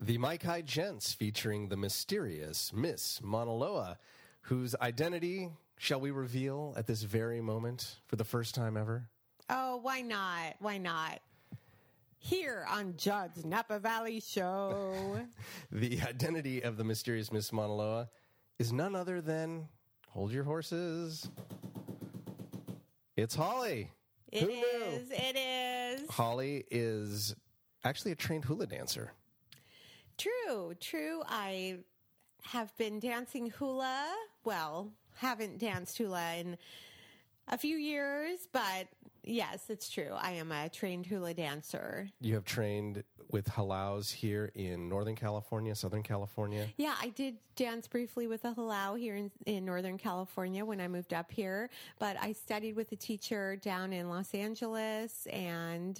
The 0.04 0.18
Mai 0.18 0.36
Kai 0.36 0.64
Gents 0.64 1.14
featuring 1.14 1.70
the 1.70 1.78
mysterious 1.78 2.74
Miss 2.74 3.22
Mauna 3.24 3.98
whose 4.42 4.76
identity 4.82 5.50
shall 5.78 6.02
we 6.02 6.12
reveal 6.12 6.74
at 6.76 6.88
this 6.88 7.04
very 7.04 7.40
moment 7.40 8.02
for 8.08 8.18
the 8.18 8.26
first 8.26 8.54
time 8.54 8.76
ever? 8.76 9.08
Oh, 9.50 9.78
why 9.78 10.02
not? 10.02 10.56
Why 10.60 10.78
not? 10.78 11.22
Here 12.18 12.66
on 12.70 12.96
Judd's 12.98 13.46
Napa 13.46 13.80
Valley 13.80 14.20
Show. 14.20 15.22
The 15.72 16.02
identity 16.02 16.62
of 16.62 16.76
the 16.76 16.84
mysterious 16.84 17.32
Miss 17.32 17.54
Mauna 17.54 18.10
is 18.60 18.74
none 18.74 18.98
other 18.98 19.22
than 19.22 19.70
hold 20.10 20.34
your 20.34 20.44
horses. 20.44 21.30
It's 23.16 23.36
Holly. 23.36 23.90
It 24.34 24.42
Who 24.42 24.48
knew? 24.48 25.08
It 25.12 25.38
is. 25.38 26.10
Holly 26.10 26.66
is 26.70 27.38
actually 27.86 28.12
a 28.12 28.16
trained 28.16 28.44
hula 28.44 28.68
dancer. 28.68 29.14
True, 30.18 30.74
true. 30.80 31.24
I 31.28 31.80
have 32.44 32.76
been 32.78 33.00
dancing 33.00 33.50
hula. 33.50 34.14
Well, 34.44 34.92
haven't 35.16 35.60
danced 35.60 35.98
hula 35.98 36.36
in 36.36 36.58
a 37.48 37.58
few 37.58 37.78
years, 37.78 38.48
but 38.52 38.88
yes, 39.24 39.70
it's 39.70 39.90
true. 39.90 40.12
I 40.14 40.32
am 40.32 40.52
a 40.52 40.70
trained 40.70 41.06
hula 41.06 41.34
dancer. 41.34 42.10
You 42.20 42.36
have 42.36 42.46
trained 42.46 43.04
with 43.32 43.46
halaus 43.46 44.12
here 44.12 44.52
in 44.54 44.88
Northern 44.88 45.16
California, 45.16 45.74
Southern 45.76 46.04
California. 46.04 46.68
Yeah, 46.78 46.94
I 47.02 47.10
did 47.10 47.38
dance 47.56 47.88
briefly 47.88 48.28
with 48.28 48.46
a 48.46 48.54
halau 48.54 48.98
here 48.98 49.16
in, 49.16 49.32
in 49.46 49.66
Northern 49.66 49.98
California 49.98 50.64
when 50.64 50.80
I 50.80 50.88
moved 50.88 51.14
up 51.14 51.32
here, 51.32 51.70
but 52.00 52.16
I 52.22 52.34
studied 52.34 52.76
with 52.76 52.92
a 52.92 52.96
teacher 52.96 53.56
down 53.56 53.92
in 53.92 54.10
Los 54.10 54.34
Angeles 54.34 55.26
and 55.32 56.00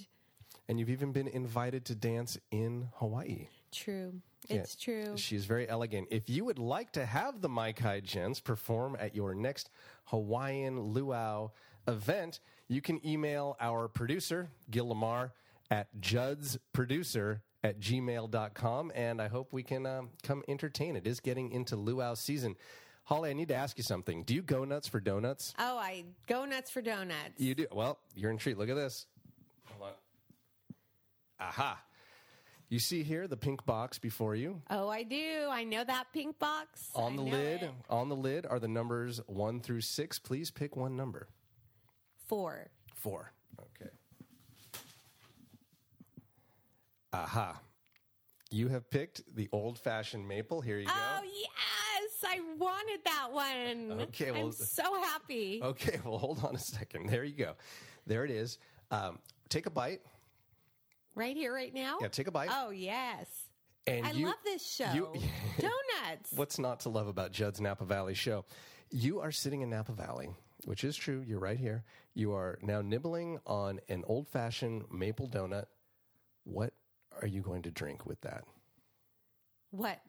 And 0.68 0.78
you've 0.78 0.90
even 0.90 1.12
been 1.12 1.28
invited 1.28 1.84
to 1.86 1.94
dance 1.94 2.38
in 2.50 2.88
Hawaii. 2.96 3.48
True. 3.74 4.12
Yeah, 4.48 4.56
It's 4.56 4.76
true. 4.76 5.16
She's 5.16 5.46
very 5.46 5.68
elegant. 5.68 6.08
If 6.10 6.28
you 6.28 6.44
would 6.44 6.58
like 6.58 6.92
to 6.92 7.06
have 7.06 7.40
the 7.40 7.48
Mai 7.48 7.72
Kai 7.72 8.00
Gents 8.00 8.40
perform 8.40 8.96
at 9.00 9.14
your 9.14 9.34
next 9.34 9.70
Hawaiian 10.06 10.78
luau 10.80 11.50
event, 11.88 12.40
you 12.68 12.80
can 12.82 13.04
email 13.06 13.56
our 13.60 13.88
producer, 13.88 14.48
Gil 14.70 14.88
Lamar, 14.88 15.32
at 15.70 15.88
judsproducer 15.98 17.40
at 17.62 17.80
gmail.com. 17.80 18.92
And 18.94 19.20
I 19.22 19.28
hope 19.28 19.52
we 19.52 19.62
can 19.62 19.86
um, 19.86 20.10
come 20.22 20.42
entertain. 20.46 20.96
It 20.96 21.06
is 21.06 21.20
getting 21.20 21.50
into 21.50 21.76
luau 21.76 22.14
season. 22.14 22.56
Holly, 23.04 23.30
I 23.30 23.32
need 23.34 23.48
to 23.48 23.54
ask 23.54 23.76
you 23.76 23.84
something. 23.84 24.22
Do 24.22 24.34
you 24.34 24.42
go 24.42 24.64
nuts 24.64 24.88
for 24.88 24.98
donuts? 25.00 25.54
Oh, 25.58 25.76
I 25.76 26.04
go 26.26 26.44
nuts 26.44 26.70
for 26.70 26.80
donuts. 26.80 27.38
You 27.38 27.54
do. 27.54 27.66
Well, 27.72 27.98
you're 28.14 28.30
in 28.30 28.38
treat. 28.38 28.56
Look 28.56 28.70
at 28.70 28.76
this. 28.76 29.06
Hold 29.66 29.90
on. 29.90 29.94
Aha. 31.48 31.78
You 32.74 32.80
see 32.80 33.04
here 33.04 33.28
the 33.28 33.36
pink 33.36 33.64
box 33.64 34.00
before 34.00 34.34
you. 34.34 34.60
Oh, 34.68 34.88
I 34.88 35.04
do. 35.04 35.46
I 35.48 35.62
know 35.62 35.84
that 35.84 36.06
pink 36.12 36.40
box. 36.40 36.88
On 36.96 37.14
the 37.14 37.22
lid, 37.22 37.62
it. 37.62 37.70
on 37.88 38.08
the 38.08 38.16
lid 38.16 38.46
are 38.46 38.58
the 38.58 38.66
numbers 38.66 39.20
one 39.28 39.60
through 39.60 39.82
six. 39.82 40.18
Please 40.18 40.50
pick 40.50 40.74
one 40.74 40.96
number. 40.96 41.28
Four. 42.26 42.66
Four. 42.96 43.32
Okay. 43.60 43.92
Aha. 47.12 47.60
You 48.50 48.66
have 48.66 48.90
picked 48.90 49.22
the 49.36 49.48
old 49.52 49.78
fashioned 49.78 50.26
maple. 50.26 50.60
Here 50.60 50.80
you 50.80 50.88
Oh 50.88 50.92
go. 50.92 51.20
Oh, 51.20 51.22
yes, 51.22 52.24
I 52.26 52.40
wanted 52.58 52.98
that 53.04 53.28
one. 53.30 54.00
Okay, 54.00 54.32
well- 54.32 54.46
I'm 54.46 54.52
so 54.52 55.00
happy. 55.00 55.60
Okay, 55.62 56.00
well, 56.04 56.18
hold 56.18 56.44
on 56.44 56.56
a 56.56 56.58
second. 56.58 57.08
There 57.08 57.22
you 57.22 57.36
go. 57.36 57.54
There 58.04 58.24
it 58.24 58.32
is. 58.32 58.58
Um, 58.90 59.20
take 59.48 59.66
a 59.66 59.70
bite. 59.70 60.00
Right 61.14 61.36
here, 61.36 61.54
right 61.54 61.72
now. 61.72 61.98
Yeah, 62.00 62.08
take 62.08 62.26
a 62.26 62.30
bite. 62.32 62.48
Oh 62.52 62.70
yes, 62.70 63.26
And 63.86 64.04
I 64.06 64.10
you- 64.12 64.26
love 64.26 64.34
this 64.44 64.66
show. 64.66 64.92
you- 64.92 65.12
Donuts. 65.58 66.32
What's 66.34 66.58
not 66.58 66.80
to 66.80 66.88
love 66.88 67.06
about 67.06 67.32
Judd's 67.32 67.60
Napa 67.60 67.84
Valley 67.84 68.14
show? 68.14 68.44
You 68.90 69.20
are 69.20 69.30
sitting 69.32 69.62
in 69.62 69.70
Napa 69.70 69.92
Valley, 69.92 70.30
which 70.64 70.84
is 70.84 70.96
true. 70.96 71.22
You're 71.26 71.38
right 71.40 71.58
here. 71.58 71.84
You 72.14 72.32
are 72.34 72.58
now 72.62 72.80
nibbling 72.80 73.38
on 73.46 73.80
an 73.88 74.04
old 74.06 74.28
fashioned 74.28 74.84
maple 74.92 75.28
donut. 75.28 75.66
What 76.44 76.72
are 77.22 77.26
you 77.28 77.40
going 77.42 77.62
to 77.62 77.70
drink 77.70 78.06
with 78.06 78.20
that? 78.22 78.44
What 79.70 80.00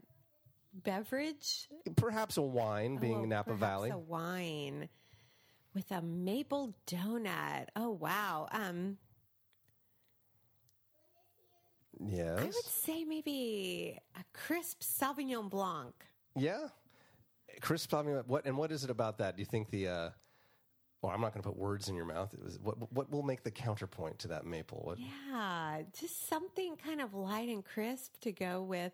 beverage? 0.73 1.67
Perhaps 1.95 2.37
a 2.37 2.41
wine, 2.41 2.97
being 2.97 3.21
Oh, 3.21 3.25
Napa 3.25 3.53
Valley. 3.55 3.89
A 3.91 3.97
wine. 3.97 4.89
with 5.73 5.89
a 5.91 6.01
maple 6.01 6.73
donut. 6.87 7.67
Oh 7.75 7.91
wow. 7.91 8.47
Um, 8.51 8.97
Yes. 11.99 12.39
I 12.39 12.45
would 12.45 12.55
say 12.55 13.03
maybe 13.03 13.99
a 14.15 14.23
crisp 14.33 14.81
Sauvignon 14.81 15.49
Blanc. 15.49 15.93
Yeah. 16.35 16.67
Crisp 17.61 17.91
Sauvignon. 17.91 18.27
What 18.27 18.45
and 18.45 18.57
what 18.57 18.71
is 18.71 18.83
it 18.83 18.89
about 18.89 19.17
that? 19.19 19.35
Do 19.37 19.41
you 19.41 19.45
think 19.45 19.69
the? 19.69 19.87
Uh, 19.87 20.09
well, 21.01 21.13
I'm 21.13 21.21
not 21.21 21.33
going 21.33 21.43
to 21.43 21.49
put 21.49 21.57
words 21.57 21.87
in 21.87 21.95
your 21.95 22.05
mouth. 22.05 22.33
It 22.33 22.43
was, 22.43 22.59
what 22.59 22.91
what 22.91 23.11
will 23.11 23.23
make 23.23 23.43
the 23.43 23.51
counterpoint 23.51 24.19
to 24.19 24.27
that 24.29 24.45
maple? 24.45 24.81
What? 24.83 24.97
Yeah, 24.99 25.83
just 25.99 26.27
something 26.27 26.75
kind 26.77 26.99
of 26.99 27.13
light 27.13 27.47
and 27.49 27.63
crisp 27.63 28.19
to 28.21 28.31
go 28.31 28.63
with 28.63 28.93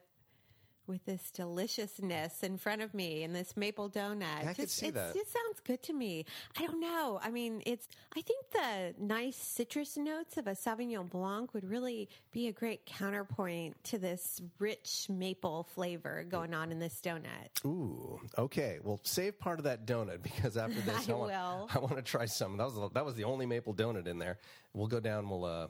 with 0.91 1.05
this 1.05 1.31
deliciousness 1.31 2.43
in 2.43 2.57
front 2.57 2.81
of 2.81 2.93
me 2.93 3.23
and 3.23 3.33
this 3.33 3.55
maple 3.55 3.89
donut. 3.89 4.45
I 4.45 4.53
could 4.53 4.69
see 4.69 4.89
that. 4.91 5.15
It 5.15 5.27
sounds 5.27 5.61
good 5.65 5.81
to 5.83 5.93
me. 5.93 6.25
I 6.59 6.65
don't 6.67 6.81
know. 6.81 7.19
I 7.23 7.31
mean, 7.31 7.63
it's. 7.65 7.87
I 8.15 8.21
think 8.21 8.51
the 8.51 8.93
nice 8.99 9.37
citrus 9.37 9.97
notes 9.97 10.37
of 10.37 10.47
a 10.47 10.51
Sauvignon 10.51 11.09
Blanc 11.09 11.53
would 11.53 11.63
really 11.63 12.09
be 12.31 12.47
a 12.47 12.51
great 12.51 12.85
counterpoint 12.85 13.81
to 13.85 13.97
this 13.97 14.41
rich 14.59 15.07
maple 15.09 15.63
flavor 15.73 16.25
going 16.27 16.53
on 16.53 16.71
in 16.71 16.79
this 16.79 16.99
donut. 17.01 17.65
Ooh. 17.65 18.19
Okay. 18.37 18.79
Well, 18.83 18.99
save 19.03 19.39
part 19.39 19.59
of 19.59 19.63
that 19.63 19.87
donut 19.87 20.21
because 20.21 20.57
after 20.57 20.81
this, 20.85 21.09
I 21.09 21.13
want, 21.13 21.31
will. 21.31 21.69
I 21.73 21.79
want 21.79 21.95
to 21.95 22.01
try 22.01 22.25
some. 22.25 22.57
That 22.57 22.65
was 22.65 22.75
the, 22.75 22.89
that 22.89 23.05
was 23.05 23.15
the 23.15 23.23
only 23.23 23.45
maple 23.45 23.73
donut 23.73 24.07
in 24.07 24.19
there. 24.19 24.37
We'll 24.73 24.87
go 24.87 24.99
down. 24.99 25.29
We'll 25.29 25.45
uh, 25.45 25.67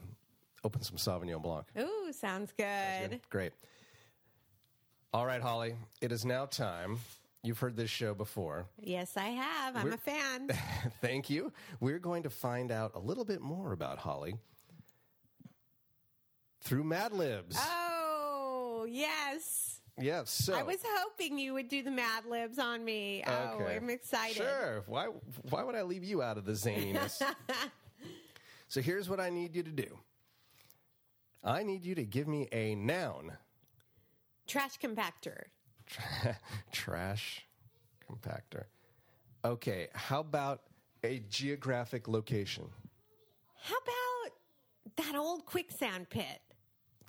open 0.64 0.82
some 0.82 0.98
Sauvignon 0.98 1.42
Blanc. 1.42 1.66
Ooh, 1.80 2.12
sounds 2.12 2.52
good. 2.58 3.12
Good. 3.12 3.22
Great. 3.30 3.54
All 5.14 5.26
right, 5.26 5.42
Holly. 5.42 5.76
It 6.02 6.12
is 6.12 6.24
now 6.26 6.46
time. 6.46 7.00
You've 7.44 7.60
heard 7.60 7.76
this 7.76 7.90
show 7.90 8.14
before. 8.14 8.66
Yes, 8.80 9.18
I 9.18 9.26
have. 9.30 9.76
I'm 9.76 9.84
We're- 9.84 9.96
a 9.96 9.98
fan. 9.98 10.50
Thank 11.02 11.30
you. 11.30 11.52
We're 11.80 12.00
going 12.00 12.24
to 12.24 12.30
find 12.30 12.72
out 12.72 12.92
a 12.96 13.00
little 13.00 13.26
bit 13.26 13.42
more 13.42 13.74
about 13.74 13.98
Holly 13.98 14.36
through 16.62 16.84
Mad 16.84 17.12
Libs. 17.12 17.58
oh, 17.60 18.86
yes. 18.90 19.82
yes. 20.00 20.30
So 20.30 20.54
I 20.54 20.62
was 20.64 20.78
hoping 20.86 21.40
you 21.40 21.54
would 21.56 21.68
do 21.68 21.82
the 21.84 21.92
Mad 21.92 22.26
Libs 22.30 22.60
on 22.60 22.86
me. 22.86 23.24
Oh, 23.28 23.58
Okay. 23.60 23.76
I'm 23.76 23.90
excited. 23.90 24.38
Sure. 24.38 24.84
Why? 24.86 25.08
Why 25.50 25.64
would 25.64 25.76
I 25.76 25.82
leave 25.82 26.04
you 26.04 26.22
out 26.22 26.38
of 26.38 26.46
the 26.46 26.54
zaniness? 26.54 27.22
so 28.70 28.80
here's 28.82 29.10
what 29.10 29.20
I 29.20 29.30
need 29.32 29.56
you 29.56 29.64
to 29.64 29.72
do. 29.72 29.98
I 31.44 31.64
need 31.64 31.84
you 31.86 31.96
to 31.96 32.06
give 32.06 32.28
me 32.28 32.48
a 32.52 32.76
noun. 32.76 33.32
Trash 34.52 34.80
compactor. 34.80 35.44
Trash 36.74 37.46
compactor. 38.10 38.66
Okay. 39.46 39.88
How 39.94 40.20
about 40.20 40.64
a 41.06 41.20
geographic 41.30 42.10
location? 42.10 42.66
How 43.64 43.76
about 43.76 44.34
that 44.98 45.16
old 45.18 45.46
quicksand 45.46 46.10
pit? 46.10 46.42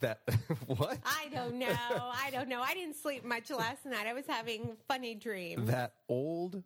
That 0.01 0.20
what? 0.68 0.99
I 1.05 1.30
don't 1.34 1.57
know. 1.57 1.76
I 1.90 2.30
don't 2.30 2.49
know. 2.49 2.61
I 2.61 2.74
didn't 2.74 2.95
sleep 2.95 3.24
much 3.24 3.51
last 3.51 3.86
night. 3.86 4.07
I 4.07 4.12
was 4.12 4.24
having 4.28 4.76
funny 4.86 5.16
dreams. 5.16 5.66
that 5.68 5.95
old 6.09 6.62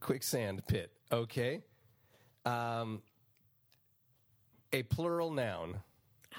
quicksand 0.00 0.62
pit. 0.66 0.92
Okay. 1.12 1.60
Um, 2.46 3.02
a 4.72 4.82
plural 4.84 5.30
noun. 5.30 5.76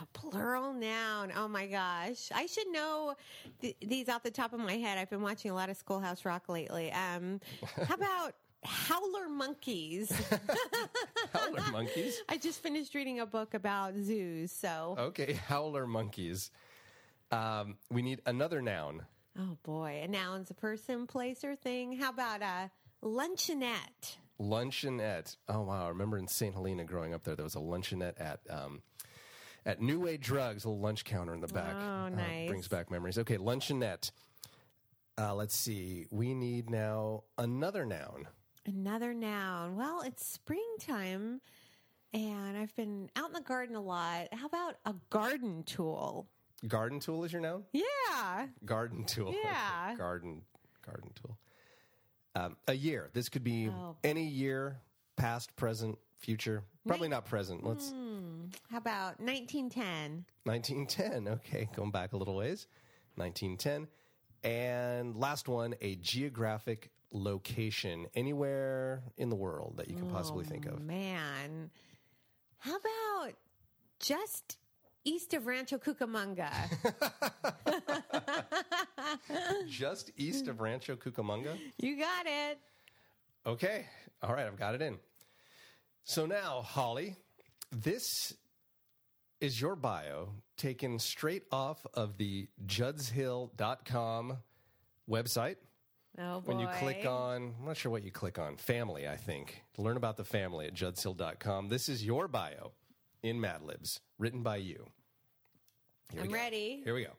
A 0.01 0.05
plural 0.13 0.73
noun. 0.73 1.31
Oh 1.35 1.47
my 1.47 1.65
gosh. 1.67 2.29
I 2.33 2.45
should 2.45 2.67
know 2.71 3.15
th- 3.61 3.75
these 3.81 4.09
off 4.09 4.23
the 4.23 4.31
top 4.31 4.53
of 4.53 4.59
my 4.59 4.73
head. 4.77 4.97
I've 4.97 5.09
been 5.09 5.21
watching 5.21 5.49
a 5.51 5.55
lot 5.55 5.69
of 5.69 5.77
Schoolhouse 5.77 6.23
Rock 6.25 6.49
lately. 6.49 6.91
Um, 6.91 7.39
how 7.87 7.93
about 7.95 8.33
howler 8.63 9.27
monkeys? 9.29 10.11
Howler 11.33 11.61
monkeys. 11.71 12.21
I 12.29 12.37
just 12.37 12.61
finished 12.61 12.93
reading 12.95 13.19
a 13.19 13.25
book 13.25 13.53
about 13.53 13.95
zoos, 13.95 14.51
so 14.51 14.95
Okay, 14.99 15.33
howler 15.33 15.85
monkeys. 15.87 16.51
Um, 17.31 17.77
we 17.91 18.01
need 18.01 18.21
another 18.25 18.61
noun. 18.61 19.03
oh 19.37 19.57
boy, 19.63 20.01
a 20.03 20.07
noun's 20.07 20.49
a 20.49 20.53
person, 20.53 21.05
place, 21.07 21.43
or 21.43 21.55
thing. 21.55 21.97
How 21.97 22.09
about 22.09 22.41
a 22.41 22.71
luncheonette? 23.03 24.15
Luncheonette. 24.39 25.35
Oh 25.49 25.61
wow! 25.61 25.85
I 25.85 25.89
remember 25.89 26.17
in 26.17 26.27
St. 26.27 26.53
Helena 26.53 26.83
growing 26.85 27.13
up 27.13 27.23
there, 27.23 27.35
there 27.35 27.43
was 27.43 27.55
a 27.55 27.59
luncheonette 27.59 28.19
at 28.19 28.39
um, 28.49 28.81
at 29.67 29.81
New 29.81 29.99
Way 29.99 30.17
Drugs, 30.17 30.63
a 30.65 30.69
little 30.69 30.81
lunch 30.81 31.03
counter 31.05 31.33
in 31.35 31.41
the 31.41 31.47
back. 31.47 31.75
Oh, 31.75 32.07
Uh, 32.07 32.47
brings 32.47 32.67
back 32.67 32.89
memories. 32.89 33.19
Okay, 33.19 33.37
luncheonette. 33.37 34.09
Uh, 35.19 35.35
let's 35.35 35.55
see. 35.55 36.07
We 36.09 36.33
need 36.33 36.69
now 36.69 37.23
another 37.37 37.85
noun. 37.85 38.27
Another 38.65 39.13
noun. 39.13 39.75
Well, 39.75 40.01
it's 40.01 40.25
springtime, 40.25 41.41
and 42.13 42.57
I've 42.57 42.75
been 42.75 43.09
out 43.15 43.27
in 43.27 43.33
the 43.33 43.41
garden 43.41 43.75
a 43.75 43.81
lot. 43.81 44.27
How 44.33 44.45
about 44.47 44.75
a 44.85 44.95
garden 45.09 45.63
tool? 45.63 46.27
Garden 46.67 46.99
tool 46.99 47.23
is 47.23 47.31
your 47.33 47.41
noun. 47.41 47.65
Yeah. 47.73 48.47
Garden 48.65 49.03
tool. 49.05 49.29
Okay, 49.29 49.37
Yeah. 49.43 49.95
Garden 49.97 50.43
garden 50.85 51.11
tool. 51.15 51.37
Um, 52.35 52.55
a 52.67 52.73
year. 52.73 53.09
This 53.13 53.29
could 53.29 53.43
be 53.43 53.69
Oh. 53.69 53.97
any 54.03 54.25
year, 54.27 54.79
past, 55.17 55.55
present, 55.55 55.97
future. 56.17 56.63
Probably 56.85 57.09
not 57.09 57.25
present. 57.25 57.65
Let's 57.65 57.91
hmm. 57.91 58.45
How 58.71 58.77
about 58.77 59.19
1910? 59.19 60.25
1910. 60.43 61.33
Okay, 61.33 61.69
going 61.75 61.91
back 61.91 62.13
a 62.13 62.17
little 62.17 62.35
ways. 62.35 62.67
1910. 63.15 63.87
And 64.43 65.17
last 65.17 65.47
one, 65.47 65.75
a 65.81 65.95
geographic 65.95 66.91
location 67.11 68.07
anywhere 68.15 69.03
in 69.17 69.29
the 69.29 69.35
world 69.35 69.75
that 69.77 69.89
you 69.89 69.95
can 69.95 70.07
possibly 70.07 70.45
think 70.45 70.65
of. 70.65 70.75
Oh, 70.77 70.83
man. 70.83 71.69
How 72.59 72.75
about 72.75 73.33
just 73.99 74.57
east 75.03 75.33
of 75.33 75.47
Rancho 75.47 75.77
Cucamonga? 75.77 76.49
Just 79.69 80.11
east 80.17 80.47
of 80.47 80.59
Rancho 80.59 80.95
Cucamonga. 80.95 81.57
you 81.77 81.97
got 81.97 82.25
it. 82.25 82.59
Okay. 83.45 83.85
All 84.21 84.33
right, 84.33 84.45
I've 84.45 84.57
got 84.57 84.75
it 84.75 84.81
in. 84.81 84.97
So 86.07 86.25
now, 86.25 86.61
Holly, 86.61 87.17
this 87.69 88.33
is 89.41 89.59
your 89.59 89.75
bio 89.75 90.29
taken 90.55 90.99
straight 90.99 91.43
off 91.51 91.85
of 91.93 92.17
the 92.17 92.47
juddshill.com 92.65 94.37
website. 95.09 95.57
Oh, 96.17 96.39
boy. 96.39 96.53
When 96.53 96.59
you 96.59 96.69
click 96.79 97.05
on, 97.05 97.53
I'm 97.59 97.65
not 97.65 97.75
sure 97.75 97.91
what 97.91 98.05
you 98.05 98.11
click 98.11 98.39
on, 98.39 98.55
family, 98.55 99.05
I 99.05 99.17
think, 99.17 99.61
to 99.73 99.81
learn 99.81 99.97
about 99.97 100.15
the 100.15 100.23
family 100.23 100.67
at 100.67 100.73
juddshill.com. 100.73 101.67
This 101.67 101.89
is 101.89 102.05
your 102.05 102.29
bio 102.29 102.71
in 103.21 103.41
Mad 103.41 103.61
Libs, 103.63 103.99
written 104.17 104.43
by 104.43 104.55
you. 104.55 104.87
Here 106.13 106.23
I'm 106.23 106.31
ready. 106.31 106.83
Here 106.85 106.95
we 106.95 107.03
go. 107.03 107.17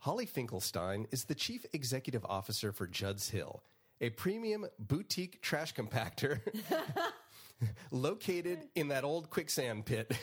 Holly 0.00 0.26
Finkelstein 0.26 1.06
is 1.12 1.26
the 1.26 1.36
chief 1.36 1.64
executive 1.72 2.24
officer 2.24 2.72
for 2.72 2.88
Judd's 2.88 3.30
Hill, 3.30 3.62
a 4.00 4.10
premium 4.10 4.66
boutique 4.80 5.40
trash 5.42 5.72
compactor 5.72 6.40
located 7.90 8.68
in 8.74 8.88
that 8.88 9.04
old 9.04 9.30
quicksand 9.30 9.86
pit. 9.86 10.12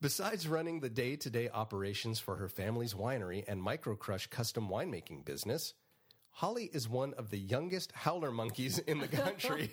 Besides 0.00 0.48
running 0.48 0.80
the 0.80 0.90
day 0.90 1.14
to 1.16 1.30
day 1.30 1.48
operations 1.48 2.18
for 2.18 2.36
her 2.36 2.48
family's 2.48 2.94
winery 2.94 3.44
and 3.46 3.64
microcrush 3.64 4.30
custom 4.30 4.68
winemaking 4.68 5.24
business, 5.24 5.74
Holly 6.30 6.70
is 6.72 6.88
one 6.88 7.14
of 7.14 7.30
the 7.30 7.38
youngest 7.38 7.92
howler 7.92 8.32
monkeys 8.32 8.78
in 8.78 8.98
the 8.98 9.06
country. 9.06 9.70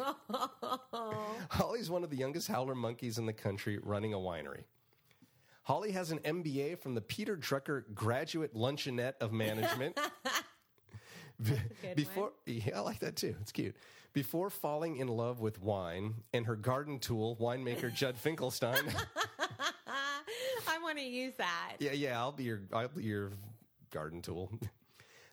Holly's 1.49 1.89
one 1.89 2.03
of 2.03 2.09
the 2.09 2.17
youngest 2.17 2.47
howler 2.47 2.75
monkeys 2.75 3.17
in 3.17 3.25
the 3.25 3.33
country 3.33 3.79
running 3.81 4.13
a 4.13 4.17
winery. 4.17 4.65
Holly 5.63 5.91
has 5.91 6.11
an 6.11 6.19
MBA 6.19 6.79
from 6.79 6.95
the 6.95 7.01
Peter 7.01 7.37
Drucker 7.37 7.83
Graduate 7.93 8.53
Luncheonette 8.53 9.13
of 9.21 9.31
Management. 9.31 9.97
Before, 11.95 12.31
yeah, 12.45 12.77
I 12.77 12.79
like 12.81 12.99
that 12.99 13.15
too. 13.15 13.35
It's 13.41 13.51
cute. 13.51 13.75
Before 14.13 14.49
falling 14.49 14.97
in 14.97 15.07
love 15.07 15.39
with 15.39 15.61
wine 15.61 16.15
and 16.33 16.45
her 16.45 16.55
garden 16.55 16.99
tool, 16.99 17.37
winemaker 17.39 17.93
Judd 17.93 18.17
Finkelstein. 18.23 18.83
I 20.67 20.79
want 20.81 20.97
to 20.97 21.03
use 21.03 21.33
that. 21.37 21.75
Yeah, 21.79 21.91
yeah, 21.91 22.19
I'll 22.19 22.31
be 22.31 22.43
your 22.43 22.61
I'll 22.73 22.87
be 22.87 23.03
your 23.03 23.31
garden 23.91 24.21
tool. 24.21 24.51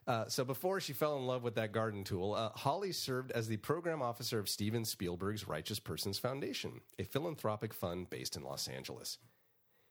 Uh, 0.07 0.29
so 0.29 0.45
before 0.45 0.81
she 0.81 0.93
fell 0.93 1.19
in 1.19 1.27
love 1.27 1.43
with 1.43 1.57
that 1.57 1.73
garden 1.73 2.05
tool, 2.05 2.35
uh, 2.35 2.51
Holly 2.51 2.93
served 2.93 3.33
as 3.33 3.49
the 3.49 3.57
program 3.57 4.01
officer 4.01 4.39
of 4.39 4.49
Steven 4.49 4.85
Spielberg's 4.85 5.49
Righteous 5.49 5.81
Persons 5.81 6.17
Foundation, 6.17 6.81
a 7.01 7.03
philanthropic 7.03 7.75
fund 7.75 8.09
based 8.09 8.37
in 8.37 8.45
Los 8.45 8.69
Angeles. 8.69 9.19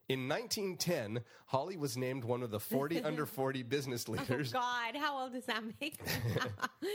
In 0.07 0.27
1910, 0.29 1.23
Holly 1.47 1.77
was 1.77 1.97
named 1.97 2.23
one 2.23 2.43
of 2.43 2.51
the 2.51 2.59
40 2.59 3.01
under 3.03 3.25
40 3.25 3.63
business 3.63 4.05
Oh, 4.07 4.11
leaders. 4.13 4.53
God, 4.53 4.95
how 4.95 5.17
old 5.19 5.33
does 5.33 5.45
that 5.45 5.63
make 5.81 5.99
me? 6.05 6.11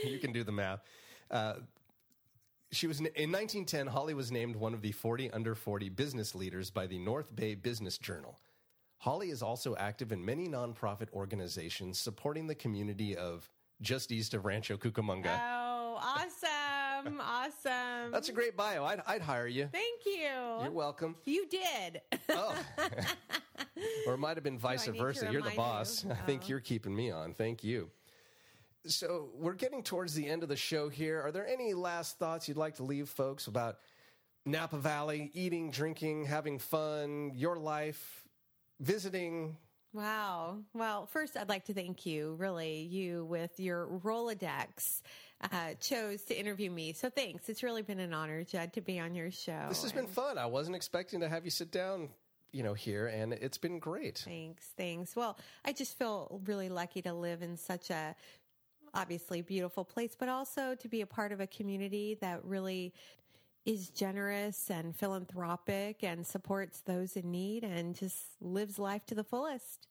you 0.11 0.17
can 0.19 0.31
do 0.31 0.43
the 0.43 0.51
math. 0.51 0.81
Uh, 1.29 1.55
she 2.71 2.87
was 2.87 2.99
in 2.99 3.05
1910. 3.05 3.87
Holly 3.87 4.13
was 4.13 4.31
named 4.31 4.55
one 4.55 4.73
of 4.73 4.81
the 4.81 4.93
40 4.93 5.29
under 5.31 5.55
40 5.55 5.89
business 5.89 6.33
leaders 6.35 6.69
by 6.69 6.87
the 6.87 6.99
North 6.99 7.35
Bay 7.35 7.53
Business 7.53 7.97
Journal. 7.97 8.39
Holly 8.97 9.29
is 9.29 9.41
also 9.41 9.75
active 9.75 10.11
in 10.11 10.23
many 10.23 10.47
nonprofit 10.47 11.11
organizations 11.11 11.99
supporting 11.99 12.47
the 12.47 12.55
community 12.55 13.17
of 13.17 13.49
just 13.81 14.11
east 14.11 14.33
of 14.35 14.45
Rancho 14.45 14.77
Cucamonga. 14.77 15.37
oh, 15.41 15.97
awesome. 15.99 16.49
Awesome. 17.07 17.21
Awesome. 17.21 18.11
That's 18.11 18.29
a 18.29 18.33
great 18.33 18.55
bio. 18.57 18.83
I'd, 18.85 19.01
I'd 19.07 19.21
hire 19.21 19.47
you. 19.47 19.67
Thank 19.71 20.05
you. 20.05 20.29
You're 20.63 20.71
welcome. 20.71 21.15
You 21.25 21.45
did. 21.47 22.01
Oh. 22.29 22.55
or 24.07 24.13
it 24.13 24.17
might 24.17 24.37
have 24.37 24.43
been 24.43 24.57
vice 24.59 24.85
to 24.85 24.91
versa. 24.91 25.29
You're 25.31 25.41
the 25.41 25.51
boss. 25.51 26.03
you? 26.03 26.11
I 26.11 26.15
think 26.15 26.43
Oh. 26.45 26.47
you're 26.49 26.59
keeping 26.59 26.95
me 26.95 27.11
on. 27.11 27.33
Thank 27.33 27.63
you. 27.63 27.89
So 28.87 29.29
we're 29.35 29.53
getting 29.53 29.83
towards 29.83 30.13
the 30.15 30.27
end 30.27 30.41
of 30.43 30.49
the 30.49 30.55
show 30.55 30.89
here. 30.89 31.21
Are 31.21 31.31
there 31.31 31.47
any 31.47 31.73
last 31.73 32.17
thoughts 32.17 32.47
you'd 32.47 32.57
like 32.57 32.75
to 32.77 32.83
leave 32.83 33.09
folks 33.09 33.47
about 33.47 33.77
Napa 34.45 34.77
Valley, 34.77 35.29
eating, 35.35 35.69
drinking, 35.69 36.25
having 36.25 36.57
fun, 36.57 37.31
your 37.35 37.57
life, 37.57 38.27
visiting? 38.79 39.55
Wow. 39.93 40.59
Well, 40.73 41.05
first, 41.05 41.37
I'd 41.37 41.49
like 41.49 41.65
to 41.65 41.73
thank 41.75 42.05
you. 42.07 42.35
Really, 42.39 42.79
you 42.83 43.25
with 43.25 43.59
your 43.59 43.85
Rolodex 44.03 45.01
uh, 45.41 45.73
chose 45.79 46.21
to 46.23 46.37
interview 46.37 46.69
me. 46.69 46.93
So 46.93 47.09
thanks. 47.09 47.49
It's 47.49 47.63
really 47.63 47.81
been 47.81 47.99
an 47.99 48.13
honor, 48.13 48.43
Judd, 48.43 48.73
to 48.73 48.81
be 48.81 48.99
on 48.99 49.15
your 49.15 49.31
show. 49.31 49.65
This 49.69 49.83
has 49.83 49.91
been 49.91 50.07
fun. 50.07 50.37
I 50.37 50.45
wasn't 50.45 50.75
expecting 50.75 51.21
to 51.21 51.29
have 51.29 51.45
you 51.45 51.51
sit 51.51 51.71
down, 51.71 52.09
you 52.51 52.63
know, 52.63 52.73
here, 52.73 53.07
and 53.07 53.33
it's 53.33 53.57
been 53.57 53.79
great. 53.79 54.19
Thanks. 54.19 54.65
Thanks. 54.77 55.15
Well, 55.15 55.37
I 55.65 55.73
just 55.73 55.97
feel 55.97 56.41
really 56.45 56.69
lucky 56.69 57.01
to 57.03 57.13
live 57.13 57.41
in 57.41 57.57
such 57.57 57.89
a 57.89 58.15
obviously 58.93 59.41
beautiful 59.41 59.85
place, 59.85 60.15
but 60.17 60.29
also 60.29 60.75
to 60.75 60.87
be 60.87 61.01
a 61.01 61.07
part 61.07 61.31
of 61.31 61.39
a 61.39 61.47
community 61.47 62.17
that 62.21 62.43
really 62.43 62.93
is 63.65 63.89
generous 63.89 64.69
and 64.69 64.95
philanthropic 64.95 66.03
and 66.03 66.25
supports 66.25 66.81
those 66.81 67.15
in 67.15 67.31
need 67.31 67.63
and 67.63 67.95
just 67.95 68.17
lives 68.41 68.79
life 68.79 69.05
to 69.05 69.15
the 69.15 69.23
fullest. 69.23 69.87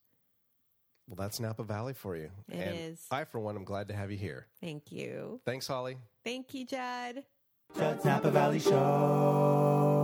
Well, 1.11 1.17
that's 1.17 1.41
Napa 1.41 1.65
Valley 1.65 1.93
for 1.93 2.15
you. 2.15 2.31
It 2.49 2.55
and 2.55 2.79
is. 2.93 3.05
I, 3.11 3.25
for 3.25 3.41
one, 3.41 3.57
am 3.57 3.65
glad 3.65 3.89
to 3.89 3.95
have 3.95 4.13
you 4.13 4.17
here. 4.17 4.47
Thank 4.61 4.93
you. 4.93 5.41
Thanks, 5.45 5.67
Holly. 5.67 5.97
Thank 6.25 6.55
you, 6.55 6.65
Judd. 6.65 7.25
Judd's 7.77 8.05
Napa 8.05 8.31
Valley 8.31 8.61
Show. 8.61 10.00